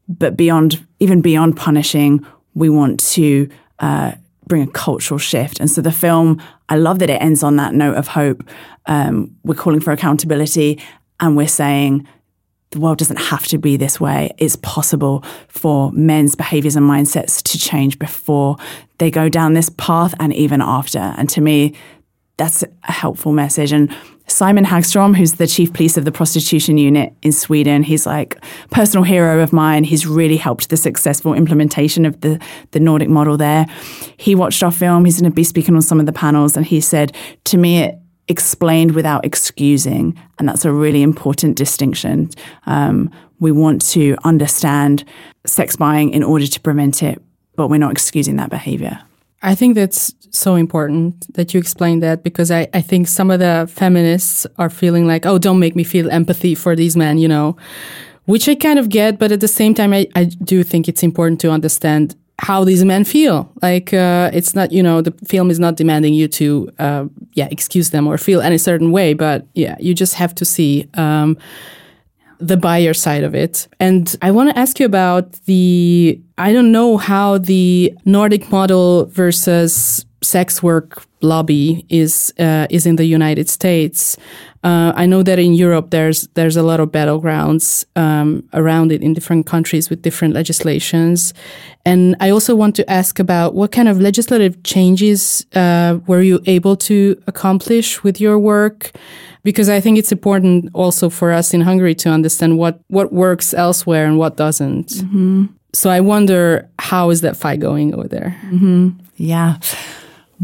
but 0.10 0.36
beyond, 0.36 0.86
even 1.00 1.22
beyond 1.22 1.56
punishing, 1.56 2.26
we 2.54 2.70
want 2.70 3.00
to. 3.12 3.50
Uh, 3.80 4.14
bring 4.46 4.62
a 4.62 4.68
cultural 4.68 5.18
shift. 5.18 5.58
And 5.62 5.72
so 5.72 5.82
the 5.82 5.92
film, 5.92 6.42
I 6.68 6.76
love 6.76 7.00
that 7.00 7.10
it 7.10 7.22
ends 7.22 7.44
on 7.44 7.56
that 7.56 7.74
note 7.74 7.96
of 7.96 8.10
hope. 8.10 8.44
Um, 8.88 9.38
we're 9.44 9.56
calling 9.56 9.80
for 9.80 9.94
accountability 9.94 10.82
and 11.22 11.38
we're 11.38 11.48
saying 11.48 12.06
the 12.74 12.80
world 12.80 12.98
doesn't 12.98 13.20
have 13.20 13.48
to 13.48 13.58
be 13.58 13.78
this 13.78 14.00
way. 14.00 14.32
It's 14.38 14.56
possible 14.58 15.24
for 15.48 15.92
men's 15.92 16.36
behaviors 16.36 16.76
and 16.76 16.90
mindsets 16.90 17.42
to 17.44 17.58
change 17.58 17.98
before 17.98 18.58
they 18.98 19.10
go 19.10 19.30
down 19.30 19.54
this 19.54 19.70
path 19.78 20.14
and 20.20 20.34
even 20.34 20.62
after. 20.62 21.00
And 21.00 21.30
to 21.30 21.42
me, 21.42 21.74
that's 22.38 22.64
a 22.64 22.92
helpful 22.92 23.32
message. 23.32 23.72
And 23.72 23.96
Simon 24.28 24.66
Häggström, 24.66 25.16
who's 25.16 25.34
the 25.34 25.48
chief 25.48 25.72
police 25.74 25.98
of 25.98 26.06
the 26.06 26.12
prostitution 26.12 26.78
unit 26.78 27.14
in 27.22 27.32
Sweden, 27.32 27.84
he's 27.84 28.06
like 28.06 28.38
personal 28.72 29.04
hero 29.04 29.42
of 29.42 29.54
mine. 29.54 29.84
He's 29.84 30.08
really 30.08 30.38
helped 30.38 30.70
the 30.70 30.78
successful 30.78 31.34
implementation 31.34 32.06
of 32.06 32.22
the, 32.22 32.42
the 32.72 32.80
Nordic 32.80 33.10
model 33.10 33.38
there. 33.38 33.68
He 34.18 34.34
watched 34.34 34.64
our 34.64 34.72
film. 34.72 35.06
He's 35.06 35.20
going 35.20 35.32
to 35.32 35.36
be 35.36 35.44
speaking 35.44 35.76
on 35.76 35.82
some 35.82 36.00
of 36.00 36.06
the 36.06 36.14
panels, 36.14 36.58
and 36.58 36.66
he 36.66 36.82
said, 36.82 37.16
to 37.44 37.58
me, 37.58 37.80
it 37.80 38.00
explained 38.28 38.92
without 38.96 39.26
excusing. 39.26 40.20
And 40.40 40.48
that's 40.48 40.66
a 40.66 40.72
really 40.72 41.02
important 41.02 41.58
distinction. 41.58 42.30
Um, 42.66 43.12
we 43.40 43.52
want 43.52 43.82
to 43.92 44.16
understand 44.24 45.04
sex 45.46 45.76
buying 45.76 46.12
in 46.12 46.24
order 46.24 46.48
to 46.48 46.60
prevent 46.60 47.04
it, 47.04 47.22
but 47.56 47.68
we're 47.68 47.78
not 47.78 47.92
excusing 47.92 48.38
that 48.38 48.50
behavior. 48.50 49.00
I 49.42 49.56
think 49.56 49.76
that's 49.76 50.14
so 50.32 50.56
important 50.56 51.34
that 51.36 51.54
you 51.54 51.60
explain 51.60 52.00
that 52.00 52.24
because 52.24 52.50
I, 52.50 52.70
I 52.74 52.82
think 52.82 53.10
some 53.10 53.30
of 53.30 53.40
the 53.40 53.70
feminists 53.70 54.48
are 54.58 54.70
feeling 54.70 55.06
like, 55.06 55.26
oh, 55.26 55.38
don't 55.38 55.60
make 55.60 55.76
me 55.76 55.84
feel 55.84 56.10
empathy 56.10 56.56
for 56.56 56.76
these 56.76 56.96
men, 56.96 57.18
you 57.18 57.28
know, 57.28 57.58
which 58.26 58.48
I 58.48 58.56
kind 58.56 58.80
of 58.80 58.88
get. 58.88 59.20
But 59.20 59.34
at 59.34 59.42
the 59.42 59.50
same 59.50 59.74
time, 59.74 59.94
I, 59.94 60.08
I 60.16 60.24
do 60.24 60.64
think 60.64 60.88
it's 60.88 61.04
important 61.04 61.42
to 61.42 61.52
understand 61.52 62.16
how 62.40 62.64
these 62.64 62.84
men 62.84 63.04
feel. 63.04 63.52
Like 63.62 63.94
uh, 63.94 64.32
it's 64.34 64.56
not, 64.56 64.72
you 64.72 64.84
know, 64.84 65.02
the 65.02 65.12
film 65.26 65.50
is 65.50 65.60
not 65.60 65.76
demanding 65.76 66.14
you 66.14 66.28
to, 66.30 66.70
uh, 66.80 67.06
yeah, 67.34 67.48
excuse 67.52 67.92
them 67.92 68.08
or 68.08 68.18
feel 68.18 68.42
any 68.42 68.58
certain 68.58 68.92
way, 68.92 69.14
but 69.14 69.46
yeah, 69.54 69.76
you 69.80 69.94
just 69.94 70.16
have 70.16 70.34
to 70.36 70.46
see 70.46 70.90
um, 70.96 71.38
the 72.40 72.58
buyer 72.58 72.94
side 72.94 73.24
of 73.24 73.36
it. 73.36 73.68
And 73.80 74.16
I 74.22 74.32
want 74.32 74.50
to 74.50 74.58
ask 74.58 74.80
you 74.80 74.86
about 74.86 75.34
the. 75.46 76.20
I 76.38 76.52
don't 76.52 76.72
know 76.72 76.98
how 76.98 77.38
the 77.38 77.94
Nordic 78.06 78.52
model 78.52 79.06
versus 79.06 80.06
sex 80.22 80.64
work 80.64 81.06
lobby 81.24 81.86
is 81.90 82.34
uh, 82.40 82.68
is 82.70 82.86
in 82.86 82.96
the 82.98 83.06
United 83.06 83.50
States. 83.50 84.18
Uh, 84.64 84.94
I 84.96 85.06
know 85.06 85.24
that 85.24 85.40
in 85.40 85.54
Europe 85.54 85.90
there's 85.90 86.28
there's 86.36 86.58
a 86.58 86.64
lot 86.64 86.80
of 86.80 86.90
battlegrounds 86.90 87.86
um, 87.96 88.44
around 88.54 88.92
it 88.92 89.02
in 89.02 89.14
different 89.14 89.46
countries 89.46 89.90
with 89.90 90.02
different 90.02 90.34
legislations, 90.34 91.34
and 91.86 92.16
I 92.20 92.30
also 92.30 92.56
want 92.56 92.76
to 92.76 92.90
ask 92.90 93.20
about 93.20 93.56
what 93.56 93.72
kind 93.72 93.88
of 93.88 94.00
legislative 94.00 94.62
changes 94.64 95.46
uh, 95.56 96.00
were 96.08 96.22
you 96.22 96.40
able 96.46 96.76
to 96.78 97.22
accomplish 97.28 98.04
with 98.04 98.22
your 98.22 98.38
work, 98.40 98.92
because 99.44 99.70
I 99.70 99.82
think 99.82 99.98
it's 99.98 100.12
important 100.12 100.70
also 100.74 101.10
for 101.10 101.32
us 101.32 101.54
in 101.54 101.62
Hungary 101.62 101.96
to 101.96 102.10
understand 102.10 102.58
what 102.58 102.80
what 102.88 103.12
works 103.12 103.54
elsewhere 103.54 104.06
and 104.06 104.18
what 104.18 104.38
doesn't. 104.38 105.04
Mm 105.04 105.10
-hmm. 105.10 105.50
So 105.76 105.90
I 105.90 106.02
wonder 106.02 106.70
how 106.80 107.12
is 107.12 107.22
that 107.22 107.36
fight 107.38 107.60
going 107.60 107.96
over 107.96 108.08
there? 108.08 108.36
Mm 108.52 108.60
-hmm. 108.60 108.94
Yeah. 109.16 109.56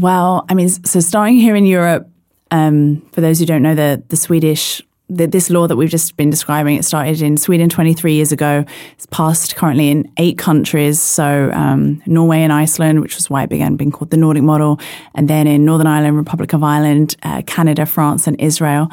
Well, 0.00 0.46
I 0.48 0.54
mean, 0.54 0.70
so 0.70 0.98
starting 1.00 1.36
here 1.36 1.54
in 1.54 1.66
Europe, 1.66 2.08
um, 2.50 3.02
for 3.12 3.20
those 3.20 3.38
who 3.38 3.44
don't 3.44 3.62
know, 3.62 3.74
the 3.74 4.02
the 4.08 4.16
Swedish 4.16 4.80
the, 5.10 5.26
this 5.26 5.50
law 5.50 5.66
that 5.66 5.76
we've 5.76 5.90
just 5.90 6.16
been 6.16 6.30
describing, 6.30 6.76
it 6.76 6.84
started 6.84 7.20
in 7.20 7.36
Sweden 7.36 7.68
23 7.68 8.14
years 8.14 8.32
ago. 8.32 8.64
It's 8.92 9.06
passed 9.06 9.56
currently 9.56 9.90
in 9.90 10.10
eight 10.16 10.38
countries. 10.38 11.02
So 11.02 11.50
um, 11.52 12.00
Norway 12.06 12.38
and 12.38 12.52
Iceland, 12.52 13.00
which 13.00 13.16
was 13.16 13.28
why 13.28 13.42
it 13.42 13.50
began 13.50 13.76
being 13.76 13.90
called 13.90 14.10
the 14.10 14.16
Nordic 14.16 14.44
model, 14.44 14.80
and 15.14 15.28
then 15.28 15.46
in 15.46 15.64
Northern 15.64 15.88
Ireland, 15.88 16.16
Republic 16.16 16.52
of 16.54 16.62
Ireland, 16.62 17.16
uh, 17.24 17.42
Canada, 17.46 17.84
France, 17.84 18.26
and 18.26 18.40
Israel. 18.40 18.88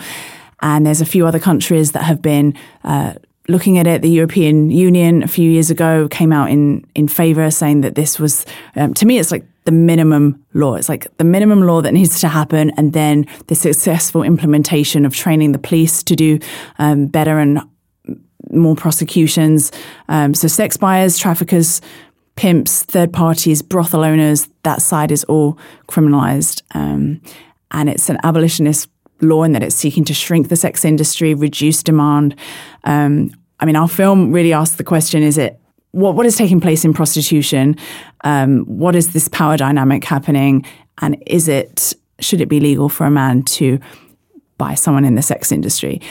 And 0.62 0.86
there's 0.86 1.02
a 1.02 1.06
few 1.06 1.26
other 1.26 1.40
countries 1.40 1.92
that 1.92 2.04
have 2.04 2.22
been 2.22 2.56
uh, 2.84 3.14
looking 3.48 3.78
at 3.78 3.88
it, 3.88 4.02
the 4.02 4.10
European 4.10 4.70
Union 4.70 5.24
a 5.24 5.28
few 5.28 5.50
years 5.50 5.70
ago 5.70 6.08
came 6.10 6.34
out 6.34 6.50
in 6.50 6.86
in 6.96 7.08
favour, 7.08 7.50
saying 7.52 7.82
that 7.82 7.96
this 7.96 8.20
was, 8.20 8.46
um, 8.76 8.94
to 8.96 9.06
me, 9.06 9.20
it's 9.20 9.32
like 9.32 9.46
the 9.68 9.72
minimum 9.74 10.42
law. 10.54 10.76
It's 10.76 10.88
like 10.88 11.06
the 11.18 11.26
minimum 11.26 11.62
law 11.62 11.82
that 11.82 11.94
needs 11.94 12.22
to 12.22 12.30
happen, 12.30 12.72
and 12.78 12.94
then 12.94 13.28
the 13.48 13.54
successful 13.54 14.24
implementation 14.24 15.06
of 15.06 15.14
training 15.14 15.52
the 15.52 15.60
police 15.60 16.02
to 16.04 16.16
do 16.16 16.40
um, 16.80 17.08
better 17.08 17.38
and 17.38 17.60
more 18.50 18.78
prosecutions. 18.78 19.74
Um, 20.08 20.34
so, 20.34 20.48
sex 20.48 20.78
buyers, 20.78 21.18
traffickers, 21.18 21.82
pimps, 22.38 22.84
third 22.84 23.12
parties, 23.12 23.62
brothel 23.62 24.06
owners, 24.06 24.48
that 24.64 24.82
side 24.82 25.12
is 25.12 25.26
all 25.26 25.60
criminalised. 25.90 26.62
Um, 26.72 27.22
and 27.72 27.90
it's 27.90 28.10
an 28.10 28.20
abolitionist 28.24 28.90
law 29.20 29.44
in 29.44 29.52
that 29.52 29.64
it's 29.64 29.76
seeking 29.76 30.06
to 30.06 30.14
shrink 30.14 30.48
the 30.48 30.56
sex 30.56 30.86
industry, 30.86 31.34
reduce 31.34 31.84
demand. 31.84 32.38
Um, 32.86 33.32
I 33.60 33.66
mean, 33.66 33.76
our 33.76 33.90
film 33.90 34.32
really 34.32 34.54
asks 34.54 34.78
the 34.78 34.86
question: 34.86 35.24
Is 35.24 35.38
it 35.38 35.60
what 35.92 36.16
what 36.16 36.26
is 36.26 36.36
taking 36.36 36.62
place 36.62 36.86
in 36.86 36.94
prostitution? 36.94 37.76
Um, 38.24 38.66
what 38.66 38.96
is 38.96 39.14
this 39.14 39.28
power 39.28 39.58
dynamic 39.58 40.04
happening? 40.04 40.66
And 41.00 41.22
is 41.26 41.48
it 41.48 41.94
should 42.20 42.42
it 42.42 42.50
be 42.50 42.60
legal 42.60 42.90
for 42.90 43.06
a 43.06 43.12
man 43.12 43.44
to 43.44 43.80
buy 44.58 44.74
someone 44.74 45.06
in 45.06 45.16
the 45.16 45.22
sex 45.22 45.52
industry? 45.52 46.02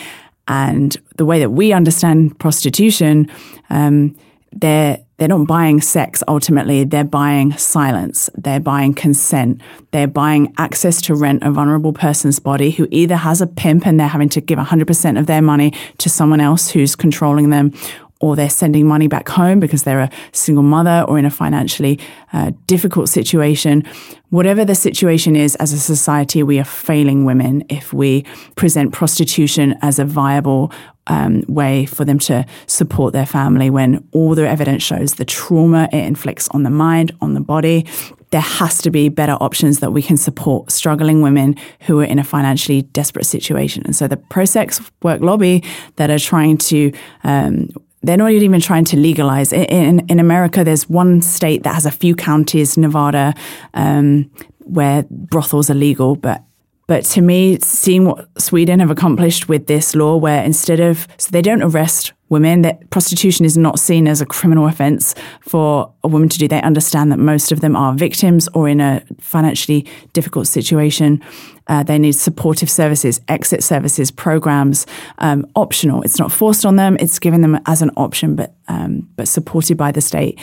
And 0.48 0.96
the 1.16 1.24
way 1.24 1.40
that 1.40 1.50
we 1.50 1.72
understand 1.72 2.38
prostitution, 2.38 3.30
um, 3.70 4.16
they're 4.52 4.98
they're 5.18 5.28
not 5.28 5.46
buying 5.46 5.80
sex 5.80 6.22
ultimately 6.28 6.84
they're 6.84 7.04
buying 7.04 7.52
silence 7.52 8.30
they're 8.36 8.60
buying 8.60 8.94
consent 8.94 9.60
they're 9.90 10.06
buying 10.06 10.52
access 10.58 11.00
to 11.00 11.14
rent 11.14 11.42
a 11.42 11.50
vulnerable 11.50 11.92
person's 11.92 12.38
body 12.38 12.70
who 12.70 12.86
either 12.90 13.16
has 13.16 13.40
a 13.40 13.46
pimp 13.46 13.86
and 13.86 13.98
they're 13.98 14.08
having 14.08 14.28
to 14.28 14.40
give 14.40 14.58
100% 14.58 15.18
of 15.18 15.26
their 15.26 15.42
money 15.42 15.72
to 15.98 16.08
someone 16.08 16.40
else 16.40 16.70
who's 16.70 16.96
controlling 16.96 17.50
them 17.50 17.72
or 18.20 18.36
they're 18.36 18.50
sending 18.50 18.86
money 18.86 19.08
back 19.08 19.28
home 19.28 19.60
because 19.60 19.82
they're 19.82 20.00
a 20.00 20.10
single 20.32 20.62
mother 20.62 21.04
or 21.08 21.18
in 21.18 21.24
a 21.24 21.30
financially 21.30 21.98
uh, 22.32 22.50
difficult 22.66 23.08
situation. 23.08 23.84
Whatever 24.30 24.64
the 24.64 24.74
situation 24.74 25.36
is, 25.36 25.54
as 25.56 25.72
a 25.72 25.78
society, 25.78 26.42
we 26.42 26.58
are 26.58 26.64
failing 26.64 27.24
women 27.24 27.64
if 27.68 27.92
we 27.92 28.24
present 28.56 28.92
prostitution 28.92 29.74
as 29.82 29.98
a 29.98 30.04
viable 30.04 30.72
um, 31.08 31.44
way 31.46 31.86
for 31.86 32.04
them 32.04 32.18
to 32.18 32.44
support 32.66 33.12
their 33.12 33.26
family 33.26 33.70
when 33.70 34.06
all 34.12 34.34
the 34.34 34.48
evidence 34.48 34.82
shows 34.82 35.14
the 35.14 35.24
trauma 35.24 35.88
it 35.92 36.04
inflicts 36.04 36.48
on 36.48 36.62
the 36.62 36.70
mind, 36.70 37.12
on 37.20 37.34
the 37.34 37.40
body. 37.40 37.86
There 38.30 38.40
has 38.40 38.82
to 38.82 38.90
be 38.90 39.08
better 39.08 39.34
options 39.34 39.78
that 39.80 39.92
we 39.92 40.02
can 40.02 40.16
support 40.16 40.72
struggling 40.72 41.22
women 41.22 41.54
who 41.82 42.00
are 42.00 42.04
in 42.04 42.18
a 42.18 42.24
financially 42.24 42.82
desperate 42.82 43.24
situation. 43.24 43.82
And 43.84 43.94
so 43.94 44.08
the 44.08 44.16
pro 44.16 44.44
sex 44.44 44.80
work 45.02 45.20
lobby 45.20 45.62
that 45.94 46.10
are 46.10 46.18
trying 46.18 46.58
to 46.58 46.92
um, 47.22 47.68
they're 48.06 48.16
not 48.16 48.30
even 48.30 48.60
trying 48.60 48.84
to 48.86 48.96
legalize. 48.96 49.52
In, 49.52 50.00
in, 50.08 50.20
America, 50.20 50.64
there's 50.64 50.88
one 50.88 51.22
state 51.22 51.62
that 51.64 51.74
has 51.74 51.86
a 51.86 51.90
few 51.90 52.14
counties, 52.14 52.76
Nevada, 52.76 53.34
um, 53.74 54.30
where 54.60 55.04
brothels 55.10 55.70
are 55.70 55.74
legal. 55.74 56.16
But 56.16 56.42
but 56.88 57.04
to 57.06 57.20
me, 57.20 57.58
seeing 57.60 58.04
what 58.04 58.28
Sweden 58.40 58.78
have 58.78 58.90
accomplished 58.90 59.48
with 59.48 59.66
this 59.66 59.96
law, 59.96 60.16
where 60.16 60.44
instead 60.44 60.78
of 60.78 61.08
so 61.18 61.30
they 61.32 61.42
don't 61.42 61.62
arrest 61.62 62.12
women, 62.28 62.62
that 62.62 62.90
prostitution 62.90 63.44
is 63.44 63.56
not 63.56 63.80
seen 63.80 64.06
as 64.06 64.20
a 64.20 64.26
criminal 64.26 64.68
offence 64.68 65.14
for 65.40 65.92
a 66.04 66.08
woman 66.08 66.28
to 66.28 66.38
do. 66.38 66.46
They 66.46 66.62
understand 66.62 67.10
that 67.10 67.18
most 67.18 67.50
of 67.50 67.60
them 67.60 67.74
are 67.74 67.92
victims 67.94 68.48
or 68.54 68.68
in 68.68 68.80
a 68.80 69.02
financially 69.20 69.84
difficult 70.12 70.46
situation. 70.46 71.22
Uh, 71.68 71.82
they 71.82 71.98
need 71.98 72.12
supportive 72.12 72.70
services, 72.70 73.20
exit 73.28 73.62
services, 73.62 74.10
programs, 74.10 74.86
um, 75.18 75.46
optional. 75.56 76.02
It's 76.02 76.18
not 76.18 76.32
forced 76.32 76.64
on 76.64 76.76
them; 76.76 76.96
it's 77.00 77.18
given 77.18 77.40
them 77.40 77.60
as 77.66 77.82
an 77.82 77.90
option, 77.96 78.36
but 78.36 78.54
um, 78.68 79.08
but 79.16 79.28
supported 79.28 79.76
by 79.76 79.92
the 79.92 80.00
state. 80.00 80.40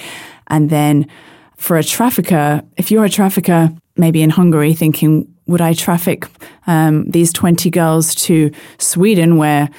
And 0.48 0.70
then 0.70 1.08
for 1.56 1.78
a 1.78 1.84
trafficker, 1.84 2.62
if 2.78 2.92
you're 2.92 3.06
a 3.06 3.10
trafficker, 3.10 3.72
maybe 3.96 4.22
in 4.22 4.30
Hungary, 4.30 4.74
thinking 4.74 5.34
would 5.46 5.62
I 5.62 5.74
traffic 5.74 6.26
um, 6.68 7.10
these 7.10 7.34
20 7.34 7.70
girls 7.70 8.16
to 8.16 8.52
Sweden 8.78 9.38
where 9.38 9.70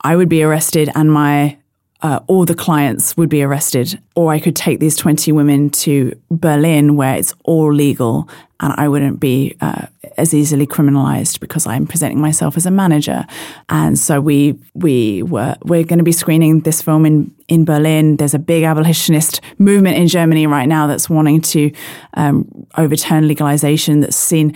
I 0.00 0.16
would 0.16 0.28
be 0.28 0.42
arrested 0.42 0.90
and 0.94 1.10
my 1.10 1.56
uh, 2.04 2.20
all 2.26 2.44
the 2.44 2.54
clients 2.54 3.16
would 3.16 3.30
be 3.30 3.42
arrested, 3.42 3.98
or 4.14 4.30
I 4.30 4.38
could 4.38 4.54
take 4.54 4.78
these 4.78 4.94
20 4.94 5.32
women 5.32 5.70
to 5.70 6.14
Berlin 6.30 6.96
where 6.96 7.16
it's 7.16 7.34
all 7.44 7.72
legal 7.72 8.28
and 8.60 8.74
I 8.76 8.88
wouldn't 8.88 9.20
be 9.20 9.56
uh, 9.62 9.86
as 10.18 10.34
easily 10.34 10.66
criminalized 10.66 11.40
because 11.40 11.66
I'm 11.66 11.86
presenting 11.86 12.20
myself 12.20 12.58
as 12.58 12.66
a 12.66 12.70
manager. 12.70 13.26
And 13.70 13.98
so 13.98 14.20
we 14.20 14.58
we 14.74 15.22
were 15.22 15.56
we're 15.64 15.84
going 15.84 15.98
to 15.98 16.04
be 16.04 16.12
screening 16.12 16.60
this 16.60 16.82
film 16.82 17.06
in 17.06 17.34
in 17.48 17.64
Berlin. 17.64 18.16
There's 18.16 18.34
a 18.34 18.38
big 18.38 18.64
abolitionist 18.64 19.40
movement 19.58 19.96
in 19.96 20.06
Germany 20.06 20.46
right 20.46 20.68
now 20.68 20.86
that's 20.86 21.08
wanting 21.08 21.40
to 21.40 21.72
um, 22.14 22.66
overturn 22.76 23.28
legalization 23.28 24.00
that's 24.00 24.16
seen 24.16 24.54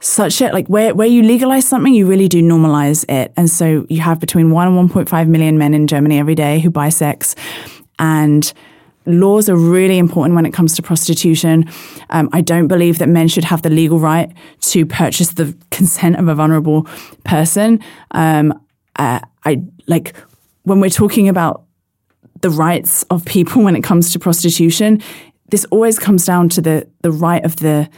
such 0.00 0.40
a 0.40 0.50
like 0.50 0.66
where 0.68 0.94
where 0.94 1.06
you 1.06 1.22
legalize 1.22 1.66
something, 1.66 1.94
you 1.94 2.06
really 2.06 2.28
do 2.28 2.42
normalize 2.42 3.08
it. 3.08 3.32
And 3.36 3.48
so 3.48 3.86
you 3.88 4.00
have 4.00 4.18
between 4.18 4.50
one 4.50 4.66
and 4.66 4.90
1.5 4.90 5.28
million 5.28 5.58
men 5.58 5.74
in 5.74 5.86
Germany 5.86 6.18
every 6.18 6.34
day 6.34 6.58
who 6.58 6.70
buy 6.70 6.88
sex, 6.88 7.34
and 7.98 8.52
laws 9.06 9.48
are 9.48 9.56
really 9.56 9.98
important 9.98 10.34
when 10.34 10.46
it 10.46 10.52
comes 10.52 10.74
to 10.76 10.82
prostitution. 10.82 11.68
Um, 12.10 12.28
I 12.32 12.40
don't 12.40 12.66
believe 12.66 12.98
that 12.98 13.08
men 13.08 13.28
should 13.28 13.44
have 13.44 13.62
the 13.62 13.70
legal 13.70 13.98
right 13.98 14.32
to 14.62 14.86
purchase 14.86 15.34
the 15.34 15.56
consent 15.70 16.16
of 16.16 16.28
a 16.28 16.34
vulnerable 16.34 16.86
person. 17.24 17.80
Um, 18.12 18.58
uh, 18.96 19.20
I 19.44 19.62
like 19.86 20.14
when 20.62 20.80
we're 20.80 20.90
talking 20.90 21.28
about 21.28 21.64
the 22.40 22.50
rights 22.50 23.02
of 23.04 23.24
people 23.24 23.62
when 23.64 23.76
it 23.76 23.82
comes 23.82 24.12
to 24.12 24.18
prostitution. 24.18 25.02
This 25.50 25.66
always 25.70 25.98
comes 25.98 26.24
down 26.24 26.48
to 26.50 26.62
the 26.62 26.88
the 27.02 27.12
right 27.12 27.44
of 27.44 27.56
the 27.56 27.88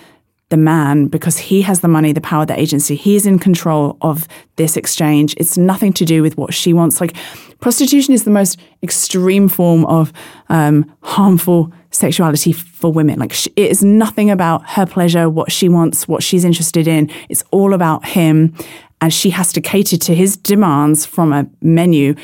the 0.53 0.57
man 0.59 1.07
because 1.07 1.39
he 1.39 1.63
has 1.63 1.81
the 1.81 1.89
money, 1.89 2.13
the 2.13 2.21
power, 2.21 2.45
the 2.45 2.59
agency. 2.61 2.95
He's 2.95 3.25
in 3.25 3.39
control 3.39 3.97
of 4.03 4.29
this 4.57 4.77
exchange. 4.77 5.35
It's 5.39 5.57
nothing 5.57 5.95
to 5.95 6.05
do 6.05 6.21
with 6.21 6.37
what 6.37 6.53
she 6.53 6.75
wants. 6.75 7.01
Like 7.01 7.17
prostitution 7.61 8.13
is 8.13 8.25
the 8.25 8.31
most 8.31 8.61
extreme 8.83 9.49
form 9.49 9.87
of 9.87 10.13
um, 10.51 10.95
harmful 11.03 11.73
sexuality 11.91 12.53
for 12.53 12.93
women. 12.93 13.19
Like 13.19 13.33
she, 13.33 13.51
it 13.57 13.71
is 13.71 13.83
nothing 13.83 14.31
about 14.31 14.69
her 14.69 14.85
pleasure, 14.85 15.31
what 15.31 15.51
she 15.51 15.71
wants, 15.71 16.07
what 16.07 16.23
she's 16.23 16.45
interested 16.45 16.87
in. 16.87 17.11
It's 17.31 17.43
all 17.51 17.73
about 17.73 18.05
him, 18.05 18.55
and 19.01 19.11
she 19.11 19.31
has 19.31 19.55
to 19.55 19.63
cater 19.63 19.97
to 19.97 20.15
his 20.15 20.37
demands 20.37 21.07
from 21.07 21.33
a 21.33 21.47
menu 21.63 22.15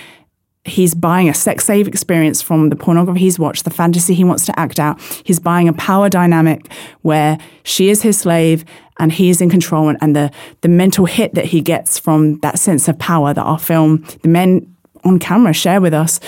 he's 0.65 0.95
buying 0.95 1.29
a 1.29 1.35
sex 1.35 1.65
slave 1.65 1.89
experience 1.89 2.43
from 2.43 2.69
the 2.69 2.77
pornography 2.77 3.21
he's 3.21 3.39
watched, 3.39 3.65
the 3.65 3.71
fantasy 3.71 4.15
he 4.15 4.25
wants 4.25 4.45
to 4.47 4.59
act 4.59 4.79
out. 4.79 5.01
He's 5.25 5.41
buying 5.41 5.69
a 5.69 5.73
power 5.73 6.09
dynamic 6.09 6.73
where 7.03 7.39
she 7.63 7.91
is 7.91 8.03
his 8.03 8.19
slave 8.19 8.65
and 8.99 9.13
he 9.13 9.31
is 9.31 9.41
in 9.41 9.51
control. 9.51 9.95
And 10.01 10.15
the, 10.15 10.31
the 10.61 10.69
mental 10.69 11.07
hit 11.07 11.35
that 11.35 11.47
he 11.47 11.61
gets 11.61 11.99
from 11.99 12.39
that 12.41 12.59
sense 12.59 12.89
of 12.89 12.99
power 12.99 13.33
that 13.33 13.43
our 13.43 13.59
film, 13.59 14.05
the 14.23 14.29
men 14.29 14.75
on 15.05 15.19
camera 15.19 15.53
share 15.53 15.81
with 15.81 15.95
us. 15.95 16.21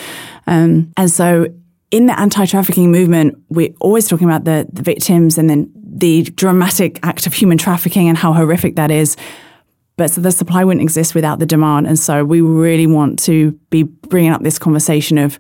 Um, 0.47 0.93
and 0.97 1.11
so 1.11 1.47
in 1.91 2.07
the 2.07 2.19
anti-trafficking 2.19 2.91
movement, 2.91 3.37
we're 3.49 3.75
always 3.81 4.09
talking 4.09 4.29
about 4.29 4.45
the, 4.45 4.67
the 4.73 4.83
victims 4.83 5.39
and 5.39 5.51
then 5.51 5.71
the 5.75 6.23
dramatic 6.23 7.01
act 7.03 7.27
of 7.27 7.35
human 7.35 7.59
trafficking 7.59 8.09
and 8.09 8.17
how 8.17 8.33
horrific 8.33 8.77
that 8.77 8.91
is. 8.91 9.17
But 10.01 10.11
so 10.11 10.23
the 10.23 10.33
supply 10.33 10.65
wouldn't 10.65 10.83
exist 10.83 11.15
without 11.15 11.41
the 11.41 11.45
demand. 11.45 11.87
And 11.87 11.99
so 11.99 12.25
we 12.25 12.41
really 12.41 12.87
want 12.87 13.19
to 13.25 13.53
be 13.69 13.83
bringing 13.83 14.33
up 14.33 14.41
this 14.41 14.59
conversation 14.59 15.19
of, 15.19 15.39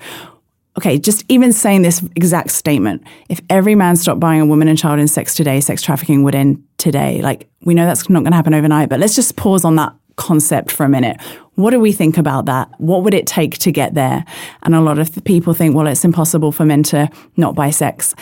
okay, 0.77 0.99
just 0.99 1.25
even 1.31 1.51
saying 1.51 1.81
this 1.81 2.05
exact 2.15 2.51
statement 2.51 3.03
if 3.31 3.41
every 3.49 3.75
man 3.75 3.97
stopped 3.97 4.21
buying 4.21 4.39
a 4.39 4.45
woman 4.45 4.69
and 4.69 4.77
child 4.77 4.99
in 4.99 5.09
sex 5.09 5.35
today, 5.35 5.63
sex 5.63 5.81
trafficking 5.81 6.25
would 6.25 6.35
end 6.35 6.63
today. 6.77 7.23
Like, 7.23 7.49
we 7.63 7.73
know 7.73 7.87
that's 7.87 8.11
not 8.11 8.21
going 8.21 8.33
to 8.33 8.37
happen 8.37 8.53
overnight, 8.53 8.91
but 8.91 9.01
let's 9.01 9.17
just 9.17 9.35
pause 9.37 9.65
on 9.65 9.77
that 9.77 9.95
concept 10.17 10.71
for 10.71 10.85
a 10.85 10.91
minute. 10.91 11.19
What 11.55 11.71
do 11.71 11.81
we 11.81 11.91
think 11.91 12.19
about 12.19 12.45
that? 12.45 12.69
What 12.77 13.03
would 13.03 13.15
it 13.15 13.27
take 13.27 13.57
to 13.61 13.73
get 13.73 13.95
there? 13.95 14.27
And 14.65 14.75
a 14.75 14.83
lot 14.83 14.99
of 14.99 15.25
people 15.25 15.55
think, 15.55 15.75
well, 15.75 15.87
it's 15.87 16.05
impossible 16.05 16.53
for 16.53 16.67
men 16.67 16.83
to 16.83 17.09
not 17.39 17.55
buy 17.55 17.71
sex. 17.71 18.15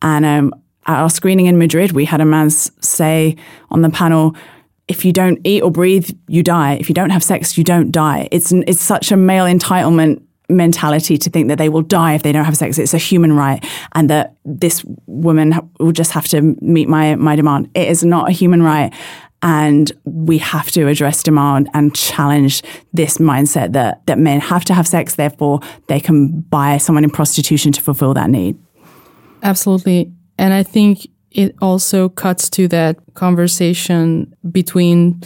And 0.00 0.24
um, 0.24 0.54
at 0.86 1.02
our 1.02 1.10
screening 1.10 1.44
in 1.44 1.58
Madrid, 1.58 1.92
we 1.92 2.06
had 2.06 2.22
a 2.22 2.24
man 2.24 2.48
say 2.48 3.36
on 3.70 3.82
the 3.82 3.90
panel, 3.90 4.34
if 4.88 5.04
you 5.04 5.12
don't 5.12 5.38
eat 5.44 5.62
or 5.62 5.70
breathe, 5.70 6.10
you 6.28 6.42
die. 6.42 6.74
If 6.74 6.88
you 6.88 6.94
don't 6.94 7.10
have 7.10 7.22
sex, 7.22 7.56
you 7.56 7.64
don't 7.64 7.90
die. 7.90 8.28
It's 8.30 8.52
it's 8.52 8.82
such 8.82 9.12
a 9.12 9.16
male 9.16 9.44
entitlement 9.44 10.22
mentality 10.48 11.16
to 11.16 11.30
think 11.30 11.48
that 11.48 11.58
they 11.58 11.68
will 11.68 11.82
die 11.82 12.14
if 12.14 12.22
they 12.22 12.32
don't 12.32 12.44
have 12.44 12.56
sex. 12.56 12.78
It's 12.78 12.94
a 12.94 12.98
human 12.98 13.32
right, 13.32 13.64
and 13.94 14.10
that 14.10 14.36
this 14.44 14.84
woman 15.06 15.58
will 15.78 15.92
just 15.92 16.12
have 16.12 16.28
to 16.28 16.42
meet 16.60 16.88
my 16.88 17.14
my 17.14 17.36
demand. 17.36 17.70
It 17.74 17.88
is 17.88 18.04
not 18.04 18.28
a 18.28 18.32
human 18.32 18.62
right, 18.62 18.92
and 19.42 19.90
we 20.04 20.38
have 20.38 20.70
to 20.72 20.88
address 20.88 21.22
demand 21.22 21.68
and 21.74 21.94
challenge 21.94 22.62
this 22.92 23.18
mindset 23.18 23.72
that 23.72 24.04
that 24.06 24.18
men 24.18 24.40
have 24.40 24.64
to 24.66 24.74
have 24.74 24.86
sex, 24.86 25.14
therefore 25.14 25.60
they 25.88 26.00
can 26.00 26.40
buy 26.42 26.78
someone 26.78 27.04
in 27.04 27.10
prostitution 27.10 27.72
to 27.72 27.80
fulfill 27.80 28.14
that 28.14 28.30
need. 28.30 28.58
Absolutely, 29.42 30.12
and 30.38 30.52
I 30.52 30.62
think 30.62 31.06
it 31.34 31.54
also 31.60 32.08
cuts 32.08 32.48
to 32.50 32.68
that 32.68 32.98
conversation 33.14 34.34
between 34.50 35.22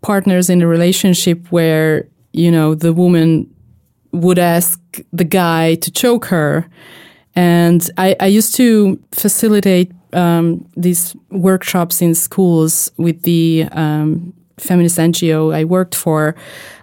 partners 0.00 0.48
in 0.50 0.62
a 0.62 0.66
relationship 0.66 1.50
where, 1.50 2.08
you 2.32 2.50
know, 2.50 2.74
the 2.74 2.92
woman 2.92 3.52
would 4.12 4.38
ask 4.38 4.80
the 5.12 5.24
guy 5.24 5.74
to 5.76 5.90
choke 5.90 6.26
her. 6.26 6.68
And 7.34 7.88
I, 7.96 8.16
I 8.20 8.26
used 8.26 8.54
to 8.56 9.00
facilitate 9.12 9.92
um, 10.12 10.66
these 10.76 11.14
workshops 11.30 12.00
in 12.00 12.14
schools 12.14 12.90
with 12.96 13.22
the 13.22 13.66
um, 13.72 14.32
feminist 14.56 14.98
NGO 14.98 15.54
I 15.54 15.64
worked 15.64 15.94
for, 15.94 16.34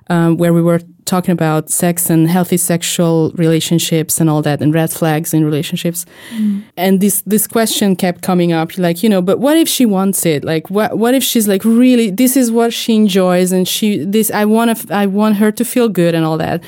um, 0.09 0.37
where 0.37 0.53
we 0.53 0.61
were 0.61 0.79
talking 1.05 1.31
about 1.31 1.69
sex 1.69 2.09
and 2.09 2.29
healthy 2.29 2.57
sexual 2.57 3.31
relationships 3.35 4.19
and 4.19 4.29
all 4.29 4.41
that 4.41 4.61
and 4.61 4.73
red 4.73 4.91
flags 4.91 5.33
in 5.33 5.45
relationships. 5.45 6.05
Mm. 6.35 6.63
And 6.77 7.01
this 7.01 7.21
this 7.21 7.47
question 7.47 7.95
kept 7.95 8.21
coming 8.21 8.51
up 8.51 8.77
like, 8.77 9.03
you 9.03 9.09
know, 9.09 9.21
but 9.21 9.39
what 9.39 9.57
if 9.57 9.67
she 9.67 9.85
wants 9.85 10.25
it? 10.25 10.43
Like 10.43 10.69
what 10.69 10.97
what 10.97 11.13
if 11.13 11.23
she's 11.23 11.47
like 11.47 11.63
really 11.63 12.09
this 12.09 12.35
is 12.35 12.51
what 12.51 12.73
she 12.73 12.95
enjoys 12.95 13.51
and 13.51 13.67
she 13.67 14.03
this 14.03 14.31
I 14.31 14.45
want 14.45 14.77
to 14.77 14.95
I 14.95 15.05
want 15.05 15.37
her 15.37 15.51
to 15.51 15.65
feel 15.65 15.89
good 15.89 16.15
and 16.15 16.25
all 16.25 16.37
that. 16.37 16.63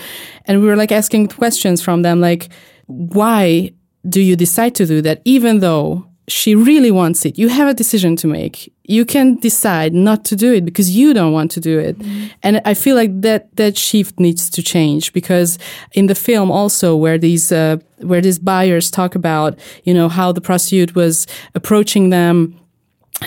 And 0.46 0.62
we 0.62 0.68
were 0.68 0.76
like 0.76 0.92
asking 0.92 1.28
questions 1.30 1.82
from 1.82 2.04
them 2.04 2.22
like 2.22 2.50
why 2.86 3.72
do 4.08 4.22
you 4.22 4.36
decide 4.36 4.74
to 4.76 4.86
do 4.86 5.02
that 5.02 5.22
even 5.26 5.60
though 5.60 6.08
she 6.30 6.56
really 6.56 6.92
wants 6.92 7.26
it, 7.26 7.38
you 7.38 7.48
have 7.48 7.70
a 7.70 7.74
decision 7.74 8.18
to 8.18 8.28
make. 8.28 8.74
You 8.84 9.06
can 9.06 9.36
decide 9.36 9.94
not 9.94 10.26
to 10.26 10.36
do 10.36 10.54
it 10.54 10.66
because 10.66 10.96
you 10.96 11.14
don't 11.14 11.32
want 11.32 11.52
to 11.52 11.62
do 11.62 11.80
it. 11.80 11.98
Mm. 11.98 12.32
And 12.44 12.62
I 12.66 12.74
feel 12.74 12.96
like 12.96 13.22
that 13.22 13.56
that 13.56 13.78
shift 13.78 14.20
needs 14.20 14.50
to 14.50 14.62
change 14.62 15.14
because 15.14 15.58
in 15.94 16.08
the 16.08 16.16
film 16.16 16.52
also 16.52 16.96
where 16.96 17.18
these 17.18 17.52
uh, 17.52 17.78
where 18.00 18.22
these 18.22 18.40
buyers 18.40 18.92
talk 18.92 19.16
about 19.16 19.58
you 19.86 19.94
know 19.94 20.10
how 20.10 20.34
the 20.34 20.42
prostitute 20.42 20.96
was 20.96 21.28
approaching 21.56 22.10
them 22.10 22.60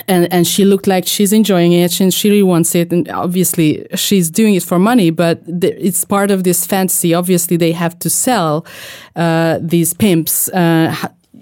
and 0.07 0.31
and 0.31 0.45
she 0.47 0.63
looked 0.63 0.87
like 0.87 1.07
she's 1.07 1.33
enjoying 1.33 1.73
it 1.73 1.99
and 1.99 2.13
she 2.13 2.29
really 2.29 2.43
wants 2.43 2.75
it 2.75 2.91
and 2.91 3.09
obviously 3.09 3.85
she's 3.95 4.29
doing 4.29 4.55
it 4.55 4.63
for 4.63 4.79
money 4.79 5.09
but 5.09 5.41
it's 5.47 6.05
part 6.05 6.31
of 6.31 6.43
this 6.43 6.65
fantasy 6.65 7.13
obviously 7.13 7.57
they 7.57 7.73
have 7.73 7.97
to 7.99 8.09
sell 8.09 8.65
uh, 9.17 9.59
these 9.61 9.93
pimps 9.93 10.47
uh, 10.49 10.95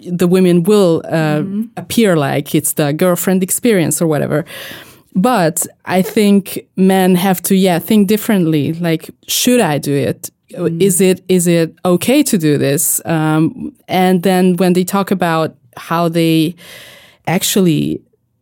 the 0.08 0.28
women 0.28 0.64
will 0.64 1.02
uh, 1.06 1.40
mm-hmm. 1.40 1.64
appear 1.78 2.16
like 2.16 2.56
it's 2.56 2.74
the 2.74 2.94
girlfriend 2.94 3.44
experience 3.44 4.02
or 4.02 4.08
whatever 4.08 4.46
but 5.16 5.66
i 5.86 6.02
think 6.02 6.60
men 6.76 7.16
have 7.16 7.42
to 7.42 7.56
yeah 7.56 7.80
think 7.80 8.08
differently 8.08 8.74
like 8.74 9.10
should 9.28 9.60
i 9.60 9.78
do 9.78 9.94
it 9.94 10.30
mm-hmm. 10.52 10.82
is 10.82 11.02
it 11.02 11.24
is 11.28 11.48
it 11.48 11.76
okay 11.86 12.24
to 12.24 12.38
do 12.38 12.58
this 12.58 13.02
um, 13.06 13.76
and 13.88 14.24
then 14.24 14.56
when 14.58 14.74
they 14.74 14.84
talk 14.84 15.12
about 15.12 15.56
how 15.78 16.10
they 16.10 16.56
actually 17.28 18.02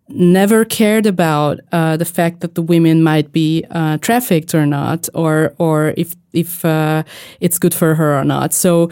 never 0.10 0.64
cared 0.66 1.06
about 1.06 1.60
uh, 1.72 1.98
the 1.98 2.06
fact 2.06 2.40
that 2.42 2.56
the 2.56 2.62
women 2.62 3.04
might 3.04 3.32
be 3.32 3.66
uh, 3.72 3.98
trafficked 3.98 4.56
or 4.56 4.66
not, 4.66 5.08
or 5.14 5.54
or 5.58 5.94
if 5.98 6.16
if 6.34 6.64
uh, 6.64 7.04
it's 7.40 7.60
good 7.60 7.74
for 7.74 7.96
her 7.96 8.18
or 8.18 8.24
not. 8.24 8.54
So 8.54 8.90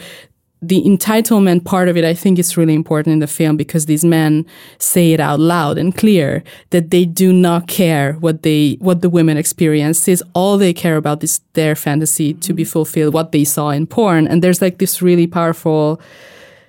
the 0.62 0.82
entitlement 0.84 1.64
part 1.64 1.88
of 1.88 1.96
it, 1.96 2.04
I 2.04 2.14
think, 2.14 2.38
is 2.38 2.56
really 2.56 2.74
important 2.74 3.12
in 3.12 3.18
the 3.18 3.26
film 3.26 3.56
because 3.56 3.86
these 3.86 4.04
men 4.04 4.46
say 4.78 5.12
it 5.12 5.20
out 5.20 5.38
loud 5.38 5.76
and 5.76 5.94
clear 5.94 6.42
that 6.70 6.90
they 6.90 7.04
do 7.04 7.32
not 7.32 7.68
care 7.68 8.14
what 8.14 8.42
they 8.42 8.76
what 8.80 9.02
the 9.02 9.10
women 9.10 9.36
experience 9.36 10.08
is. 10.08 10.24
All 10.34 10.56
they 10.56 10.72
care 10.72 10.96
about 10.96 11.22
is 11.22 11.40
their 11.52 11.74
fantasy 11.74 12.32
to 12.34 12.54
be 12.54 12.64
fulfilled, 12.64 13.12
what 13.12 13.32
they 13.32 13.44
saw 13.44 13.68
in 13.68 13.86
porn. 13.86 14.26
And 14.26 14.42
there's 14.42 14.62
like 14.62 14.78
this 14.78 15.02
really 15.02 15.26
powerful 15.26 16.00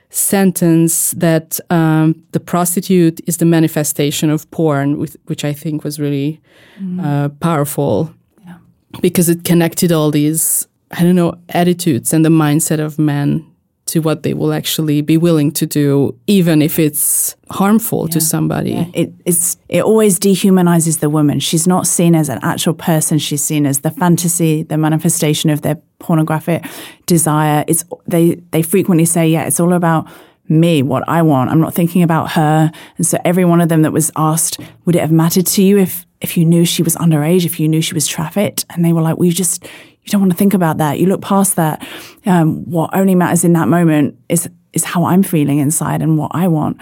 sentence 0.10 1.12
that 1.12 1.60
um, 1.70 2.22
the 2.32 2.40
prostitute 2.40 3.22
is 3.26 3.38
the 3.38 3.46
manifestation 3.46 4.30
of 4.30 4.50
porn, 4.52 4.98
with, 4.98 5.16
which 5.26 5.46
I 5.46 5.54
think 5.54 5.84
was 5.84 6.00
really 6.00 6.42
mm. 6.80 7.04
uh, 7.04 7.30
powerful 7.40 8.14
yeah. 8.46 8.58
because 9.02 9.30
it 9.30 9.44
connected 9.44 9.92
all 9.92 10.12
these, 10.12 10.68
I 10.92 11.04
don't 11.04 11.16
know, 11.16 11.36
attitudes 11.50 12.14
and 12.14 12.26
the 12.26 12.30
mindset 12.30 12.80
of 12.80 13.00
men 13.00 13.46
to 13.88 14.00
what 14.00 14.24
they 14.24 14.34
will 14.34 14.54
actually 14.54 15.02
be 15.02 15.18
willing 15.18 15.52
to 15.52 15.66
do, 15.66 16.18
even 16.28 16.62
if 16.62 16.78
it's 16.78 17.36
harmful 17.50 18.06
yeah. 18.08 18.14
to 18.14 18.22
somebody. 18.22 18.72
Yeah. 18.72 18.86
It, 18.94 19.14
it's, 19.26 19.58
it 19.70 19.84
always 19.84 20.20
dehumanizes 20.20 21.00
the 21.00 21.10
woman. 21.10 21.40
She's 21.40 21.68
not 21.68 21.88
seen 21.88 22.16
as 22.16 22.30
an 22.30 22.40
actual 22.42 22.74
person. 22.74 23.18
She's 23.18 23.44
seen 23.44 23.66
as 23.66 23.80
the 23.80 23.92
fantasy, 23.92 24.64
the 24.64 24.78
manifestation 24.78 25.50
of 25.50 25.62
their 25.62 25.76
pornographic 26.00 26.66
desire. 27.06 27.64
It's, 27.68 27.84
they, 28.06 28.36
they 28.52 28.62
frequently 28.62 29.06
say, 29.06 29.28
yeah, 29.28 29.46
it's 29.46 29.60
all 29.60 29.74
about 29.74 30.08
me, 30.50 30.82
what 30.82 31.04
I 31.08 31.22
want. 31.22 31.50
I'm 31.50 31.60
not 31.60 31.74
thinking 31.74 32.04
about 32.04 32.32
her. 32.32 32.72
And 32.98 33.06
so 33.06 33.18
every 33.26 33.46
one 33.46 33.62
of 33.62 33.70
them 33.70 33.82
that 33.82 33.92
was 33.92 34.12
asked, 34.16 34.60
would 34.86 34.96
it 34.96 35.02
have 35.02 35.12
mattered 35.12 35.46
to 35.48 35.64
you 35.64 35.78
if, 35.78 36.06
if 36.22 36.38
you 36.38 36.46
knew 36.46 36.66
she 36.66 36.84
was 36.84 36.96
underage, 36.96 37.46
if 37.46 37.60
you 37.60 37.68
knew 37.68 37.82
she 37.82 37.94
was 37.94 38.08
trafficked? 38.08 38.66
And 38.70 38.84
they 38.84 38.94
were 38.94 39.02
like, 39.02 39.18
well, 39.18 39.26
you 39.26 39.34
just, 39.34 39.68
you 40.08 40.12
don't 40.12 40.22
want 40.22 40.32
to 40.32 40.38
think 40.38 40.54
about 40.54 40.78
that. 40.78 41.00
You 41.00 41.08
look 41.08 41.22
past 41.22 41.58
that. 41.58 41.86
Um, 42.26 42.64
what 42.64 42.92
only 42.94 43.14
matters 43.14 43.44
in 43.44 43.52
that 43.54 43.68
moment 43.68 44.18
is 44.30 44.50
is 44.72 44.86
how 44.86 45.04
I'm 45.04 45.22
feeling 45.22 45.60
inside 45.60 46.02
and 46.02 46.18
what 46.18 46.32
I 46.34 46.48
want. 46.48 46.78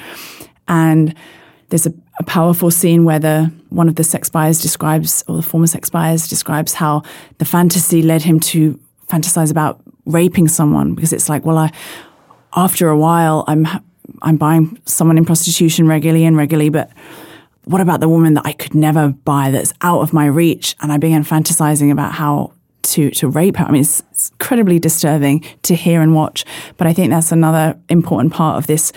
And 0.68 1.16
there's 1.70 1.88
a, 1.88 1.94
a 2.20 2.24
powerful 2.24 2.70
scene 2.70 3.04
where 3.04 3.18
the 3.18 3.52
one 3.70 3.90
of 3.90 3.96
the 3.96 4.04
sex 4.04 4.30
buyers 4.30 4.62
describes, 4.62 5.24
or 5.28 5.38
the 5.38 5.42
former 5.42 5.66
sex 5.66 5.90
buyers 5.90 6.28
describes 6.28 6.76
how 6.76 7.02
the 7.40 7.46
fantasy 7.46 8.04
led 8.04 8.22
him 8.22 8.40
to 8.42 8.80
fantasize 9.08 9.50
about 9.50 9.82
raping 10.06 10.48
someone 10.48 10.94
because 10.94 11.12
it's 11.12 11.28
like, 11.28 11.46
well, 11.46 11.58
I 11.58 11.72
after 12.56 12.90
a 12.90 12.98
while, 12.98 13.44
I'm 13.48 13.68
I'm 14.22 14.38
buying 14.38 14.80
someone 14.86 15.18
in 15.18 15.26
prostitution 15.26 15.88
regularly 15.88 16.26
and 16.26 16.38
regularly, 16.38 16.70
but 16.70 16.92
what 17.64 17.82
about 17.82 18.02
the 18.02 18.10
woman 18.10 18.36
that 18.36 18.46
I 18.46 18.54
could 18.54 18.76
never 18.76 19.10
buy 19.10 19.50
that's 19.50 19.74
out 19.82 20.02
of 20.02 20.14
my 20.14 20.28
reach? 20.28 20.76
And 20.80 20.92
I 20.92 20.98
began 20.98 21.24
fantasizing 21.24 21.92
about 21.92 22.12
how 22.12 22.54
to 22.94 23.12
to 23.12 23.28
rape 23.28 23.58
her. 23.58 23.66
I 23.66 23.72
mean, 23.72 23.82
it's, 23.82 24.02
it's 24.12 24.30
incredibly 24.32 24.80
disturbing 24.80 25.44
to 25.64 25.76
hear 25.76 26.02
and 26.02 26.16
watch. 26.16 26.46
But 26.78 26.88
I 26.88 26.94
think 26.94 27.10
that's 27.10 27.32
another 27.32 27.78
important 27.90 28.34
part 28.34 28.58
of 28.58 28.68
this 28.68 28.92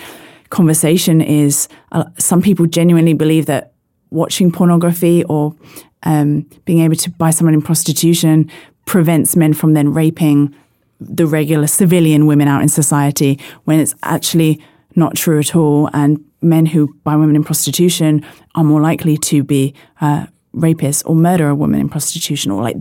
conversation. 0.49 1.21
Is 1.21 1.67
uh, 1.91 2.05
some 2.17 2.41
people 2.41 2.65
genuinely 2.65 3.13
believe 3.13 3.45
that 3.47 3.73
watching 4.09 4.51
pornography 4.51 5.23
or 5.25 5.55
um, 6.03 6.41
being 6.65 6.79
able 6.79 6.95
to 6.95 7.11
buy 7.11 7.31
someone 7.31 7.53
in 7.53 7.61
prostitution 7.61 8.49
prevents 8.85 9.35
men 9.35 9.53
from 9.53 9.73
then 9.73 9.93
raping 9.93 10.55
the 10.99 11.25
regular 11.25 11.67
civilian 11.67 12.25
women 12.25 12.47
out 12.47 12.61
in 12.61 12.67
society 12.67 13.39
when 13.63 13.79
it's 13.79 13.95
actually 14.03 14.61
not 14.95 15.15
true 15.15 15.39
at 15.39 15.55
all. 15.55 15.89
And 15.93 16.23
men 16.41 16.65
who 16.65 16.93
buy 17.03 17.15
women 17.15 17.35
in 17.35 17.43
prostitution 17.43 18.25
are 18.55 18.63
more 18.63 18.81
likely 18.81 19.17
to 19.17 19.43
be 19.43 19.73
uh, 20.01 20.27
rapists 20.55 21.03
or 21.05 21.15
murder 21.15 21.49
a 21.49 21.55
woman 21.55 21.79
in 21.79 21.89
prostitution 21.89 22.51
or 22.51 22.61
like 22.61 22.77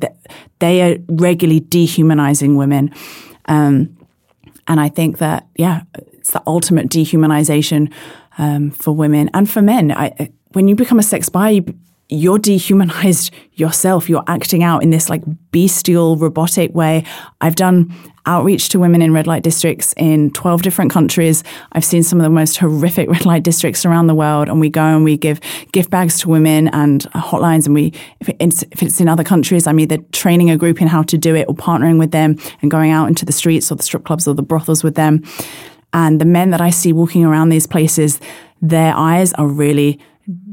they 0.58 0.82
are 0.82 0.98
regularly 1.08 1.60
dehumanizing 1.60 2.56
women. 2.56 2.92
Um, 3.46 3.96
and 4.66 4.80
I 4.80 4.88
think 4.88 5.18
that, 5.18 5.46
yeah, 5.56 5.82
it's 6.12 6.32
the 6.32 6.42
ultimate 6.46 6.88
dehumanization 6.88 7.92
um, 8.36 8.70
for 8.70 8.92
women 8.92 9.30
and 9.34 9.48
for 9.48 9.62
men. 9.62 9.92
I, 9.92 10.30
when 10.52 10.68
you 10.68 10.74
become 10.74 10.98
a 10.98 11.02
sex 11.02 11.28
buyer, 11.28 11.52
you, 11.52 11.78
you're 12.08 12.38
dehumanized 12.38 13.32
yourself. 13.54 14.08
You're 14.08 14.24
acting 14.26 14.62
out 14.62 14.82
in 14.82 14.90
this 14.90 15.08
like 15.08 15.22
bestial, 15.50 16.16
robotic 16.16 16.74
way. 16.74 17.04
I've 17.40 17.56
done 17.56 17.94
outreach 18.28 18.68
to 18.68 18.78
women 18.78 19.02
in 19.02 19.12
red 19.12 19.26
light 19.26 19.42
districts 19.42 19.94
in 19.96 20.30
12 20.32 20.62
different 20.62 20.92
countries. 20.92 21.42
I've 21.72 21.84
seen 21.84 22.02
some 22.02 22.20
of 22.20 22.22
the 22.22 22.30
most 22.30 22.58
horrific 22.58 23.08
red 23.10 23.26
light 23.26 23.42
districts 23.42 23.84
around 23.84 24.06
the 24.06 24.14
world, 24.14 24.48
and 24.48 24.60
we 24.60 24.70
go 24.70 24.82
and 24.82 25.02
we 25.02 25.16
give 25.16 25.40
gift 25.72 25.90
bags 25.90 26.18
to 26.20 26.28
women 26.28 26.68
and 26.68 27.02
hotlines. 27.12 27.66
And 27.66 27.74
we, 27.74 27.92
if 28.20 28.28
it's, 28.38 28.62
if 28.70 28.82
it's 28.82 29.00
in 29.00 29.08
other 29.08 29.24
countries, 29.24 29.66
I'm 29.66 29.80
either 29.80 29.98
training 30.12 30.50
a 30.50 30.56
group 30.56 30.80
in 30.80 30.88
how 30.88 31.02
to 31.04 31.18
do 31.18 31.34
it 31.34 31.46
or 31.48 31.54
partnering 31.54 31.98
with 31.98 32.12
them 32.12 32.36
and 32.62 32.70
going 32.70 32.90
out 32.90 33.08
into 33.08 33.24
the 33.24 33.32
streets 33.32 33.72
or 33.72 33.74
the 33.74 33.82
strip 33.82 34.04
clubs 34.04 34.28
or 34.28 34.34
the 34.34 34.42
brothels 34.42 34.84
with 34.84 34.94
them. 34.94 35.24
And 35.92 36.20
the 36.20 36.26
men 36.26 36.50
that 36.50 36.60
I 36.60 36.70
see 36.70 36.92
walking 36.92 37.24
around 37.24 37.48
these 37.48 37.66
places, 37.66 38.20
their 38.60 38.94
eyes 38.94 39.32
are 39.34 39.48
really 39.48 39.98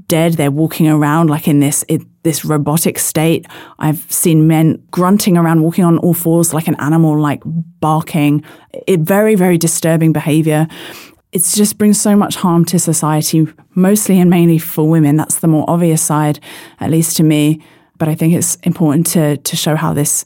dead. 0.08 0.34
They're 0.34 0.52
walking 0.52 0.88
around 0.88 1.30
like 1.30 1.48
in 1.48 1.60
this 1.60 1.84
it, 1.88 2.02
this 2.26 2.44
robotic 2.44 3.00
state. 3.00 3.46
I've 3.80 4.12
seen 4.12 4.48
men 4.48 4.84
grunting 4.92 5.38
around, 5.38 5.62
walking 5.62 5.86
on 5.86 6.00
all 6.00 6.14
fours 6.14 6.54
like 6.54 6.68
an 6.68 6.76
animal, 6.76 7.18
like 7.18 7.42
barking. 7.46 8.44
It, 8.88 9.00
very 9.00 9.36
very 9.36 9.58
disturbing 9.58 10.12
behavior. 10.12 10.68
It 11.32 11.44
just 11.44 11.78
brings 11.78 12.00
so 12.00 12.16
much 12.16 12.36
harm 12.36 12.66
to 12.66 12.80
society, 12.80 13.48
mostly 13.76 14.20
and 14.20 14.30
mainly 14.30 14.58
for 14.58 14.90
women. 14.90 15.16
That's 15.16 15.40
the 15.40 15.48
more 15.48 15.70
obvious 15.70 16.02
side, 16.02 16.40
at 16.80 16.92
least 16.92 17.16
to 17.18 17.24
me. 17.24 17.62
But 17.98 18.10
I 18.10 18.16
think 18.16 18.34
it's 18.34 18.56
important 18.64 19.08
to 19.08 19.38
to 19.38 19.56
show 19.56 19.76
how 19.76 19.94
this 19.94 20.26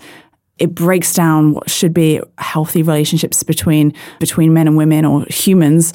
it 0.58 0.74
breaks 0.74 1.14
down 1.14 1.54
what 1.54 1.70
should 1.70 1.94
be 1.94 2.22
healthy 2.38 2.82
relationships 2.82 3.44
between 3.44 3.94
between 4.20 4.54
men 4.54 4.68
and 4.68 4.78
women 4.78 5.06
or 5.06 5.26
humans 5.30 5.94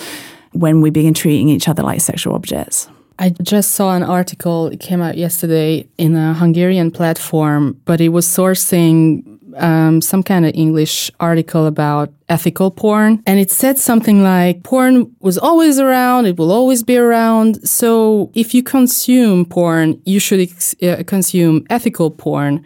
when 0.53 0.81
we 0.81 0.91
begin 0.91 1.15
treating 1.15 1.49
each 1.49 1.69
other 1.69 1.83
like 1.83 2.01
sexual 2.01 2.35
objects. 2.35 2.89
I 3.19 3.31
just 3.43 3.73
saw 3.73 3.95
an 3.95 4.03
article, 4.03 4.67
it 4.69 4.81
came 4.81 5.01
out 5.01 5.17
yesterday 5.17 5.87
in 5.99 6.17
a 6.17 6.35
Hungarian 6.35 6.91
platform, 6.91 7.81
but 7.85 8.01
it 8.01 8.09
was 8.09 8.27
sourcing 8.27 9.23
um, 9.57 10.01
some 10.01 10.23
kind 10.23 10.45
of 10.45 10.53
English 10.55 11.11
article 11.21 11.67
about 11.67 12.12
ethical 12.29 12.71
porn. 12.71 13.23
And 13.27 13.39
it 13.39 13.51
said 13.51 13.79
something 13.79 14.23
like 14.23 14.65
porn 14.65 15.15
was 15.21 15.39
always 15.39 15.79
around, 15.79 16.27
it 16.27 16.37
will 16.37 16.51
always 16.51 16.83
be 16.83 16.97
around. 16.97 17.67
So 17.69 18.31
if 18.35 18.53
you 18.53 18.62
consume 18.62 19.45
porn, 19.45 20.01
you 20.05 20.19
should 20.19 20.41
ex- 20.41 20.75
uh, 20.83 21.03
consume 21.07 21.65
ethical 21.71 22.11
porn 22.11 22.65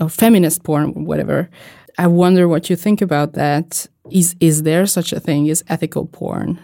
or 0.00 0.10
feminist 0.10 0.64
porn, 0.64 1.06
whatever. 1.06 1.48
I 1.96 2.06
wonder 2.06 2.46
what 2.46 2.68
you 2.70 2.76
think 2.76 3.00
about 3.00 3.32
that. 3.32 3.86
Is, 4.10 4.36
is 4.40 4.62
there 4.62 4.86
such 4.86 5.12
a 5.12 5.20
thing 5.20 5.48
as 5.50 5.64
ethical 5.68 6.06
porn? 6.06 6.58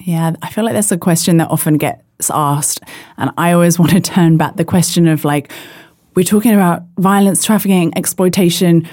Yeah, 0.00 0.32
I 0.42 0.50
feel 0.50 0.64
like 0.64 0.74
that's 0.74 0.92
a 0.92 0.98
question 0.98 1.36
that 1.36 1.48
often 1.50 1.76
asked. 2.28 2.80
And 3.16 3.30
I 3.38 3.52
always 3.52 3.78
want 3.78 3.92
to 3.92 4.00
turn 4.00 4.36
back 4.36 4.56
the 4.56 4.64
question 4.64 5.08
of 5.08 5.24
like, 5.24 5.50
we're 6.14 6.24
talking 6.24 6.52
about 6.52 6.82
violence, 6.98 7.44
trafficking, 7.44 7.96
exploitation. 7.96 8.86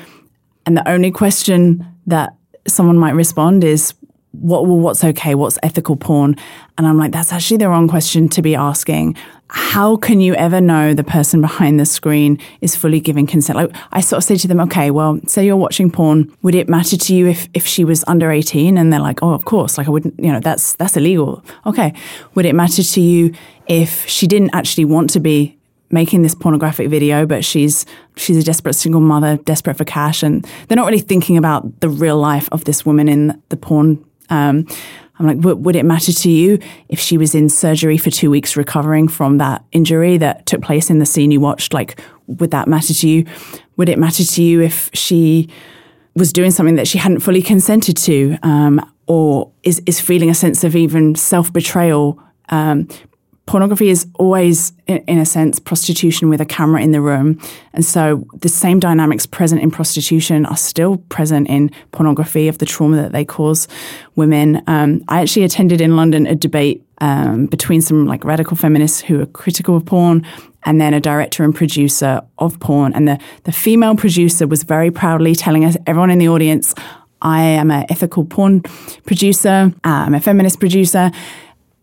And 0.65 0.77
the 0.77 0.87
only 0.87 1.11
question 1.11 1.85
that 2.05 2.35
someone 2.67 2.97
might 2.97 3.15
respond 3.15 3.63
is, 3.63 3.93
what 4.39 4.65
well, 4.65 4.77
what's 4.77 5.03
okay? 5.03 5.35
What's 5.35 5.57
ethical 5.63 5.95
porn? 5.95 6.35
And 6.77 6.85
I'm 6.85 6.97
like, 6.97 7.11
that's 7.11 7.33
actually 7.33 7.57
the 7.57 7.69
wrong 7.69 7.87
question 7.87 8.29
to 8.29 8.41
be 8.41 8.55
asking. 8.55 9.15
how 9.49 9.95
can 9.95 10.19
you 10.19 10.35
ever 10.35 10.59
know 10.59 10.93
the 10.93 11.03
person 11.03 11.39
behind 11.39 11.79
the 11.79 11.85
screen 11.85 12.37
is 12.59 12.75
fully 12.75 12.99
giving 12.99 13.25
consent? 13.25 13.57
Like 13.57 13.75
I 13.91 14.01
sort 14.01 14.17
of 14.17 14.23
say 14.25 14.35
to 14.35 14.47
them, 14.47 14.59
okay, 14.61 14.91
well, 14.91 15.19
say 15.25 15.45
you're 15.45 15.55
watching 15.55 15.89
porn, 15.89 16.35
would 16.41 16.55
it 16.55 16.67
matter 16.67 16.97
to 16.97 17.15
you 17.15 17.27
if, 17.27 17.47
if 17.53 17.65
she 17.65 17.85
was 17.85 18.03
under 18.07 18.29
18? 18.29 18.77
And 18.77 18.91
they're 18.91 18.99
like, 18.99 19.23
oh, 19.23 19.31
of 19.31 19.45
course. 19.45 19.77
Like 19.77 19.87
I 19.87 19.91
wouldn't, 19.91 20.19
you 20.19 20.31
know, 20.31 20.39
that's 20.39 20.75
that's 20.75 20.97
illegal. 20.97 21.43
Okay. 21.65 21.93
Would 22.35 22.45
it 22.45 22.55
matter 22.55 22.83
to 22.83 23.01
you 23.01 23.33
if 23.67 24.05
she 24.07 24.27
didn't 24.27 24.53
actually 24.53 24.85
want 24.85 25.09
to 25.11 25.19
be 25.19 25.57
making 25.89 26.21
this 26.21 26.35
pornographic 26.35 26.89
video, 26.89 27.25
but 27.25 27.45
she's 27.45 27.85
she's 28.15 28.37
a 28.37 28.43
desperate 28.43 28.73
single 28.73 29.01
mother, 29.01 29.37
desperate 29.37 29.77
for 29.77 29.85
cash, 29.85 30.23
and 30.23 30.45
they're 30.67 30.75
not 30.75 30.85
really 30.85 30.99
thinking 30.99 31.37
about 31.37 31.79
the 31.79 31.89
real 31.89 32.17
life 32.17 32.49
of 32.51 32.65
this 32.65 32.85
woman 32.85 33.07
in 33.07 33.41
the 33.49 33.57
porn. 33.57 34.03
Um, 34.29 34.65
I'm 35.19 35.25
like, 35.25 35.37
would 35.39 35.75
it 35.75 35.83
matter 35.83 36.13
to 36.13 36.29
you 36.29 36.59
if 36.89 36.99
she 36.99 37.17
was 37.17 37.33
in 37.33 37.49
surgery 37.49 37.97
for 37.97 38.11
two 38.11 38.29
weeks 38.29 38.55
recovering 38.55 39.07
from 39.07 39.39
that 39.39 39.63
injury 39.71 40.17
that 40.17 40.45
took 40.45 40.61
place 40.61 40.89
in 40.89 40.99
the 40.99 41.05
scene 41.05 41.31
you 41.31 41.39
watched? 41.39 41.73
Like, 41.73 41.99
would 42.27 42.51
that 42.51 42.67
matter 42.67 42.93
to 42.93 43.07
you? 43.07 43.25
Would 43.77 43.89
it 43.89 43.97
matter 43.97 44.23
to 44.23 44.43
you 44.43 44.61
if 44.61 44.91
she 44.93 45.49
was 46.15 46.31
doing 46.31 46.51
something 46.51 46.75
that 46.75 46.87
she 46.87 46.97
hadn't 46.97 47.21
fully 47.21 47.41
consented 47.41 47.97
to, 47.97 48.37
um, 48.43 48.79
or 49.07 49.51
is 49.63 49.81
is 49.85 49.99
feeling 49.99 50.29
a 50.29 50.35
sense 50.35 50.63
of 50.63 50.75
even 50.75 51.15
self 51.15 51.51
betrayal? 51.51 52.21
Um, 52.49 52.87
pornography 53.47 53.87
is 53.87 54.05
always, 54.15 54.73
in 54.87 55.17
a 55.17 55.25
sense, 55.25 55.57
prostitution 55.57 56.29
with 56.29 56.41
a 56.41 56.45
camera 56.45 56.81
in 56.81 56.91
the 56.91 57.01
room. 57.01 57.39
And 57.73 57.83
so 57.83 58.27
the 58.41 58.49
same 58.49 58.79
dynamics 58.79 59.25
present 59.25 59.61
in 59.61 59.71
prostitution 59.71 60.45
are 60.45 60.57
still 60.57 60.97
present 61.09 61.47
in 61.47 61.71
pornography 61.91 62.49
of 62.49 62.57
the 62.57 62.65
trauma 62.65 62.97
that 62.97 63.13
they 63.13 63.25
cause 63.25 63.67
women. 64.15 64.61
Um, 64.67 65.01
I 65.07 65.21
actually 65.21 65.45
attended 65.45 65.81
in 65.81 65.95
London 65.95 66.27
a 66.27 66.35
debate 66.35 66.83
um, 66.99 67.45
between 67.45 67.81
some 67.81 68.05
like 68.05 68.25
radical 68.25 68.57
feminists 68.57 69.01
who 69.01 69.21
are 69.21 69.27
critical 69.27 69.77
of 69.77 69.85
porn 69.85 70.25
and 70.63 70.81
then 70.81 70.93
a 70.93 70.99
director 70.99 71.43
and 71.43 71.55
producer 71.55 72.21
of 72.39 72.59
porn. 72.59 72.91
And 72.93 73.07
the, 73.07 73.17
the 73.43 73.53
female 73.53 73.95
producer 73.95 74.45
was 74.45 74.63
very 74.63 74.91
proudly 74.91 75.35
telling 75.35 75.63
us, 75.63 75.77
everyone 75.87 76.09
in 76.09 76.19
the 76.19 76.27
audience, 76.27 76.75
I 77.21 77.41
am 77.43 77.71
an 77.71 77.85
ethical 77.89 78.25
porn 78.25 78.61
producer, 79.05 79.73
I'm 79.83 80.13
a 80.13 80.19
feminist 80.19 80.59
producer 80.59 81.11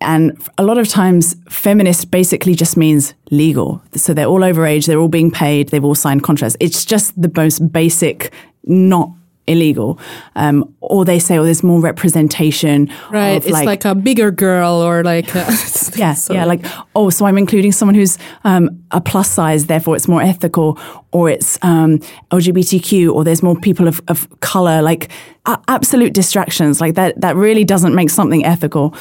and 0.04 0.38
a 0.58 0.62
lot 0.62 0.78
of 0.78 0.88
times, 0.88 1.36
feminist 1.48 2.10
basically 2.10 2.54
just 2.54 2.76
means 2.76 3.14
legal. 3.30 3.82
So 3.94 4.14
they're 4.14 4.26
all 4.26 4.40
overage, 4.40 4.86
they're 4.86 4.98
all 4.98 5.08
being 5.08 5.30
paid, 5.30 5.70
they've 5.70 5.84
all 5.84 5.94
signed 5.94 6.22
contracts. 6.22 6.56
It's 6.60 6.84
just 6.84 7.20
the 7.20 7.30
most 7.34 7.72
basic, 7.72 8.32
not 8.64 9.10
illegal. 9.46 9.98
Um, 10.36 10.74
or 10.80 11.04
they 11.04 11.18
say, 11.18 11.38
oh, 11.38 11.44
there's 11.44 11.62
more 11.62 11.80
representation. 11.80 12.90
Right. 13.10 13.32
it's 13.32 13.48
like, 13.48 13.66
like, 13.66 13.84
a 13.84 13.94
bigger 13.94 14.30
girl 14.30 14.74
or 14.74 15.02
like. 15.04 15.34
A, 15.34 15.46
yeah. 15.96 16.14
Yeah. 16.30 16.44
Like, 16.44 16.64
oh, 16.96 17.10
so 17.10 17.26
I'm 17.26 17.38
including 17.38 17.72
someone 17.72 17.94
who's 17.94 18.18
um, 18.44 18.82
a 18.90 19.00
plus 19.00 19.30
size, 19.30 19.66
therefore 19.66 19.94
it's 19.96 20.08
more 20.08 20.22
ethical, 20.22 20.78
or 21.12 21.28
it's 21.30 21.58
um, 21.62 21.98
LGBTQ, 22.30 23.12
or 23.12 23.24
there's 23.24 23.42
more 23.42 23.58
people 23.58 23.86
of, 23.86 24.00
of 24.08 24.28
color. 24.40 24.82
Like, 24.82 25.10
absolute 25.46 26.12
distractions. 26.12 26.80
Like, 26.80 26.94
that, 26.94 27.20
that 27.20 27.36
really 27.36 27.64
doesn't 27.64 27.94
make 27.94 28.10
something 28.10 28.44
ethical 28.44 28.94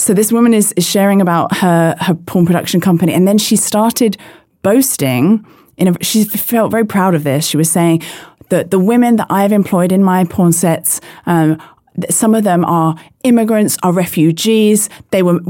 so 0.00 0.14
this 0.14 0.32
woman 0.32 0.54
is, 0.54 0.72
is 0.72 0.88
sharing 0.88 1.20
about 1.20 1.56
her 1.58 1.94
her 2.00 2.14
porn 2.14 2.46
production 2.46 2.80
company, 2.80 3.12
and 3.12 3.28
then 3.28 3.38
she 3.38 3.56
started 3.56 4.16
boasting. 4.62 5.44
In 5.80 5.88
a, 5.88 6.04
she 6.04 6.24
felt 6.24 6.70
very 6.70 6.84
proud 6.84 7.14
of 7.14 7.24
this. 7.24 7.46
She 7.46 7.56
was 7.56 7.70
saying 7.70 8.02
that 8.50 8.70
the 8.70 8.78
women 8.78 9.16
that 9.16 9.26
I 9.30 9.42
have 9.42 9.52
employed 9.52 9.92
in 9.92 10.04
my 10.04 10.24
porn 10.24 10.52
sets. 10.52 11.00
Um, 11.26 11.60
some 12.08 12.34
of 12.34 12.44
them 12.44 12.64
are 12.64 12.94
immigrants, 13.24 13.76
are 13.82 13.92
refugees. 13.92 14.88
They 15.10 15.22
were 15.22 15.40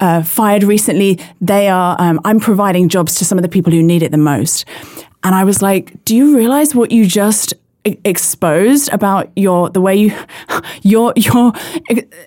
uh, 0.00 0.22
fired 0.22 0.62
recently. 0.62 1.20
They 1.40 1.68
are. 1.68 1.94
Um, 2.00 2.20
I'm 2.24 2.40
providing 2.40 2.88
jobs 2.88 3.16
to 3.16 3.24
some 3.24 3.36
of 3.38 3.42
the 3.42 3.48
people 3.48 3.70
who 3.70 3.82
need 3.82 4.02
it 4.02 4.10
the 4.10 4.18
most. 4.18 4.64
And 5.22 5.34
I 5.34 5.44
was 5.44 5.60
like, 5.60 6.02
"Do 6.06 6.16
you 6.16 6.36
realize 6.36 6.74
what 6.74 6.90
you 6.90 7.04
just 7.04 7.54
exposed 7.84 8.92
about 8.92 9.30
your 9.36 9.70
the 9.70 9.80
way 9.80 9.96
you 9.96 10.14
you're 10.82 11.12
you're 11.16 11.52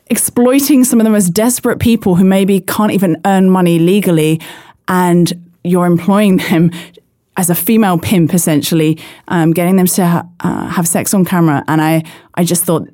exploiting 0.07 0.83
some 0.83 0.99
of 0.99 1.03
the 1.03 1.09
most 1.09 1.29
desperate 1.29 1.79
people 1.79 2.15
who 2.15 2.23
maybe 2.23 2.59
can't 2.59 2.91
even 2.91 3.19
earn 3.25 3.49
money 3.49 3.77
legally 3.79 4.41
and 4.87 5.33
you're 5.63 5.85
employing 5.85 6.37
them 6.37 6.71
as 7.37 7.49
a 7.49 7.55
female 7.55 7.97
pimp 7.97 8.33
essentially 8.33 8.99
um, 9.27 9.51
getting 9.51 9.75
them 9.75 9.87
to 9.87 10.05
ha- 10.05 10.27
uh, 10.41 10.67
have 10.67 10.87
sex 10.87 11.13
on 11.13 11.25
camera. 11.25 11.63
And 11.67 11.81
i 11.81 12.03
i 12.35 12.43
just 12.43 12.63
thought 12.63 12.87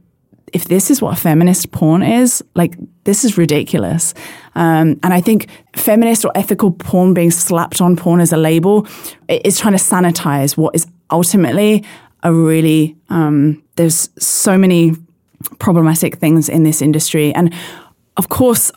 if 0.51 0.65
this 0.65 0.89
is 0.89 1.01
what 1.01 1.17
feminist 1.17 1.71
porn 1.71 2.01
is 2.01 2.43
like 2.55 2.75
this 3.03 3.23
is 3.23 3.37
ridiculous. 3.37 4.13
Um, 4.55 4.99
and 5.03 5.13
i 5.13 5.21
think 5.21 5.47
feminist 5.75 6.25
or 6.25 6.31
ethical 6.35 6.71
porn 6.71 7.13
being 7.13 7.31
slapped 7.31 7.81
on 7.81 7.95
porn 7.95 8.19
as 8.19 8.33
a 8.33 8.37
label 8.37 8.87
is 9.27 9.59
trying 9.59 9.77
to 9.77 9.83
sanitize 9.83 10.57
what 10.57 10.75
is 10.75 10.87
ultimately 11.11 11.83
a 12.23 12.33
really 12.33 12.95
um, 13.09 13.63
there's 13.75 14.09
so 14.17 14.57
many 14.57 14.93
problematic 15.59 16.17
things 16.17 16.49
in 16.49 16.63
this 16.63 16.81
industry, 16.81 17.33
and 17.33 17.53
of 18.17 18.29
course, 18.29 18.71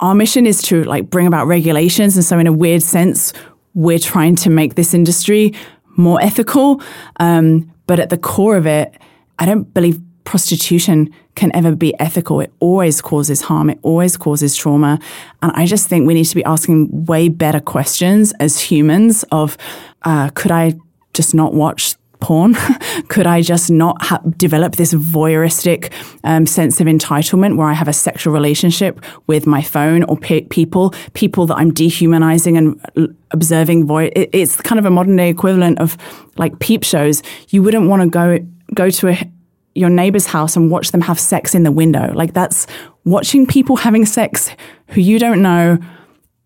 our 0.00 0.14
mission 0.14 0.46
is 0.46 0.60
to 0.62 0.84
like 0.84 1.08
bring 1.08 1.26
about 1.26 1.46
regulations, 1.46 2.16
and 2.16 2.24
so 2.24 2.38
in 2.38 2.46
a 2.46 2.52
weird 2.52 2.82
sense, 2.82 3.32
we're 3.74 3.98
trying 3.98 4.36
to 4.36 4.50
make 4.50 4.74
this 4.74 4.94
industry 4.94 5.52
more 5.96 6.20
ethical. 6.20 6.80
Um, 7.20 7.72
but 7.86 8.00
at 8.00 8.10
the 8.10 8.18
core 8.18 8.56
of 8.56 8.66
it, 8.66 8.94
I 9.38 9.46
don't 9.46 9.72
believe 9.74 10.00
prostitution 10.24 11.12
can 11.34 11.54
ever 11.54 11.74
be 11.74 11.98
ethical. 12.00 12.40
It 12.40 12.52
always 12.60 13.02
causes 13.02 13.42
harm. 13.42 13.70
It 13.70 13.78
always 13.82 14.16
causes 14.16 14.56
trauma. 14.56 14.98
And 15.42 15.52
I 15.54 15.66
just 15.66 15.88
think 15.88 16.06
we 16.06 16.14
need 16.14 16.24
to 16.24 16.34
be 16.34 16.44
asking 16.44 17.04
way 17.04 17.28
better 17.28 17.60
questions 17.60 18.32
as 18.40 18.60
humans 18.60 19.24
of, 19.30 19.58
uh, 20.02 20.30
could 20.30 20.50
I 20.50 20.74
just 21.12 21.34
not 21.34 21.52
watch 21.52 21.94
porn? 22.24 22.54
Could 23.08 23.26
I 23.26 23.42
just 23.42 23.70
not 23.70 23.96
ha- 24.02 24.20
develop 24.38 24.76
this 24.76 24.94
voyeuristic 24.94 25.92
um, 26.24 26.46
sense 26.46 26.80
of 26.80 26.86
entitlement 26.86 27.56
where 27.58 27.66
I 27.68 27.74
have 27.74 27.88
a 27.88 27.92
sexual 27.92 28.32
relationship 28.32 29.00
with 29.26 29.46
my 29.46 29.60
phone 29.62 30.04
or 30.04 30.16
pe- 30.16 30.46
people, 30.48 30.94
people 31.12 31.46
that 31.48 31.56
I'm 31.56 31.70
dehumanizing 31.72 32.56
and 32.56 32.80
l- 32.96 33.08
observing? 33.30 33.86
Voy- 33.86 34.10
it- 34.16 34.30
it's 34.32 34.56
kind 34.56 34.78
of 34.78 34.86
a 34.86 34.90
modern 34.90 35.16
day 35.16 35.28
equivalent 35.28 35.78
of 35.80 35.96
like 36.38 36.58
peep 36.60 36.82
shows. 36.82 37.22
You 37.50 37.62
wouldn't 37.62 37.88
want 37.88 38.02
to 38.02 38.08
go 38.08 38.38
go 38.74 38.88
to 38.90 39.08
a, 39.08 39.30
your 39.74 39.90
neighbor's 39.90 40.26
house 40.26 40.56
and 40.56 40.70
watch 40.70 40.90
them 40.92 41.02
have 41.02 41.20
sex 41.20 41.54
in 41.54 41.62
the 41.64 41.72
window. 41.72 42.10
Like 42.14 42.32
that's 42.32 42.66
watching 43.04 43.46
people 43.46 43.76
having 43.76 44.06
sex 44.06 44.50
who 44.88 45.00
you 45.02 45.18
don't 45.18 45.42
know 45.42 45.78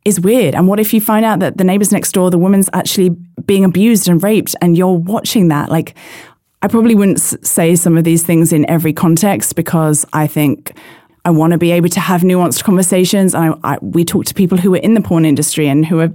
is 0.05 0.21
weird. 0.21 0.55
And 0.55 0.69
what 0.69 0.81
if 0.81 0.95
you 0.95 1.01
find 1.01 1.25
out 1.25 1.41
that 1.41 1.59
the 1.59 1.65
neighbors 1.65 1.93
next 1.93 2.13
door, 2.13 2.31
the 2.31 2.39
woman's 2.39 2.71
actually 2.73 3.11
being 3.45 3.65
abused 3.65 4.09
and 4.09 4.23
raped, 4.23 4.55
and 4.61 4.77
you're 4.77 4.95
watching 4.95 5.49
that? 5.49 5.71
Like, 5.71 5.95
I 6.63 6.69
probably 6.69 6.95
wouldn't 6.95 7.21
say 7.21 7.77
some 7.77 7.97
of 7.97 8.05
these 8.05 8.23
things 8.23 8.53
in 8.53 8.69
every 8.69 8.93
context 8.93 9.55
because 9.55 10.05
I 10.13 10.27
think 10.27 10.73
I 11.25 11.31
want 11.31 11.53
to 11.53 11.59
be 11.59 11.71
able 11.73 11.89
to 11.91 12.01
have 12.01 12.23
nuanced 12.23 12.65
conversations. 12.65 13.35
And 13.35 13.55
I, 13.63 13.75
I, 13.75 13.79
we 13.81 14.05
talk 14.05 14.25
to 14.27 14.35
people 14.35 14.59
who 14.59 14.75
are 14.75 14.79
in 14.79 14.95
the 14.95 15.01
porn 15.01 15.25
industry 15.25 15.69
and 15.69 15.87
who 15.87 16.01
are 16.01 16.11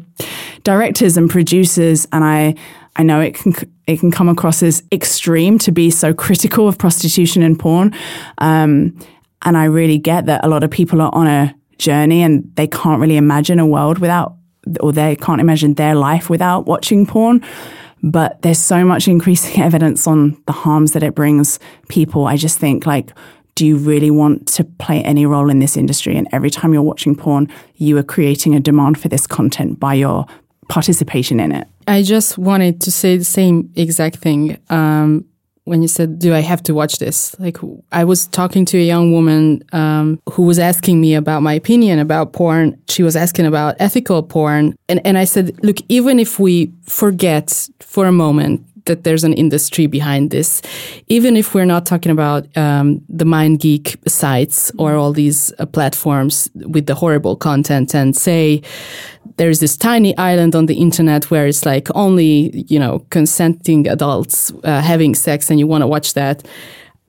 directors 0.63 1.17
and 1.17 1.29
producers. 1.29 2.07
And 2.11 2.23
I, 2.23 2.55
I 2.95 3.03
know 3.03 3.21
it 3.21 3.35
can 3.35 3.53
it 3.85 3.99
can 3.99 4.11
come 4.11 4.29
across 4.29 4.63
as 4.63 4.81
extreme 4.91 5.59
to 5.59 5.71
be 5.71 5.89
so 5.89 6.13
critical 6.13 6.67
of 6.67 6.77
prostitution 6.77 7.43
and 7.43 7.59
porn. 7.59 7.93
Um, 8.37 8.97
and 9.43 9.57
I 9.57 9.65
really 9.65 9.97
get 9.97 10.25
that 10.25 10.43
a 10.43 10.47
lot 10.47 10.63
of 10.63 10.71
people 10.71 11.01
are 11.01 11.13
on 11.13 11.27
a 11.27 11.53
journey 11.83 12.23
and 12.23 12.49
they 12.55 12.67
can't 12.67 12.99
really 12.99 13.17
imagine 13.17 13.59
a 13.59 13.65
world 13.65 13.99
without, 13.99 14.35
or 14.79 14.91
they 14.91 15.15
can't 15.15 15.41
imagine 15.41 15.75
their 15.75 15.95
life 15.95 16.29
without 16.29 16.65
watching 16.65 17.05
porn. 17.05 17.43
But 18.01 18.41
there's 18.41 18.59
so 18.59 18.83
much 18.83 19.07
increasing 19.07 19.61
evidence 19.67 20.07
on 20.07 20.41
the 20.45 20.53
harms 20.53 20.93
that 20.93 21.03
it 21.03 21.15
brings 21.15 21.59
people. 21.87 22.27
I 22.27 22.37
just 22.37 22.59
think, 22.59 22.85
like, 22.85 23.11
do 23.55 23.65
you 23.65 23.77
really 23.77 24.09
want 24.09 24.47
to 24.47 24.63
play 24.63 25.03
any 25.03 25.25
role 25.25 25.49
in 25.49 25.59
this 25.59 25.77
industry? 25.77 26.17
And 26.17 26.27
every 26.31 26.49
time 26.49 26.73
you're 26.73 26.81
watching 26.81 27.15
porn, 27.15 27.47
you 27.75 27.97
are 27.97 28.03
creating 28.03 28.55
a 28.55 28.59
demand 28.59 28.99
for 28.99 29.09
this 29.09 29.27
content 29.27 29.79
by 29.79 29.93
your 29.93 30.25
participation 30.69 31.39
in 31.39 31.51
it. 31.51 31.67
I 31.87 32.01
just 32.01 32.37
wanted 32.37 32.81
to 32.81 32.91
say 32.91 33.17
the 33.17 33.23
same 33.23 33.71
exact 33.75 34.17
thing. 34.17 34.57
Um, 34.69 35.25
when 35.65 35.81
you 35.81 35.87
said, 35.87 36.19
"Do 36.19 36.33
I 36.33 36.39
have 36.39 36.61
to 36.63 36.73
watch 36.73 36.99
this?" 36.99 37.35
Like 37.39 37.57
I 37.91 38.03
was 38.03 38.27
talking 38.27 38.65
to 38.65 38.77
a 38.77 38.85
young 38.85 39.11
woman 39.11 39.63
um, 39.71 40.19
who 40.31 40.43
was 40.43 40.59
asking 40.59 40.99
me 41.01 41.15
about 41.15 41.41
my 41.41 41.53
opinion 41.53 41.99
about 41.99 42.33
porn. 42.33 42.77
She 42.89 43.03
was 43.03 43.15
asking 43.15 43.45
about 43.45 43.75
ethical 43.79 44.23
porn, 44.23 44.75
and 44.89 44.99
and 45.05 45.17
I 45.17 45.25
said, 45.25 45.57
"Look, 45.63 45.77
even 45.89 46.19
if 46.19 46.39
we 46.39 46.71
forget 46.83 47.69
for 47.79 48.05
a 48.05 48.11
moment 48.11 48.65
that 48.85 49.03
there's 49.03 49.23
an 49.23 49.33
industry 49.33 49.87
behind 49.87 50.31
this, 50.31 50.61
even 51.07 51.35
if 51.37 51.53
we're 51.53 51.65
not 51.65 51.85
talking 51.85 52.11
about 52.11 52.45
um, 52.57 53.01
the 53.09 53.25
MindGeek 53.25 54.09
sites 54.09 54.71
or 54.77 54.95
all 54.95 55.13
these 55.13 55.53
uh, 55.59 55.65
platforms 55.65 56.49
with 56.55 56.85
the 56.85 56.95
horrible 56.95 57.35
content, 57.35 57.95
and 57.95 58.15
say 58.15 58.61
there's 59.37 59.59
this 59.59 59.77
tiny 59.77 60.15
island 60.17 60.55
on 60.55 60.65
the 60.65 60.75
internet 60.75 61.31
where 61.31 61.47
it's 61.47 61.65
like 61.65 61.87
only 61.95 62.65
you 62.67 62.79
know 62.79 62.99
consenting 63.09 63.87
adults 63.87 64.51
uh, 64.63 64.81
having 64.81 65.15
sex, 65.15 65.49
and 65.49 65.59
you 65.59 65.67
want 65.67 65.81
to 65.81 65.87
watch 65.87 66.13
that. 66.13 66.43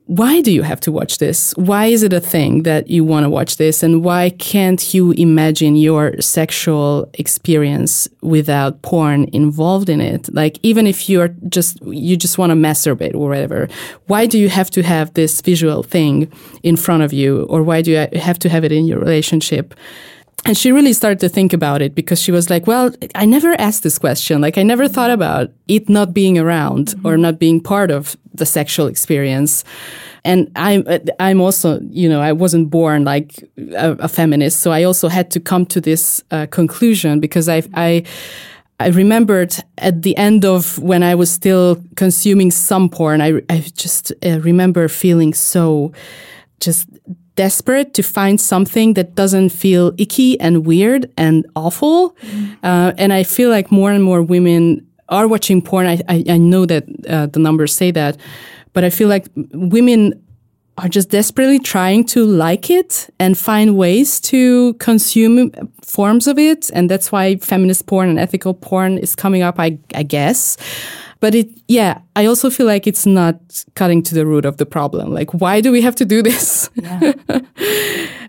Why 0.06 0.42
do 0.42 0.52
you 0.52 0.62
have 0.62 0.80
to 0.80 0.92
watch 0.92 1.16
this? 1.16 1.52
Why 1.56 1.86
is 1.86 2.02
it 2.02 2.12
a 2.12 2.20
thing 2.20 2.64
that 2.64 2.88
you 2.88 3.04
want 3.04 3.24
to 3.24 3.30
watch 3.30 3.56
this? 3.56 3.82
And 3.82 4.04
why 4.04 4.30
can't 4.30 4.92
you 4.92 5.12
imagine 5.12 5.76
your 5.76 6.20
sexual 6.20 7.08
experience 7.14 8.06
without 8.20 8.82
porn 8.82 9.30
involved 9.32 9.88
in 9.88 10.02
it? 10.02 10.32
Like, 10.34 10.58
even 10.62 10.86
if 10.86 11.08
you're 11.08 11.28
just, 11.48 11.80
you 11.86 12.18
just 12.18 12.36
want 12.36 12.50
to 12.50 12.54
masturbate 12.54 13.14
or 13.14 13.28
whatever, 13.30 13.66
why 14.06 14.26
do 14.26 14.38
you 14.38 14.50
have 14.50 14.70
to 14.72 14.82
have 14.82 15.14
this 15.14 15.40
visual 15.40 15.82
thing 15.82 16.30
in 16.62 16.76
front 16.76 17.02
of 17.02 17.14
you? 17.14 17.44
Or 17.44 17.62
why 17.62 17.80
do 17.80 17.90
you 17.90 18.06
have 18.18 18.38
to 18.40 18.50
have 18.50 18.62
it 18.64 18.72
in 18.72 18.84
your 18.84 18.98
relationship? 18.98 19.74
and 20.46 20.58
she 20.58 20.72
really 20.72 20.92
started 20.92 21.20
to 21.20 21.28
think 21.28 21.52
about 21.54 21.80
it 21.80 21.94
because 21.94 22.20
she 22.20 22.30
was 22.30 22.50
like, 22.50 22.66
well, 22.66 22.90
I 23.14 23.24
never 23.24 23.58
asked 23.58 23.82
this 23.82 23.98
question. 23.98 24.42
Like, 24.42 24.58
I 24.58 24.62
never 24.62 24.88
thought 24.88 25.10
about 25.10 25.50
it 25.68 25.88
not 25.88 26.12
being 26.12 26.38
around 26.38 26.88
mm-hmm. 26.88 27.06
or 27.06 27.16
not 27.16 27.38
being 27.38 27.62
part 27.62 27.90
of 27.90 28.14
the 28.34 28.46
sexual 28.46 28.86
experience. 28.86 29.64
And 30.24 30.50
I'm, 30.56 30.86
I'm 31.20 31.40
also, 31.40 31.80
you 31.90 32.08
know, 32.08 32.20
I 32.20 32.32
wasn't 32.32 32.70
born 32.70 33.04
like 33.04 33.44
a, 33.58 33.92
a 34.00 34.08
feminist. 34.08 34.60
So 34.60 34.72
I 34.72 34.84
also 34.84 35.08
had 35.08 35.30
to 35.32 35.40
come 35.40 35.66
to 35.66 35.80
this 35.80 36.22
uh, 36.30 36.46
conclusion 36.46 37.20
because 37.20 37.48
I, 37.48 37.62
I, 37.74 38.04
I 38.80 38.88
remembered 38.88 39.54
at 39.78 40.02
the 40.02 40.16
end 40.16 40.44
of 40.44 40.78
when 40.78 41.02
I 41.02 41.14
was 41.14 41.30
still 41.30 41.82
consuming 41.96 42.50
some 42.50 42.88
porn, 42.88 43.20
I, 43.20 43.42
I 43.50 43.64
just 43.74 44.12
uh, 44.24 44.40
remember 44.40 44.88
feeling 44.88 45.34
so 45.34 45.92
just 46.60 46.88
desperate 47.36 47.94
to 47.94 48.02
find 48.02 48.40
something 48.40 48.94
that 48.94 49.14
doesn't 49.14 49.50
feel 49.50 49.92
icky 49.98 50.38
and 50.40 50.64
weird 50.64 51.10
and 51.16 51.46
awful. 51.54 52.16
Mm. 52.22 52.56
Uh, 52.62 52.92
and 52.96 53.12
I 53.12 53.24
feel 53.24 53.50
like 53.50 53.70
more 53.70 53.90
and 53.90 54.02
more 54.02 54.22
women 54.22 54.86
are 55.14 55.28
watching 55.28 55.62
porn. 55.62 55.86
I, 55.86 56.00
I, 56.08 56.24
I 56.28 56.36
know 56.36 56.66
that 56.66 56.84
uh, 57.08 57.26
the 57.26 57.38
numbers 57.38 57.74
say 57.74 57.90
that, 57.92 58.16
but 58.72 58.84
I 58.84 58.90
feel 58.90 59.08
like 59.08 59.26
women 59.52 60.20
are 60.76 60.88
just 60.88 61.08
desperately 61.10 61.58
trying 61.58 62.04
to 62.04 62.24
like 62.24 62.68
it 62.68 63.08
and 63.20 63.38
find 63.38 63.76
ways 63.76 64.20
to 64.20 64.74
consume 64.74 65.52
forms 65.82 66.26
of 66.26 66.38
it. 66.38 66.70
And 66.74 66.90
that's 66.90 67.12
why 67.12 67.36
feminist 67.36 67.86
porn 67.86 68.08
and 68.08 68.18
ethical 68.18 68.54
porn 68.54 68.98
is 68.98 69.14
coming 69.14 69.42
up, 69.42 69.60
I, 69.60 69.78
I 69.94 70.02
guess. 70.02 70.56
But 71.20 71.34
it, 71.34 71.48
yeah, 71.68 72.00
I 72.16 72.26
also 72.26 72.50
feel 72.50 72.66
like 72.66 72.86
it's 72.86 73.06
not 73.06 73.64
cutting 73.74 74.02
to 74.02 74.14
the 74.14 74.26
root 74.26 74.44
of 74.44 74.56
the 74.56 74.66
problem. 74.66 75.14
Like, 75.14 75.32
why 75.32 75.60
do 75.60 75.70
we 75.70 75.80
have 75.80 75.94
to 75.96 76.04
do 76.04 76.22
this? 76.22 76.68
Yeah. 76.74 77.12
uh, 77.28 77.40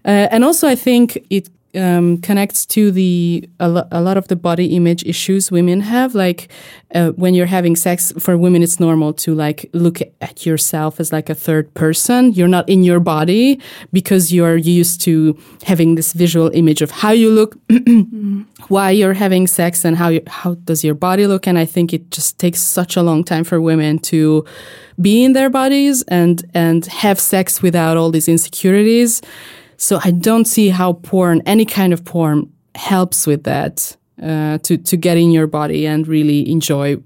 and 0.05 0.43
also, 0.43 0.67
I 0.67 0.75
think 0.75 1.17
it 1.29 1.49
um, 1.75 2.17
connects 2.19 2.65
to 2.67 2.91
the 2.91 3.47
a, 3.59 3.67
lo- 3.67 3.87
a, 3.91 4.01
lot 4.01 4.17
of 4.17 4.27
the 4.27 4.35
body 4.35 4.75
image 4.75 5.03
issues 5.05 5.51
women 5.51 5.81
have. 5.81 6.15
Like 6.15 6.49
uh, 6.93 7.11
when 7.11 7.33
you're 7.33 7.45
having 7.45 7.75
sex, 7.75 8.13
for 8.19 8.37
women, 8.37 8.63
it's 8.63 8.79
normal 8.79 9.13
to 9.13 9.33
like 9.33 9.69
look 9.73 10.01
at 10.21 10.45
yourself 10.45 10.99
as 10.99 11.11
like 11.11 11.29
a 11.29 11.35
third 11.35 11.73
person. 11.73 12.33
You're 12.33 12.47
not 12.47 12.67
in 12.69 12.83
your 12.83 12.99
body 12.99 13.59
because 13.91 14.33
you're 14.33 14.57
used 14.57 15.01
to 15.01 15.37
having 15.63 15.95
this 15.95 16.13
visual 16.13 16.49
image 16.53 16.81
of 16.81 16.91
how 16.91 17.11
you 17.11 17.29
look, 17.29 17.57
why 18.67 18.91
you're 18.91 19.13
having 19.13 19.47
sex, 19.47 19.85
and 19.85 19.95
how 19.95 20.09
you, 20.09 20.21
how 20.27 20.55
does 20.55 20.83
your 20.83 20.95
body 20.95 21.27
look. 21.27 21.47
And 21.47 21.57
I 21.57 21.65
think 21.65 21.93
it 21.93 22.11
just 22.11 22.39
takes 22.39 22.61
such 22.61 22.95
a 22.95 23.03
long 23.03 23.23
time 23.23 23.43
for 23.43 23.59
women 23.61 23.99
to 23.99 24.45
be 25.01 25.23
in 25.23 25.33
their 25.33 25.49
bodies 25.49 26.03
and 26.03 26.43
and 26.53 26.85
have 26.85 27.19
sex 27.19 27.61
without 27.61 27.97
all 27.97 28.11
these 28.11 28.27
insecurities. 28.27 29.21
So 29.77 29.99
I 30.03 30.11
don't 30.11 30.45
see 30.45 30.69
how 30.69 30.93
porn, 30.93 31.41
any 31.45 31.65
kind 31.65 31.93
of 31.93 32.03
porn, 32.03 32.51
helps 32.75 33.25
with 33.25 33.43
that 33.43 33.95
uh, 34.21 34.57
to 34.59 34.77
to 34.77 34.97
get 34.97 35.17
in 35.17 35.31
your 35.31 35.47
body 35.47 35.87
and 35.87 36.07
really 36.07 36.49
enjoy 36.49 36.97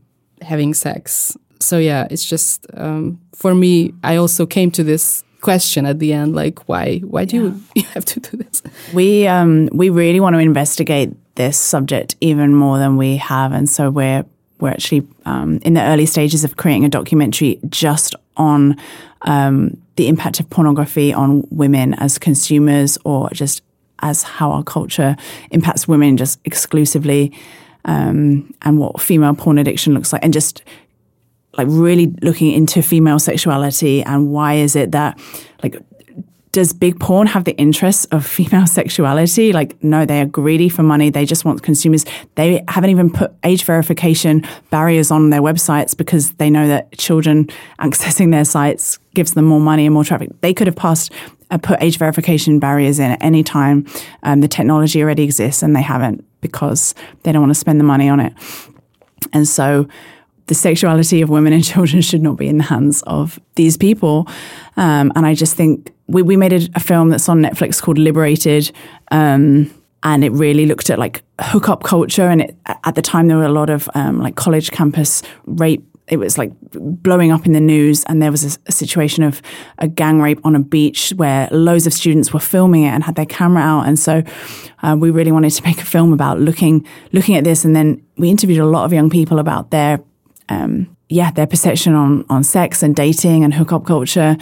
having 0.41 0.73
sex. 0.73 1.37
So 1.59 1.77
yeah, 1.77 2.07
it's 2.09 2.25
just 2.25 2.65
um, 2.73 3.19
for 3.35 3.53
me. 3.53 3.93
I 4.03 4.15
also 4.15 4.45
came 4.45 4.71
to 4.71 4.83
this 4.83 5.23
question 5.41 5.85
at 5.85 5.99
the 5.99 6.13
end, 6.13 6.35
like 6.35 6.67
why 6.67 6.99
why 6.99 7.25
do 7.25 7.37
yeah. 7.37 7.81
you 7.81 7.83
have 7.93 8.05
to 8.05 8.19
do 8.19 8.37
this? 8.37 8.61
We 8.93 9.27
um, 9.27 9.69
we 9.73 9.89
really 9.89 10.19
want 10.19 10.35
to 10.35 10.39
investigate 10.39 11.09
this 11.35 11.57
subject 11.57 12.15
even 12.21 12.53
more 12.53 12.77
than 12.77 12.97
we 12.97 13.17
have, 13.17 13.51
and 13.51 13.69
so 13.69 13.89
we're 13.89 14.25
we're 14.59 14.69
actually 14.69 15.07
um, 15.25 15.59
in 15.63 15.73
the 15.73 15.81
early 15.81 16.05
stages 16.05 16.43
of 16.43 16.57
creating 16.57 16.85
a 16.85 16.89
documentary 16.89 17.59
just 17.69 18.15
on 18.37 18.75
um, 19.21 19.81
the 19.99 20.07
impact 20.07 20.39
of 20.39 20.49
pornography 20.49 21.13
on 21.13 21.43
women 21.49 21.93
as 21.95 22.17
consumers 22.17 22.97
or 23.03 23.29
just 23.31 23.61
as 24.01 24.23
how 24.23 24.49
our 24.49 24.63
culture 24.63 25.17
impacts 25.51 25.89
women 25.89 26.15
just 26.15 26.39
exclusively 26.45 27.37
um, 27.83 28.49
and 28.61 28.79
what 28.79 29.01
female 29.01 29.33
porn 29.33 29.57
addiction 29.57 29.93
looks 29.93 30.13
like 30.13 30.23
and 30.23 30.31
just 30.31 30.63
like 31.57 31.67
really 31.69 32.13
looking 32.21 32.53
into 32.53 32.81
female 32.81 33.19
sexuality 33.19 34.01
and 34.03 34.31
why 34.31 34.53
is 34.53 34.73
it 34.73 34.93
that 34.93 35.19
like 35.63 35.75
does 36.51 36.73
big 36.73 36.99
porn 36.99 37.27
have 37.27 37.43
the 37.43 37.55
interests 37.57 38.05
of 38.05 38.25
female 38.37 38.67
sexuality? 38.67 39.53
Like, 39.53 39.81
no, 39.83 40.05
they 40.05 40.21
are 40.21 40.25
greedy 40.25 40.69
for 40.69 40.83
money. 40.83 41.09
They 41.09 41.25
just 41.25 41.45
want 41.45 41.63
consumers. 41.63 42.05
They 42.35 42.63
haven't 42.67 42.89
even 42.89 43.11
put 43.11 43.33
age 43.43 43.63
verification 43.63 44.45
barriers 44.69 45.11
on 45.11 45.29
their 45.29 45.41
websites 45.41 45.95
because 45.95 46.31
they 46.33 46.49
know 46.49 46.67
that 46.67 46.91
children 46.97 47.45
accessing 47.79 48.31
their 48.31 48.45
sites 48.45 48.97
gives 49.13 49.33
them 49.33 49.45
more 49.45 49.59
money 49.59 49.85
and 49.85 49.93
more 49.93 50.03
traffic. 50.03 50.29
They 50.41 50.53
could 50.53 50.67
have 50.67 50.75
passed, 50.75 51.11
uh, 51.51 51.57
put 51.57 51.81
age 51.81 51.97
verification 51.97 52.59
barriers 52.59 52.99
in 52.99 53.11
at 53.11 53.23
any 53.23 53.43
time. 53.43 53.85
Um, 54.23 54.41
the 54.41 54.47
technology 54.47 55.01
already 55.01 55.23
exists 55.23 55.63
and 55.63 55.75
they 55.75 55.81
haven't 55.81 56.25
because 56.41 56.95
they 57.23 57.31
don't 57.31 57.41
want 57.41 57.51
to 57.51 57.59
spend 57.59 57.79
the 57.79 57.83
money 57.85 58.07
on 58.09 58.19
it. 58.19 58.33
And 59.33 59.47
so, 59.47 59.87
the 60.47 60.55
sexuality 60.55 61.21
of 61.21 61.29
women 61.29 61.53
and 61.53 61.63
children 61.73 62.01
should 62.01 62.23
not 62.23 62.37
be 62.37 62.47
in 62.47 62.57
the 62.57 62.63
hands 62.63 63.03
of 63.03 63.39
these 63.55 63.77
people. 63.77 64.27
Um, 64.77 65.11
and 65.15 65.25
I 65.25 65.35
just 65.35 65.55
think 65.55 65.93
we, 66.09 66.23
we 66.23 66.35
made 66.35 66.53
a, 66.53 66.67
a, 66.75 66.79
film 66.79 67.09
that's 67.09 67.29
on 67.29 67.41
Netflix 67.41 67.81
called 67.81 67.97
Liberated. 67.97 68.71
Um, 69.11 69.71
and 70.03 70.23
it 70.23 70.31
really 70.31 70.65
looked 70.65 70.89
at 70.89 70.97
like 70.97 71.23
hookup 71.41 71.83
culture. 71.83 72.27
And 72.27 72.41
it, 72.41 72.57
at 72.65 72.95
the 72.95 73.01
time, 73.01 73.27
there 73.27 73.37
were 73.37 73.43
a 73.43 73.51
lot 73.51 73.69
of 73.69 73.89
um, 73.93 74.19
like 74.19 74.35
college 74.35 74.71
campus 74.71 75.21
rape. 75.45 75.85
It 76.07 76.17
was 76.17 76.39
like 76.39 76.51
blowing 76.71 77.31
up 77.31 77.45
in 77.45 77.51
the 77.51 77.59
news, 77.59 78.03
and 78.05 78.19
there 78.19 78.31
was 78.31 78.55
a, 78.55 78.59
a, 78.65 78.71
situation 78.71 79.23
of 79.23 79.43
a 79.77 79.87
gang 79.87 80.19
rape 80.19 80.39
on 80.43 80.55
a 80.55 80.59
beach 80.59 81.13
where 81.17 81.47
loads 81.51 81.85
of 81.85 81.93
students 81.93 82.33
were 82.33 82.39
filming 82.39 82.83
it 82.83 82.89
and 82.89 83.03
had 83.03 83.13
their 83.13 83.27
camera 83.27 83.61
out. 83.61 83.87
And 83.87 83.99
so, 83.99 84.23
uh, 84.81 84.95
we 84.97 85.11
really 85.11 85.31
wanted 85.31 85.51
to 85.51 85.63
make 85.63 85.79
a 85.79 85.85
film 85.85 86.11
about 86.11 86.39
looking 86.39 86.87
looking 87.11 87.35
at 87.35 87.43
this. 87.43 87.63
And 87.63 87.75
then 87.75 88.03
we 88.17 88.31
interviewed 88.31 88.59
a 88.59 88.65
lot 88.65 88.85
of 88.85 88.93
young 88.93 89.11
people 89.11 89.37
about 89.37 89.69
their 89.69 89.99
um, 90.47 90.95
yeah, 91.09 91.29
their 91.29 91.45
perception 91.45 91.93
on 91.93 92.25
on 92.27 92.43
sex 92.43 92.81
and 92.81 92.95
dating 92.95 93.43
and 93.43 93.53
hookup 93.53 93.85
culture. 93.85 94.35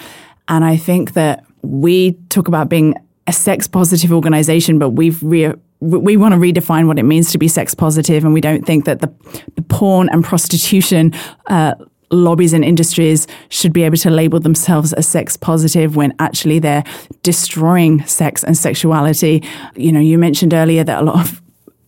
And 0.47 0.63
I 0.63 0.78
think 0.78 1.13
that 1.13 1.43
we 1.62 2.14
talk 2.30 2.47
about 2.47 2.70
being 2.70 2.95
a 3.28 3.34
sex 3.34 3.68
positive 3.68 4.12
organization, 4.12 4.80
but 4.80 4.91
we've 4.91 5.22
re- 5.22 5.53
we 5.80 6.18
want 6.18 6.34
to 6.34 6.39
redefine 6.39 6.88
what 6.88 6.97
it 6.97 7.03
means 7.03 7.32
to 7.32 7.38
be 7.38 7.47
sex 7.47 7.76
positive, 7.76 8.24
and 8.24 8.34
we 8.34 8.41
don't 8.41 8.66
think 8.66 8.86
that 8.86 8.99
the, 9.01 9.14
the 9.55 9.62
porn 9.62 10.10
and 10.10 10.24
prostitution 10.24 11.14
uh, 11.47 11.76
lobbies 12.10 12.53
and 12.53 12.64
industries 12.64 13.28
should 13.49 13.74
be 13.74 13.84
able 13.84 13.97
to 13.97 14.10
label 14.10 14.39
themselves 14.39 14.93
as 14.93 15.08
sex 15.08 15.38
positive 15.38 15.95
when 15.95 16.14
actually 16.20 16.60
they're 16.60 16.84
destroying 17.22 18.03
sex 18.05 18.43
and 18.43 18.58
sexuality. 18.58 19.43
You 19.76 19.91
know, 19.91 19.99
you 19.99 20.18
mentioned 20.18 20.53
earlier 20.53 20.84
that 20.84 21.01
a 21.01 21.05
lot 21.05 21.20
of 21.20 21.41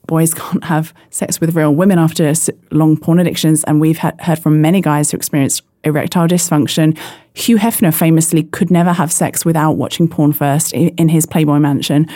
boys 0.07 0.33
can't 0.35 0.65
have 0.65 0.93
sex 1.09 1.39
with 1.39 1.55
real 1.55 1.73
women 1.73 1.99
after 1.99 2.33
long 2.71 2.97
porn 2.97 3.19
addictions. 3.19 3.63
And 3.63 3.79
we've 3.79 3.99
heard 3.99 4.39
from 4.39 4.61
many 4.61 4.81
guys 4.81 5.11
who 5.11 5.17
experienced 5.17 5.63
erectile 5.83 6.27
dysfunction. 6.27 6.97
Hugh 7.33 7.57
Hefner 7.57 7.93
famously 7.93 8.43
could 8.43 8.69
never 8.69 8.91
have 8.91 9.11
sex 9.11 9.45
without 9.45 9.73
watching 9.73 10.07
porn 10.07 10.33
first 10.33 10.73
in, 10.73 11.09
his 11.09 11.25
Playboy 11.25 11.59
mansion. 11.59 12.07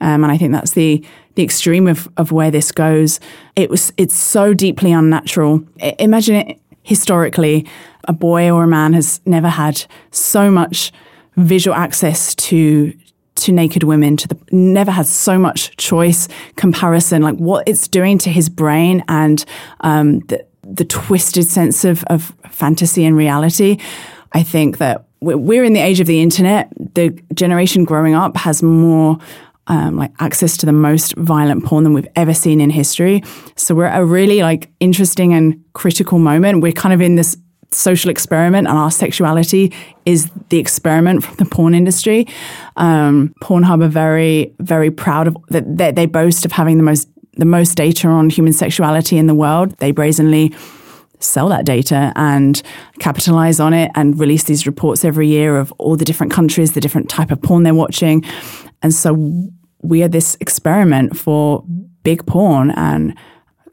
Um, 0.00 0.24
and 0.24 0.32
I 0.32 0.38
think 0.38 0.52
that's 0.52 0.72
the 0.72 1.04
the 1.34 1.42
extreme 1.42 1.88
of, 1.88 2.08
of 2.18 2.30
where 2.30 2.50
this 2.50 2.72
goes. 2.72 3.20
It 3.56 3.70
was 3.70 3.92
it's 3.96 4.14
so 4.14 4.54
deeply 4.54 4.92
unnatural. 4.92 5.64
I, 5.80 5.94
imagine 5.98 6.36
it 6.36 6.60
historically, 6.82 7.66
a 8.04 8.12
boy 8.12 8.50
or 8.50 8.64
a 8.64 8.68
man 8.68 8.92
has 8.92 9.20
never 9.24 9.48
had 9.48 9.84
so 10.10 10.50
much 10.50 10.92
visual 11.36 11.76
access 11.76 12.34
to 12.34 12.92
to 13.34 13.52
naked 13.52 13.82
women 13.82 14.16
to 14.16 14.28
the 14.28 14.38
never 14.50 14.90
had 14.90 15.06
so 15.06 15.38
much 15.38 15.74
choice 15.76 16.28
comparison 16.56 17.22
like 17.22 17.36
what 17.36 17.66
it's 17.66 17.88
doing 17.88 18.18
to 18.18 18.30
his 18.30 18.50
brain 18.50 19.02
and 19.08 19.46
um, 19.80 20.20
the, 20.20 20.44
the 20.64 20.84
twisted 20.84 21.48
sense 21.48 21.84
of, 21.84 22.04
of 22.04 22.34
fantasy 22.50 23.04
and 23.04 23.16
reality 23.16 23.78
i 24.32 24.42
think 24.42 24.78
that 24.78 25.04
we're 25.20 25.64
in 25.64 25.72
the 25.72 25.80
age 25.80 26.00
of 26.00 26.06
the 26.06 26.20
internet 26.20 26.68
the 26.94 27.10
generation 27.34 27.84
growing 27.84 28.14
up 28.14 28.36
has 28.36 28.62
more 28.62 29.18
um, 29.68 29.96
like 29.96 30.12
access 30.18 30.56
to 30.58 30.66
the 30.66 30.72
most 30.72 31.14
violent 31.16 31.64
porn 31.64 31.84
than 31.84 31.92
we've 31.92 32.08
ever 32.16 32.34
seen 32.34 32.60
in 32.60 32.70
history. 32.70 33.22
So 33.56 33.74
we're 33.74 33.86
at 33.86 34.00
a 34.00 34.04
really 34.04 34.42
like 34.42 34.70
interesting 34.80 35.32
and 35.34 35.62
critical 35.72 36.18
moment. 36.18 36.62
We're 36.62 36.72
kind 36.72 36.92
of 36.92 37.00
in 37.00 37.14
this 37.14 37.36
social 37.70 38.10
experiment 38.10 38.68
and 38.68 38.76
our 38.76 38.90
sexuality 38.90 39.72
is 40.04 40.30
the 40.50 40.58
experiment 40.58 41.24
from 41.24 41.36
the 41.36 41.44
porn 41.44 41.74
industry. 41.74 42.26
Um, 42.76 43.34
Pornhub 43.42 43.82
are 43.82 43.88
very, 43.88 44.54
very 44.58 44.90
proud 44.90 45.28
of 45.28 45.36
that. 45.48 45.78
They, 45.78 45.92
they 45.92 46.06
boast 46.06 46.44
of 46.44 46.52
having 46.52 46.76
the 46.76 46.82
most 46.82 47.08
the 47.36 47.44
most 47.44 47.76
data 47.76 48.08
on 48.08 48.30
human 48.30 48.52
sexuality 48.52 49.18
in 49.18 49.26
the 49.26 49.34
world. 49.34 49.76
They 49.78 49.90
brazenly 49.90 50.54
sell 51.18 51.48
that 51.48 51.64
data 51.64 52.12
and 52.16 52.60
capitalize 52.98 53.60
on 53.60 53.72
it 53.72 53.90
and 53.94 54.18
release 54.18 54.44
these 54.44 54.66
reports 54.66 55.04
every 55.04 55.28
year 55.28 55.56
of 55.56 55.72
all 55.78 55.96
the 55.96 56.04
different 56.04 56.32
countries, 56.32 56.72
the 56.72 56.80
different 56.80 57.08
type 57.08 57.30
of 57.30 57.40
porn 57.40 57.62
they're 57.62 57.74
watching. 57.74 58.24
And 58.82 58.92
so 58.92 59.50
we 59.82 60.02
are 60.02 60.08
this 60.08 60.36
experiment 60.40 61.16
for 61.16 61.64
big 62.02 62.26
porn 62.26 62.70
and 62.72 63.16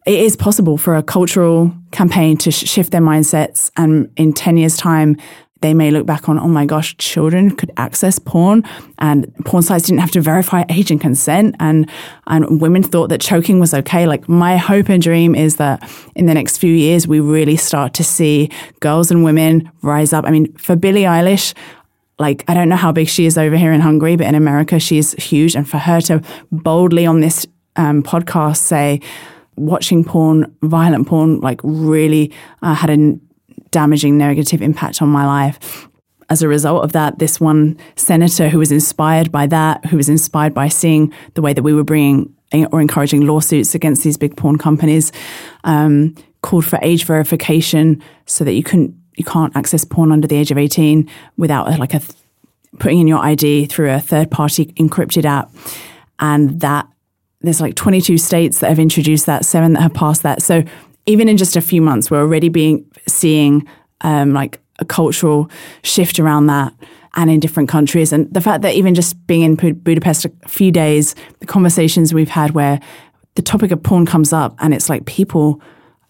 it 0.06 0.20
is 0.20 0.36
possible 0.36 0.78
for 0.78 0.96
a 0.96 1.04
cultural 1.04 1.74
campaign 1.92 2.38
to 2.38 2.52
sh- 2.52 2.68
shift 2.68 2.92
their 2.92 3.02
mindsets 3.02 3.70
and 3.76 4.12
in 4.16 4.34
10 4.34 4.58
years 4.58 4.78
time 4.78 5.18
they 5.62 5.74
may 5.74 5.92
look 5.92 6.06
back 6.06 6.30
on, 6.30 6.40
oh 6.40 6.48
my 6.48 6.66
gosh, 6.66 6.96
children 6.98 7.56
could 7.56 7.72
access 7.78 8.18
porn 8.18 8.64
and 9.00 9.34
porn 9.46 9.62
sites 9.62 9.86
didn't 9.86 10.00
have 10.00 10.12
to 10.12 10.22
verify 10.22 10.64
age 10.70 10.92
and 10.92 11.02
consent 11.02 11.56
and, 11.60 11.90
and 12.28 12.62
women 12.62 12.84
thought 12.84 13.10
that 13.10 13.22
choking 13.22 13.60
was 13.60 13.74
okay. 13.74 14.08
Like 14.08 14.30
my 14.30 14.58
hope 14.58 14.90
and 14.90 15.02
dream 15.02 15.36
is 15.36 15.58
that 15.58 15.90
in 16.16 16.26
the 16.26 16.34
next 16.34 16.58
few 16.58 16.74
years, 16.74 17.08
we 17.08 17.20
really 17.20 17.58
start 17.58 17.94
to 17.96 18.04
see 18.04 18.50
girls 18.80 19.12
and 19.12 19.24
women 19.24 19.70
rise 19.82 20.14
up. 20.14 20.26
I 20.26 20.32
mean, 20.32 20.54
for 20.54 20.76
Billie 20.76 21.04
Eilish, 21.04 21.54
like 22.20 22.44
I 22.48 22.54
don't 22.54 22.70
know 22.70 22.76
how 22.76 22.92
big 22.92 23.08
she 23.08 23.26
is 23.26 23.38
over 23.38 23.56
here 23.56 23.72
in 23.72 23.82
Hungary, 23.82 24.16
but 24.16 24.28
in 24.28 24.36
America, 24.36 24.80
she's 24.80 25.14
huge. 25.14 25.56
And 25.56 25.68
for 25.68 25.78
her 25.78 26.02
to 26.02 26.22
boldly 26.52 27.06
on 27.06 27.22
this 27.22 27.48
um, 27.76 28.04
podcast 28.04 28.58
say, 28.58 29.02
watching 29.56 30.04
porn, 30.04 30.56
violent 30.62 31.08
porn, 31.08 31.40
like 31.40 31.60
really 31.64 32.32
uh, 32.62 32.74
had 32.74 32.90
a 32.90 33.20
damaging 33.72 34.18
negative 34.18 34.62
impact 34.62 35.02
on 35.02 35.10
my 35.10 35.26
life. 35.26 35.88
As 36.30 36.42
a 36.42 36.48
result 36.48 36.84
of 36.84 36.92
that, 36.92 37.20
this 37.20 37.40
one 37.40 37.78
senator 37.96 38.50
who 38.50 38.60
was 38.60 38.72
inspired 38.72 39.32
by 39.32 39.48
that, 39.48 39.86
who 39.88 39.98
was 39.98 40.10
inspired 40.10 40.54
by 40.54 40.68
seeing 40.68 41.14
the 41.34 41.42
way 41.42 41.54
that 41.54 41.64
we 41.64 41.74
were 41.74 41.84
bringing 41.84 42.34
or 42.72 42.82
encouraging 42.82 43.26
lawsuits 43.26 43.76
against 43.76 44.04
these 44.04 44.18
big 44.18 44.36
porn 44.36 44.58
companies, 44.58 45.12
um, 45.64 46.16
called 46.42 46.66
for 46.66 46.80
age 46.82 47.04
verification 47.04 48.02
so 48.26 48.44
that 48.44 48.54
you 48.54 48.64
couldn't 48.64 48.96
you 49.20 49.26
can't 49.26 49.56
access 49.56 49.84
porn 49.84 50.12
under 50.14 50.28
the 50.28 50.36
age 50.36 50.50
of 50.50 50.58
18 50.58 51.10
without 51.36 51.68
like 51.78 51.94
a 51.94 52.00
th- 52.00 52.12
putting 52.80 53.00
in 53.00 53.08
your 53.08 53.20
ID 53.20 53.66
through 53.66 53.92
a 53.92 54.00
third 54.00 54.32
party 54.32 54.68
encrypted 54.78 55.26
app. 55.26 55.52
And 56.20 56.62
that 56.62 56.88
there's 57.42 57.60
like 57.60 57.76
22 57.76 58.18
states 58.18 58.60
that 58.60 58.70
have 58.70 58.80
introduced 58.80 59.26
that, 59.26 59.46
seven 59.46 59.74
that 59.74 59.82
have 59.82 59.94
passed 59.94 60.24
that. 60.24 60.42
So 60.42 60.64
even 61.06 61.28
in 61.28 61.38
just 61.38 61.56
a 61.56 61.62
few 61.62 61.82
months, 61.82 62.12
we're 62.12 62.22
already 62.22 62.50
being 62.50 62.86
seeing 63.08 63.68
um, 64.02 64.34
like 64.34 64.60
a 64.80 64.86
cultural 64.86 65.50
shift 65.84 66.20
around 66.20 66.48
that 66.48 66.74
and 67.16 67.30
in 67.30 67.40
different 67.40 67.70
countries. 67.70 68.14
And 68.14 68.32
the 68.34 68.42
fact 68.42 68.62
that 68.62 68.76
even 68.76 68.96
just 68.96 69.16
being 69.28 69.42
in 69.42 69.56
Budapest 69.56 70.26
a 70.26 70.32
few 70.48 70.72
days, 70.72 71.16
the 71.40 71.46
conversations 71.46 72.14
we've 72.14 72.30
had 72.30 72.52
where 72.52 72.80
the 73.36 73.42
topic 73.42 73.72
of 73.72 73.82
porn 73.84 74.06
comes 74.06 74.32
up 74.34 74.56
and 74.60 74.74
it's 74.74 74.90
like 74.90 75.06
people, 75.06 75.62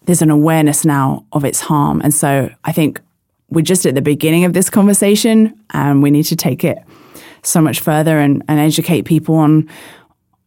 there's 0.04 0.22
an 0.22 0.30
awareness 0.30 0.84
now 0.84 1.24
of 1.32 1.44
its 1.44 1.60
harm. 1.60 2.00
And 2.02 2.12
so 2.12 2.50
I 2.64 2.72
think 2.72 3.00
we're 3.48 3.62
just 3.62 3.86
at 3.86 3.94
the 3.94 4.02
beginning 4.02 4.44
of 4.44 4.52
this 4.52 4.70
conversation 4.70 5.58
and 5.70 6.02
we 6.02 6.10
need 6.10 6.24
to 6.24 6.36
take 6.36 6.64
it 6.64 6.78
so 7.42 7.60
much 7.60 7.80
further 7.80 8.18
and, 8.18 8.42
and 8.48 8.60
educate 8.60 9.02
people 9.02 9.34
on 9.36 9.68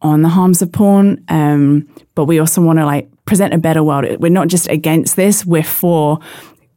on 0.03 0.21
the 0.21 0.29
harms 0.29 0.61
of 0.61 0.71
porn. 0.71 1.23
Um, 1.29 1.87
but 2.15 2.25
we 2.25 2.39
also 2.39 2.61
want 2.61 2.79
to 2.79 2.85
like 2.85 3.09
present 3.25 3.53
a 3.53 3.57
better 3.57 3.83
world. 3.83 4.05
We're 4.19 4.29
not 4.29 4.49
just 4.49 4.69
against 4.69 5.15
this, 5.15 5.45
we're 5.45 5.63
for 5.63 6.19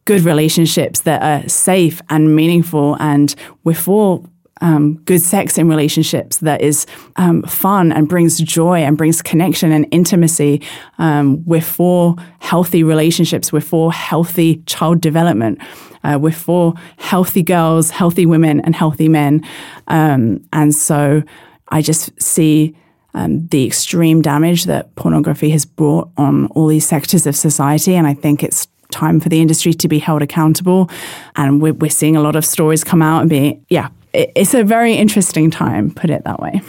good 0.05 0.23
relationships 0.23 1.01
that 1.01 1.23
are 1.23 1.49
safe 1.49 2.01
and 2.09 2.35
meaningful, 2.35 2.97
and 3.01 3.35
we're 3.65 3.75
for 3.75 4.25
um, 4.61 4.95
good 5.05 5.21
sex 5.21 5.59
in 5.59 5.69
relationships 5.69 6.39
that 6.39 6.63
is 6.63 6.87
um, 7.17 7.43
fun 7.43 7.93
and 7.93 8.09
brings 8.09 8.39
joy 8.39 8.79
and 8.79 8.97
brings 8.97 9.21
connection 9.21 9.71
and 9.73 9.87
intimacy. 9.91 10.63
Um, 10.99 11.45
we're 11.45 11.61
for 11.61 12.17
healthy 12.39 12.83
relationships. 12.83 13.53
We're 13.53 13.61
for 13.61 13.93
healthy 13.93 14.63
child 14.67 15.01
development. 15.01 15.61
Uh, 16.05 16.19
we're 16.21 16.31
for 16.31 16.75
healthy 16.97 17.43
girls, 17.43 17.91
healthy 17.91 18.25
women, 18.25 18.61
and 18.61 18.75
healthy 18.75 19.09
men. 19.09 19.45
Um, 19.89 20.47
and 20.53 20.75
so 20.75 21.23
I 21.69 21.83
just 21.83 22.11
see 22.23 22.77
um, 23.17 23.49
the 23.49 23.67
extreme 23.67 24.21
damage 24.21 24.65
that 24.65 24.95
pornography 24.95 25.49
has 25.51 25.65
brought 25.65 26.11
on 26.19 26.47
all 26.49 26.67
these 26.67 26.87
sectors 26.87 27.27
of 27.27 27.35
society. 27.35 27.95
And 27.95 28.07
I 28.07 28.13
think 28.13 28.43
it's 28.43 28.69
time 28.91 29.21
for 29.21 29.31
the 29.31 29.41
industry 29.41 29.73
to 29.73 29.89
be 29.89 29.99
held 29.99 30.21
accountable. 30.23 30.91
And 31.35 31.61
we're, 31.61 31.73
we're 31.73 31.91
seeing 31.91 32.15
a 32.15 32.21
lot 32.21 32.37
of 32.37 32.45
stories 32.45 32.85
come 32.85 33.01
out 33.01 33.23
and 33.23 33.31
be, 33.31 33.59
yeah, 33.71 33.89
it, 34.13 34.33
it's 34.37 34.53
a 34.53 34.63
very 34.63 34.95
interesting 34.95 35.51
time, 35.51 35.91
put 35.91 36.11
it 36.11 36.25
that 36.25 36.41
way. 36.41 36.61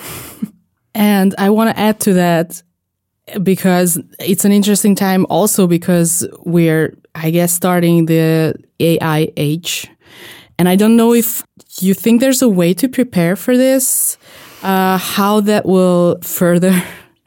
and 0.96 1.36
I 1.38 1.50
want 1.50 1.76
to 1.76 1.80
add 1.80 2.00
to 2.02 2.14
that 2.14 2.64
because 3.44 4.00
it's 4.22 4.46
an 4.46 4.54
interesting 4.54 4.96
time 4.96 5.26
also 5.30 5.68
because 5.68 6.26
we're, 6.46 6.98
I 7.14 7.30
guess, 7.30 7.52
starting 7.52 8.06
the 8.06 8.56
AI 8.80 9.34
age. 9.36 9.90
And 10.58 10.70
I 10.70 10.78
don't 10.78 10.96
know 10.96 11.14
if 11.14 11.44
you 11.82 11.94
think 11.94 12.22
there's 12.22 12.42
a 12.42 12.50
way 12.50 12.74
to 12.76 12.88
prepare 12.88 13.36
for 13.36 13.58
this 13.58 14.18
uh, 14.64 14.98
how 14.98 15.42
that 15.42 15.66
will 15.66 16.20
further 16.22 16.84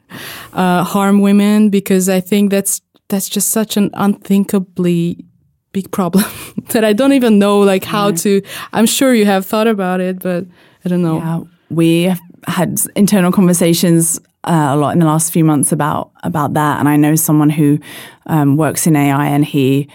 uh, 0.53 0.83
harm 0.83 1.21
women 1.21 1.69
because 1.69 2.09
I 2.09 2.19
think 2.19 2.51
that's 2.51 2.81
that's 3.07 3.27
just 3.27 3.49
such 3.49 3.77
an 3.77 3.89
unthinkably 3.93 5.25
big 5.73 5.91
problem 5.91 6.25
that 6.69 6.83
I 6.83 6.93
don't 6.93 7.13
even 7.13 7.39
know 7.39 7.59
like 7.59 7.83
how 7.83 8.11
to. 8.11 8.41
I'm 8.73 8.85
sure 8.85 9.13
you 9.13 9.25
have 9.25 9.45
thought 9.45 9.67
about 9.67 9.99
it, 9.99 10.19
but 10.19 10.45
I 10.85 10.89
don't 10.89 11.01
know. 11.01 11.17
Yeah, 11.17 11.41
we 11.69 12.15
had 12.47 12.79
internal 12.95 13.31
conversations 13.31 14.19
uh, 14.43 14.69
a 14.71 14.75
lot 14.75 14.93
in 14.93 14.99
the 14.99 15.05
last 15.05 15.31
few 15.31 15.43
months 15.43 15.71
about 15.71 16.11
about 16.23 16.53
that, 16.55 16.79
and 16.79 16.89
I 16.89 16.95
know 16.95 17.15
someone 17.15 17.49
who 17.49 17.79
um, 18.25 18.57
works 18.57 18.87
in 18.87 18.95
AI, 18.95 19.27
and 19.27 19.45
he 19.45 19.89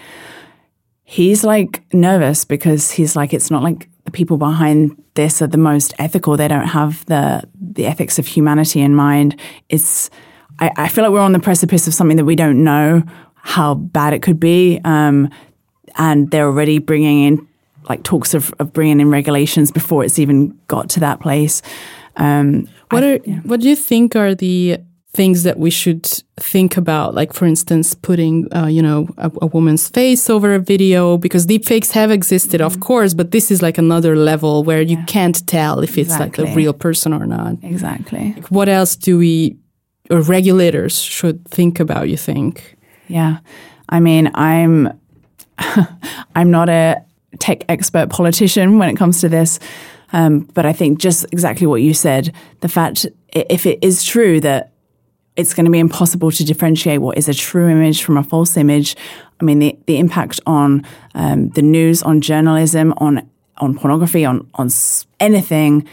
he's 1.05 1.45
like 1.45 1.83
nervous 1.93 2.45
because 2.45 2.91
he's 2.91 3.17
like 3.17 3.33
it's 3.33 3.51
not 3.51 3.63
like 3.63 3.89
the 4.07 4.11
people 4.11 4.39
behind 4.39 5.03
this 5.15 5.43
are 5.43 5.47
the 5.47 5.59
most 5.59 5.93
ethical. 5.99 6.37
They 6.37 6.49
don't 6.49 6.69
have 6.69 7.05
the 7.07 7.43
the 7.61 7.87
ethics 7.87 8.19
of 8.19 8.27
humanity 8.27 8.81
in 8.81 8.95
mind. 8.95 9.39
It's 9.69 10.09
I, 10.59 10.71
I 10.77 10.89
feel 10.89 11.05
like 11.05 11.13
we're 11.13 11.21
on 11.21 11.33
the 11.33 11.39
precipice 11.39 11.87
of 11.87 11.95
something 11.95 12.17
that 12.17 12.25
we 12.25 12.37
don't 12.37 12.65
know 12.65 13.03
how 13.35 13.75
bad 13.75 14.15
it 14.15 14.23
could 14.23 14.41
be, 14.41 14.81
um, 14.85 15.29
and 15.97 16.31
they're 16.31 16.47
already 16.47 16.79
bringing 16.79 17.25
in 17.25 17.49
like 17.89 18.03
talks 18.03 18.35
of, 18.35 18.53
of 18.59 18.73
bringing 18.73 18.99
in 19.01 19.11
regulations 19.11 19.71
before 19.71 20.05
it's 20.05 20.19
even 20.19 20.59
got 20.67 20.89
to 20.91 21.01
that 21.01 21.21
place. 21.21 21.63
Um, 22.17 22.69
what 22.91 23.05
I, 23.05 23.07
are 23.07 23.21
yeah. 23.25 23.41
what 23.41 23.61
do 23.61 23.69
you 23.69 23.77
think 23.77 24.17
are 24.17 24.35
the 24.35 24.79
things 25.17 25.45
that 25.45 25.59
we 25.59 25.71
should 25.71 26.05
think 26.37 26.77
about 26.77 27.15
like 27.15 27.33
for 27.33 27.47
instance 27.47 27.95
putting 27.95 28.35
uh, 28.55 28.67
you 28.67 28.83
know 28.83 29.09
a, 29.17 29.31
a, 29.41 29.47
woman's 29.47 29.89
face 29.89 30.29
over 30.29 30.55
a 30.55 30.59
video 30.59 31.17
because 31.17 31.47
deepfakes 31.47 31.91
have 31.93 32.11
existed 32.11 32.61
mm-hmm. 32.61 32.67
of 32.67 32.81
course 32.81 33.15
but 33.15 33.31
this 33.31 33.51
is 33.51 33.63
like 33.63 33.79
another 33.79 34.15
level 34.15 34.63
where 34.63 34.83
you 34.83 34.99
yeah. 34.99 35.05
can't 35.07 35.47
tell 35.47 35.81
if 35.81 35.97
it's 35.97 36.13
exactly. 36.13 36.45
like 36.45 36.53
a 36.53 36.57
real 36.57 36.75
person 36.75 37.15
or 37.15 37.25
not 37.27 37.55
exactly 37.63 38.35
like 38.35 38.49
what 38.49 38.69
else 38.69 38.95
do 38.95 39.17
we 39.17 39.57
or 40.11 40.21
regulators 40.21 41.01
should 41.01 41.43
think 41.49 41.81
about 41.81 42.11
you 42.11 42.19
think 42.19 42.77
yeah 43.09 43.39
i 43.89 43.99
mean 43.99 44.31
i'm 44.35 44.93
i'm 46.37 46.51
not 46.51 46.69
a 46.69 47.03
tech 47.41 47.65
expert 47.71 48.11
politician 48.11 48.79
when 48.79 48.91
it 48.91 48.97
comes 48.97 49.23
to 49.23 49.31
this 49.31 49.59
um, 50.13 50.49
but 50.55 50.65
I 50.65 50.73
think 50.73 50.99
just 51.01 51.27
exactly 51.33 51.67
what 51.67 51.83
you 51.83 51.93
said, 51.93 52.33
the 52.61 52.69
fact 52.69 53.07
if 53.33 53.67
it 53.67 53.81
is 53.83 54.05
true 54.05 54.41
that 54.41 54.73
it's 55.37 55.55
going 55.55 55.67
to 55.67 55.71
be 55.71 55.79
impossible 55.79 56.31
to 56.31 56.45
differentiate 56.45 57.01
what 57.01 57.19
is 57.19 57.29
a 57.29 57.35
true 57.35 57.69
image 57.69 58.03
from 58.03 58.17
a 58.17 58.23
false 58.23 58.57
image. 58.57 58.97
I 59.41 59.45
mean, 59.45 59.59
the, 59.59 59.79
the 59.87 59.99
impact 59.99 60.41
on 60.47 60.85
um, 61.15 61.51
the 61.51 61.63
news, 61.63 62.03
on 62.03 62.21
journalism, 62.21 62.95
on 62.99 63.29
on 63.59 63.75
pornography, 63.79 64.25
on 64.25 64.49
on 64.55 64.69
anything. 65.21 65.87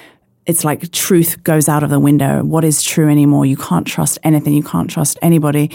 It's 0.46 0.66
like 0.66 0.92
truth 0.92 1.42
goes 1.44 1.70
out 1.70 1.84
of 1.84 1.90
the 1.90 2.00
window. 2.00 2.44
What 2.44 2.66
is 2.66 2.84
true 2.84 3.10
anymore? 3.10 3.46
You 3.46 3.56
can't 3.56 3.88
trust 3.88 4.18
anything. 4.24 4.54
You 4.54 4.64
can't 4.64 4.90
trust 4.90 5.18
anybody. 5.22 5.72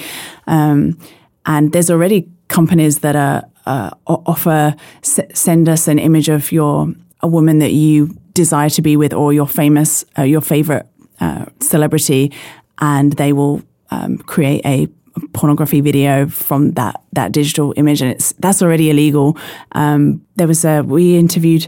Um, 0.47 0.99
and 1.47 1.73
there's 1.73 1.91
already 1.91 2.29
companies 2.49 2.99
that 2.99 3.17
are 3.17 3.45
uh, 3.65 3.91
offer 4.07 4.75
s- 5.03 5.21
send 5.33 5.69
us 5.69 5.89
an 5.89 5.99
image 5.99 6.29
of 6.29 6.53
your 6.53 6.93
a 7.21 7.29
woman 7.29 7.59
that 7.59 7.73
you 7.73 8.15
desire 8.33 8.71
to 8.71 8.83
be 8.83 8.97
with 8.97 9.13
or 9.13 9.33
your 9.33 9.47
famous 9.47 10.05
uh, 10.19 10.23
your 10.23 10.41
favorite 10.41 10.87
uh, 11.21 11.47
celebrity 11.61 12.33
and 12.81 13.13
they 13.15 13.33
will 13.33 13.63
um, 13.91 14.19
create 14.19 14.65
a 14.65 14.89
pornography 15.33 15.81
video 15.81 16.29
from 16.29 16.73
that 16.73 17.01
that 17.13 17.33
digital 17.33 17.75
image, 17.77 18.01
and 18.03 18.11
it's 18.11 18.33
that's 18.35 18.63
already 18.63 18.91
illegal. 18.91 19.37
Um, 19.73 20.25
there 20.37 20.47
was 20.47 20.65
a 20.65 20.83
we 20.83 21.17
interviewed 21.17 21.67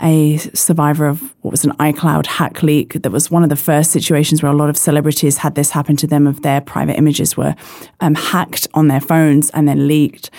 a 0.00 0.36
survivor 0.54 1.06
of 1.06 1.34
what 1.40 1.50
was 1.50 1.64
an 1.64 1.72
iCloud 1.72 2.26
hack 2.26 2.62
leak. 2.62 3.02
That 3.02 3.10
was 3.10 3.30
one 3.30 3.42
of 3.42 3.48
the 3.48 3.56
first 3.56 3.90
situations 3.90 4.42
where 4.42 4.52
a 4.52 4.54
lot 4.54 4.70
of 4.70 4.76
celebrities 4.76 5.38
had 5.38 5.54
this 5.54 5.70
happen 5.70 5.96
to 5.96 6.06
them. 6.06 6.26
Of 6.26 6.42
their 6.42 6.60
private 6.60 6.96
images 6.96 7.36
were 7.36 7.54
um, 8.00 8.14
hacked 8.14 8.68
on 8.74 8.88
their 8.88 9.00
phones 9.00 9.50
and 9.50 9.66
then 9.66 9.88
leaked. 9.88 10.30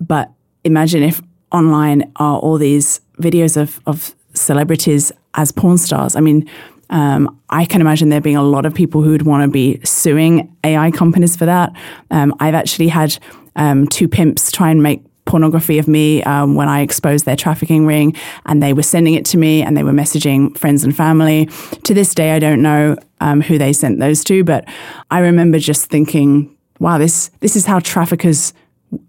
But 0.00 0.30
imagine 0.64 1.02
if 1.02 1.22
online 1.52 2.10
are 2.16 2.38
all 2.38 2.58
these 2.58 3.00
videos 3.20 3.56
of 3.56 3.80
of 3.86 4.14
celebrities 4.32 5.12
as 5.34 5.52
porn 5.52 5.78
stars. 5.78 6.16
I 6.16 6.20
mean, 6.20 6.48
um, 6.94 7.40
I 7.50 7.64
can 7.64 7.80
imagine 7.80 8.08
there 8.08 8.20
being 8.20 8.36
a 8.36 8.42
lot 8.42 8.64
of 8.64 8.72
people 8.72 9.02
who 9.02 9.10
would 9.10 9.22
want 9.22 9.42
to 9.42 9.48
be 9.48 9.80
suing 9.84 10.56
AI 10.62 10.92
companies 10.92 11.34
for 11.34 11.44
that. 11.44 11.72
Um, 12.12 12.32
I've 12.38 12.54
actually 12.54 12.86
had 12.86 13.18
um, 13.56 13.88
two 13.88 14.08
pimps 14.08 14.52
try 14.52 14.70
and 14.70 14.80
make 14.80 15.02
pornography 15.24 15.78
of 15.78 15.88
me 15.88 16.22
um, 16.22 16.54
when 16.54 16.68
I 16.68 16.82
exposed 16.82 17.24
their 17.24 17.34
trafficking 17.34 17.84
ring, 17.84 18.14
and 18.46 18.62
they 18.62 18.72
were 18.72 18.84
sending 18.84 19.14
it 19.14 19.24
to 19.26 19.38
me, 19.38 19.60
and 19.60 19.76
they 19.76 19.82
were 19.82 19.90
messaging 19.90 20.56
friends 20.56 20.84
and 20.84 20.96
family. 20.96 21.46
To 21.82 21.94
this 21.94 22.14
day, 22.14 22.30
I 22.30 22.38
don't 22.38 22.62
know 22.62 22.96
um, 23.20 23.40
who 23.40 23.58
they 23.58 23.72
sent 23.72 23.98
those 23.98 24.22
to, 24.24 24.44
but 24.44 24.64
I 25.10 25.18
remember 25.18 25.58
just 25.58 25.90
thinking, 25.90 26.56
"Wow, 26.78 26.98
this 26.98 27.28
this 27.40 27.56
is 27.56 27.66
how 27.66 27.80
traffickers." 27.80 28.54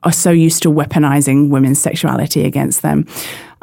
Are 0.02 0.12
so 0.12 0.32
used 0.32 0.64
to 0.64 0.72
weaponizing 0.72 1.50
women's 1.50 1.80
sexuality 1.80 2.44
against 2.44 2.82
them. 2.82 3.06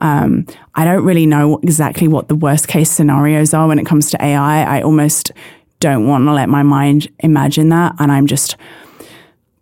Um, 0.03 0.46
I 0.74 0.84
don't 0.84 1.05
really 1.05 1.26
know 1.26 1.59
exactly 1.62 2.09
what 2.09 2.28
the 2.28 2.34
worst 2.34 2.68
case 2.68 2.90
scenarios 2.90 3.55
are 3.55 3.68
when 3.68 3.78
it 3.78 3.86
comes 3.86 4.11
to 4.11 4.22
AI. 4.22 4.78
I 4.78 4.82
almost 4.82 5.30
don't 5.78 6.07
want 6.07 6.24
to 6.26 6.32
let 6.32 6.48
my 6.48 6.62
mind 6.62 7.09
imagine 7.20 7.68
that. 7.70 7.94
And 7.98 8.11
I'm 8.12 8.26
just 8.26 8.57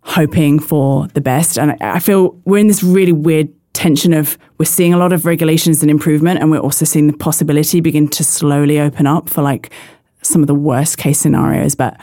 hoping 0.01 0.59
for 0.59 1.07
the 1.09 1.21
best. 1.21 1.59
And 1.59 1.77
I 1.81 1.99
feel 1.99 2.39
we're 2.43 2.57
in 2.57 2.67
this 2.67 2.83
really 2.83 3.13
weird 3.13 3.49
tension 3.73 4.13
of 4.13 4.37
we're 4.57 4.65
seeing 4.65 4.93
a 4.93 4.97
lot 4.97 5.13
of 5.13 5.25
regulations 5.25 5.81
and 5.81 5.91
improvement, 5.91 6.39
and 6.39 6.51
we're 6.51 6.59
also 6.59 6.85
seeing 6.85 7.07
the 7.07 7.17
possibility 7.17 7.79
begin 7.79 8.07
to 8.09 8.23
slowly 8.23 8.79
open 8.79 9.07
up 9.07 9.29
for 9.29 9.41
like 9.41 9.71
some 10.23 10.41
of 10.41 10.47
the 10.47 10.55
worst 10.55 10.97
case 10.97 11.19
scenarios. 11.19 11.75
But 11.75 11.99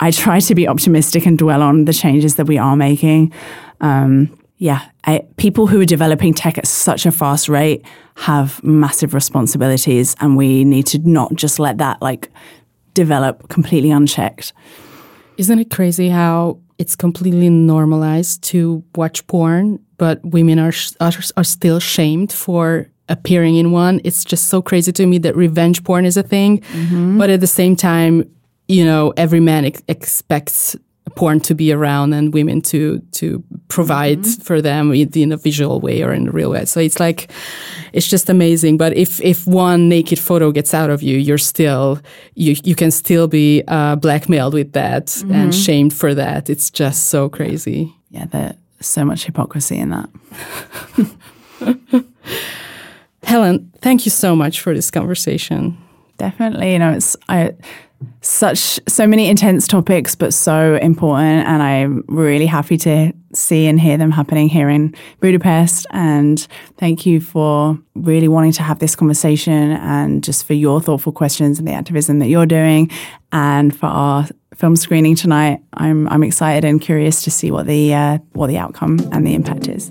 I 0.00 0.10
try 0.10 0.40
to 0.40 0.54
be 0.54 0.66
optimistic 0.66 1.26
and 1.26 1.38
dwell 1.38 1.62
on 1.62 1.84
the 1.84 1.92
changes 1.92 2.36
that 2.36 2.46
we 2.46 2.58
are 2.58 2.76
making. 2.76 3.32
Um, 3.80 4.36
yeah, 4.64 4.88
I, 5.04 5.20
people 5.36 5.66
who 5.66 5.78
are 5.82 5.84
developing 5.84 6.32
tech 6.32 6.56
at 6.56 6.66
such 6.66 7.04
a 7.04 7.12
fast 7.12 7.50
rate 7.50 7.84
have 8.16 8.64
massive 8.64 9.12
responsibilities, 9.12 10.16
and 10.20 10.38
we 10.38 10.64
need 10.64 10.86
to 10.86 10.98
not 11.00 11.34
just 11.34 11.58
let 11.58 11.76
that 11.78 12.00
like 12.00 12.30
develop 12.94 13.50
completely 13.50 13.90
unchecked. 13.90 14.54
Isn't 15.36 15.58
it 15.58 15.70
crazy 15.70 16.08
how 16.08 16.60
it's 16.78 16.96
completely 16.96 17.50
normalized 17.50 18.42
to 18.44 18.82
watch 18.94 19.26
porn, 19.26 19.80
but 19.98 20.24
women 20.24 20.58
are, 20.58 20.72
are, 20.98 21.12
are 21.36 21.44
still 21.44 21.78
shamed 21.78 22.32
for 22.32 22.88
appearing 23.10 23.56
in 23.56 23.70
one? 23.70 24.00
It's 24.02 24.24
just 24.24 24.46
so 24.46 24.62
crazy 24.62 24.92
to 24.92 25.06
me 25.06 25.18
that 25.18 25.36
revenge 25.36 25.84
porn 25.84 26.06
is 26.06 26.16
a 26.16 26.22
thing, 26.22 26.60
mm-hmm. 26.60 27.18
but 27.18 27.28
at 27.28 27.40
the 27.40 27.46
same 27.46 27.76
time, 27.76 28.30
you 28.68 28.86
know, 28.86 29.12
every 29.18 29.40
man 29.40 29.66
ex- 29.66 29.82
expects 29.88 30.74
porn 31.16 31.40
to 31.40 31.54
be 31.54 31.72
around 31.72 32.12
and 32.12 32.34
women 32.34 32.60
to 32.60 33.00
to 33.12 33.42
provide 33.68 34.18
mm-hmm. 34.18 34.42
for 34.42 34.60
them 34.60 34.92
in 34.92 35.32
a 35.32 35.36
visual 35.36 35.80
way 35.80 36.02
or 36.02 36.12
in 36.12 36.28
a 36.28 36.30
real 36.30 36.50
way. 36.50 36.64
So 36.64 36.80
it's 36.80 37.00
like 37.00 37.30
it's 37.92 38.08
just 38.08 38.28
amazing. 38.28 38.76
But 38.76 38.96
if 38.96 39.20
if 39.20 39.46
one 39.46 39.88
naked 39.88 40.18
photo 40.18 40.52
gets 40.52 40.74
out 40.74 40.90
of 40.90 41.02
you, 41.02 41.16
you're 41.18 41.38
still 41.38 42.00
you 42.34 42.56
you 42.64 42.74
can 42.74 42.90
still 42.90 43.28
be 43.28 43.62
uh, 43.68 43.96
blackmailed 43.96 44.54
with 44.54 44.72
that 44.72 45.06
mm-hmm. 45.06 45.32
and 45.32 45.54
shamed 45.54 45.94
for 45.94 46.14
that. 46.14 46.50
It's 46.50 46.70
just 46.70 47.06
so 47.06 47.28
crazy. 47.28 47.94
Yeah, 48.10 48.26
there's 48.26 48.54
so 48.80 49.04
much 49.04 49.24
hypocrisy 49.24 49.78
in 49.78 49.90
that. 49.90 50.08
Helen, 53.22 53.72
thank 53.80 54.04
you 54.04 54.10
so 54.10 54.36
much 54.36 54.60
for 54.60 54.74
this 54.74 54.90
conversation. 54.90 55.78
Definitely, 56.18 56.72
you 56.72 56.78
know, 56.78 56.92
it's 56.92 57.16
I 57.28 57.54
such 58.20 58.80
so 58.88 59.06
many 59.06 59.28
intense 59.28 59.66
topics 59.66 60.14
but 60.14 60.32
so 60.32 60.76
important. 60.76 61.46
And 61.46 61.62
i'm 61.62 62.04
really 62.08 62.46
happy 62.46 62.76
to 62.78 63.12
see 63.32 63.66
and 63.66 63.80
hear 63.80 63.96
them 63.96 64.10
happening 64.10 64.48
here 64.48 64.68
in 64.68 64.94
budapest. 65.20 65.86
And 65.90 66.46
thank 66.78 67.04
you 67.04 67.20
for 67.20 67.78
really 67.94 68.28
wanting 68.28 68.52
to 68.52 68.62
have 68.62 68.78
this 68.78 68.94
conversation 68.94 69.72
and 69.72 70.22
just 70.22 70.46
for 70.46 70.54
your 70.54 70.80
thoughtful 70.80 71.12
questions 71.12 71.58
and 71.58 71.66
the 71.66 71.72
activism 71.72 72.18
that 72.20 72.28
you're 72.28 72.46
doing. 72.46 72.90
And 73.32 73.76
for 73.76 73.86
our 73.86 74.28
film 74.54 74.76
screening 74.76 75.16
tonight 75.16 75.60
i'm 75.74 76.08
i'm 76.08 76.22
excited 76.22 76.64
and 76.64 76.80
curious 76.80 77.22
to 77.22 77.30
see 77.30 77.50
what 77.50 77.66
the 77.66 77.92
uh, 77.92 78.18
what 78.34 78.46
the 78.46 78.56
outcome 78.56 78.98
and 79.12 79.26
the 79.26 79.34
impact 79.34 79.66
is 79.66 79.90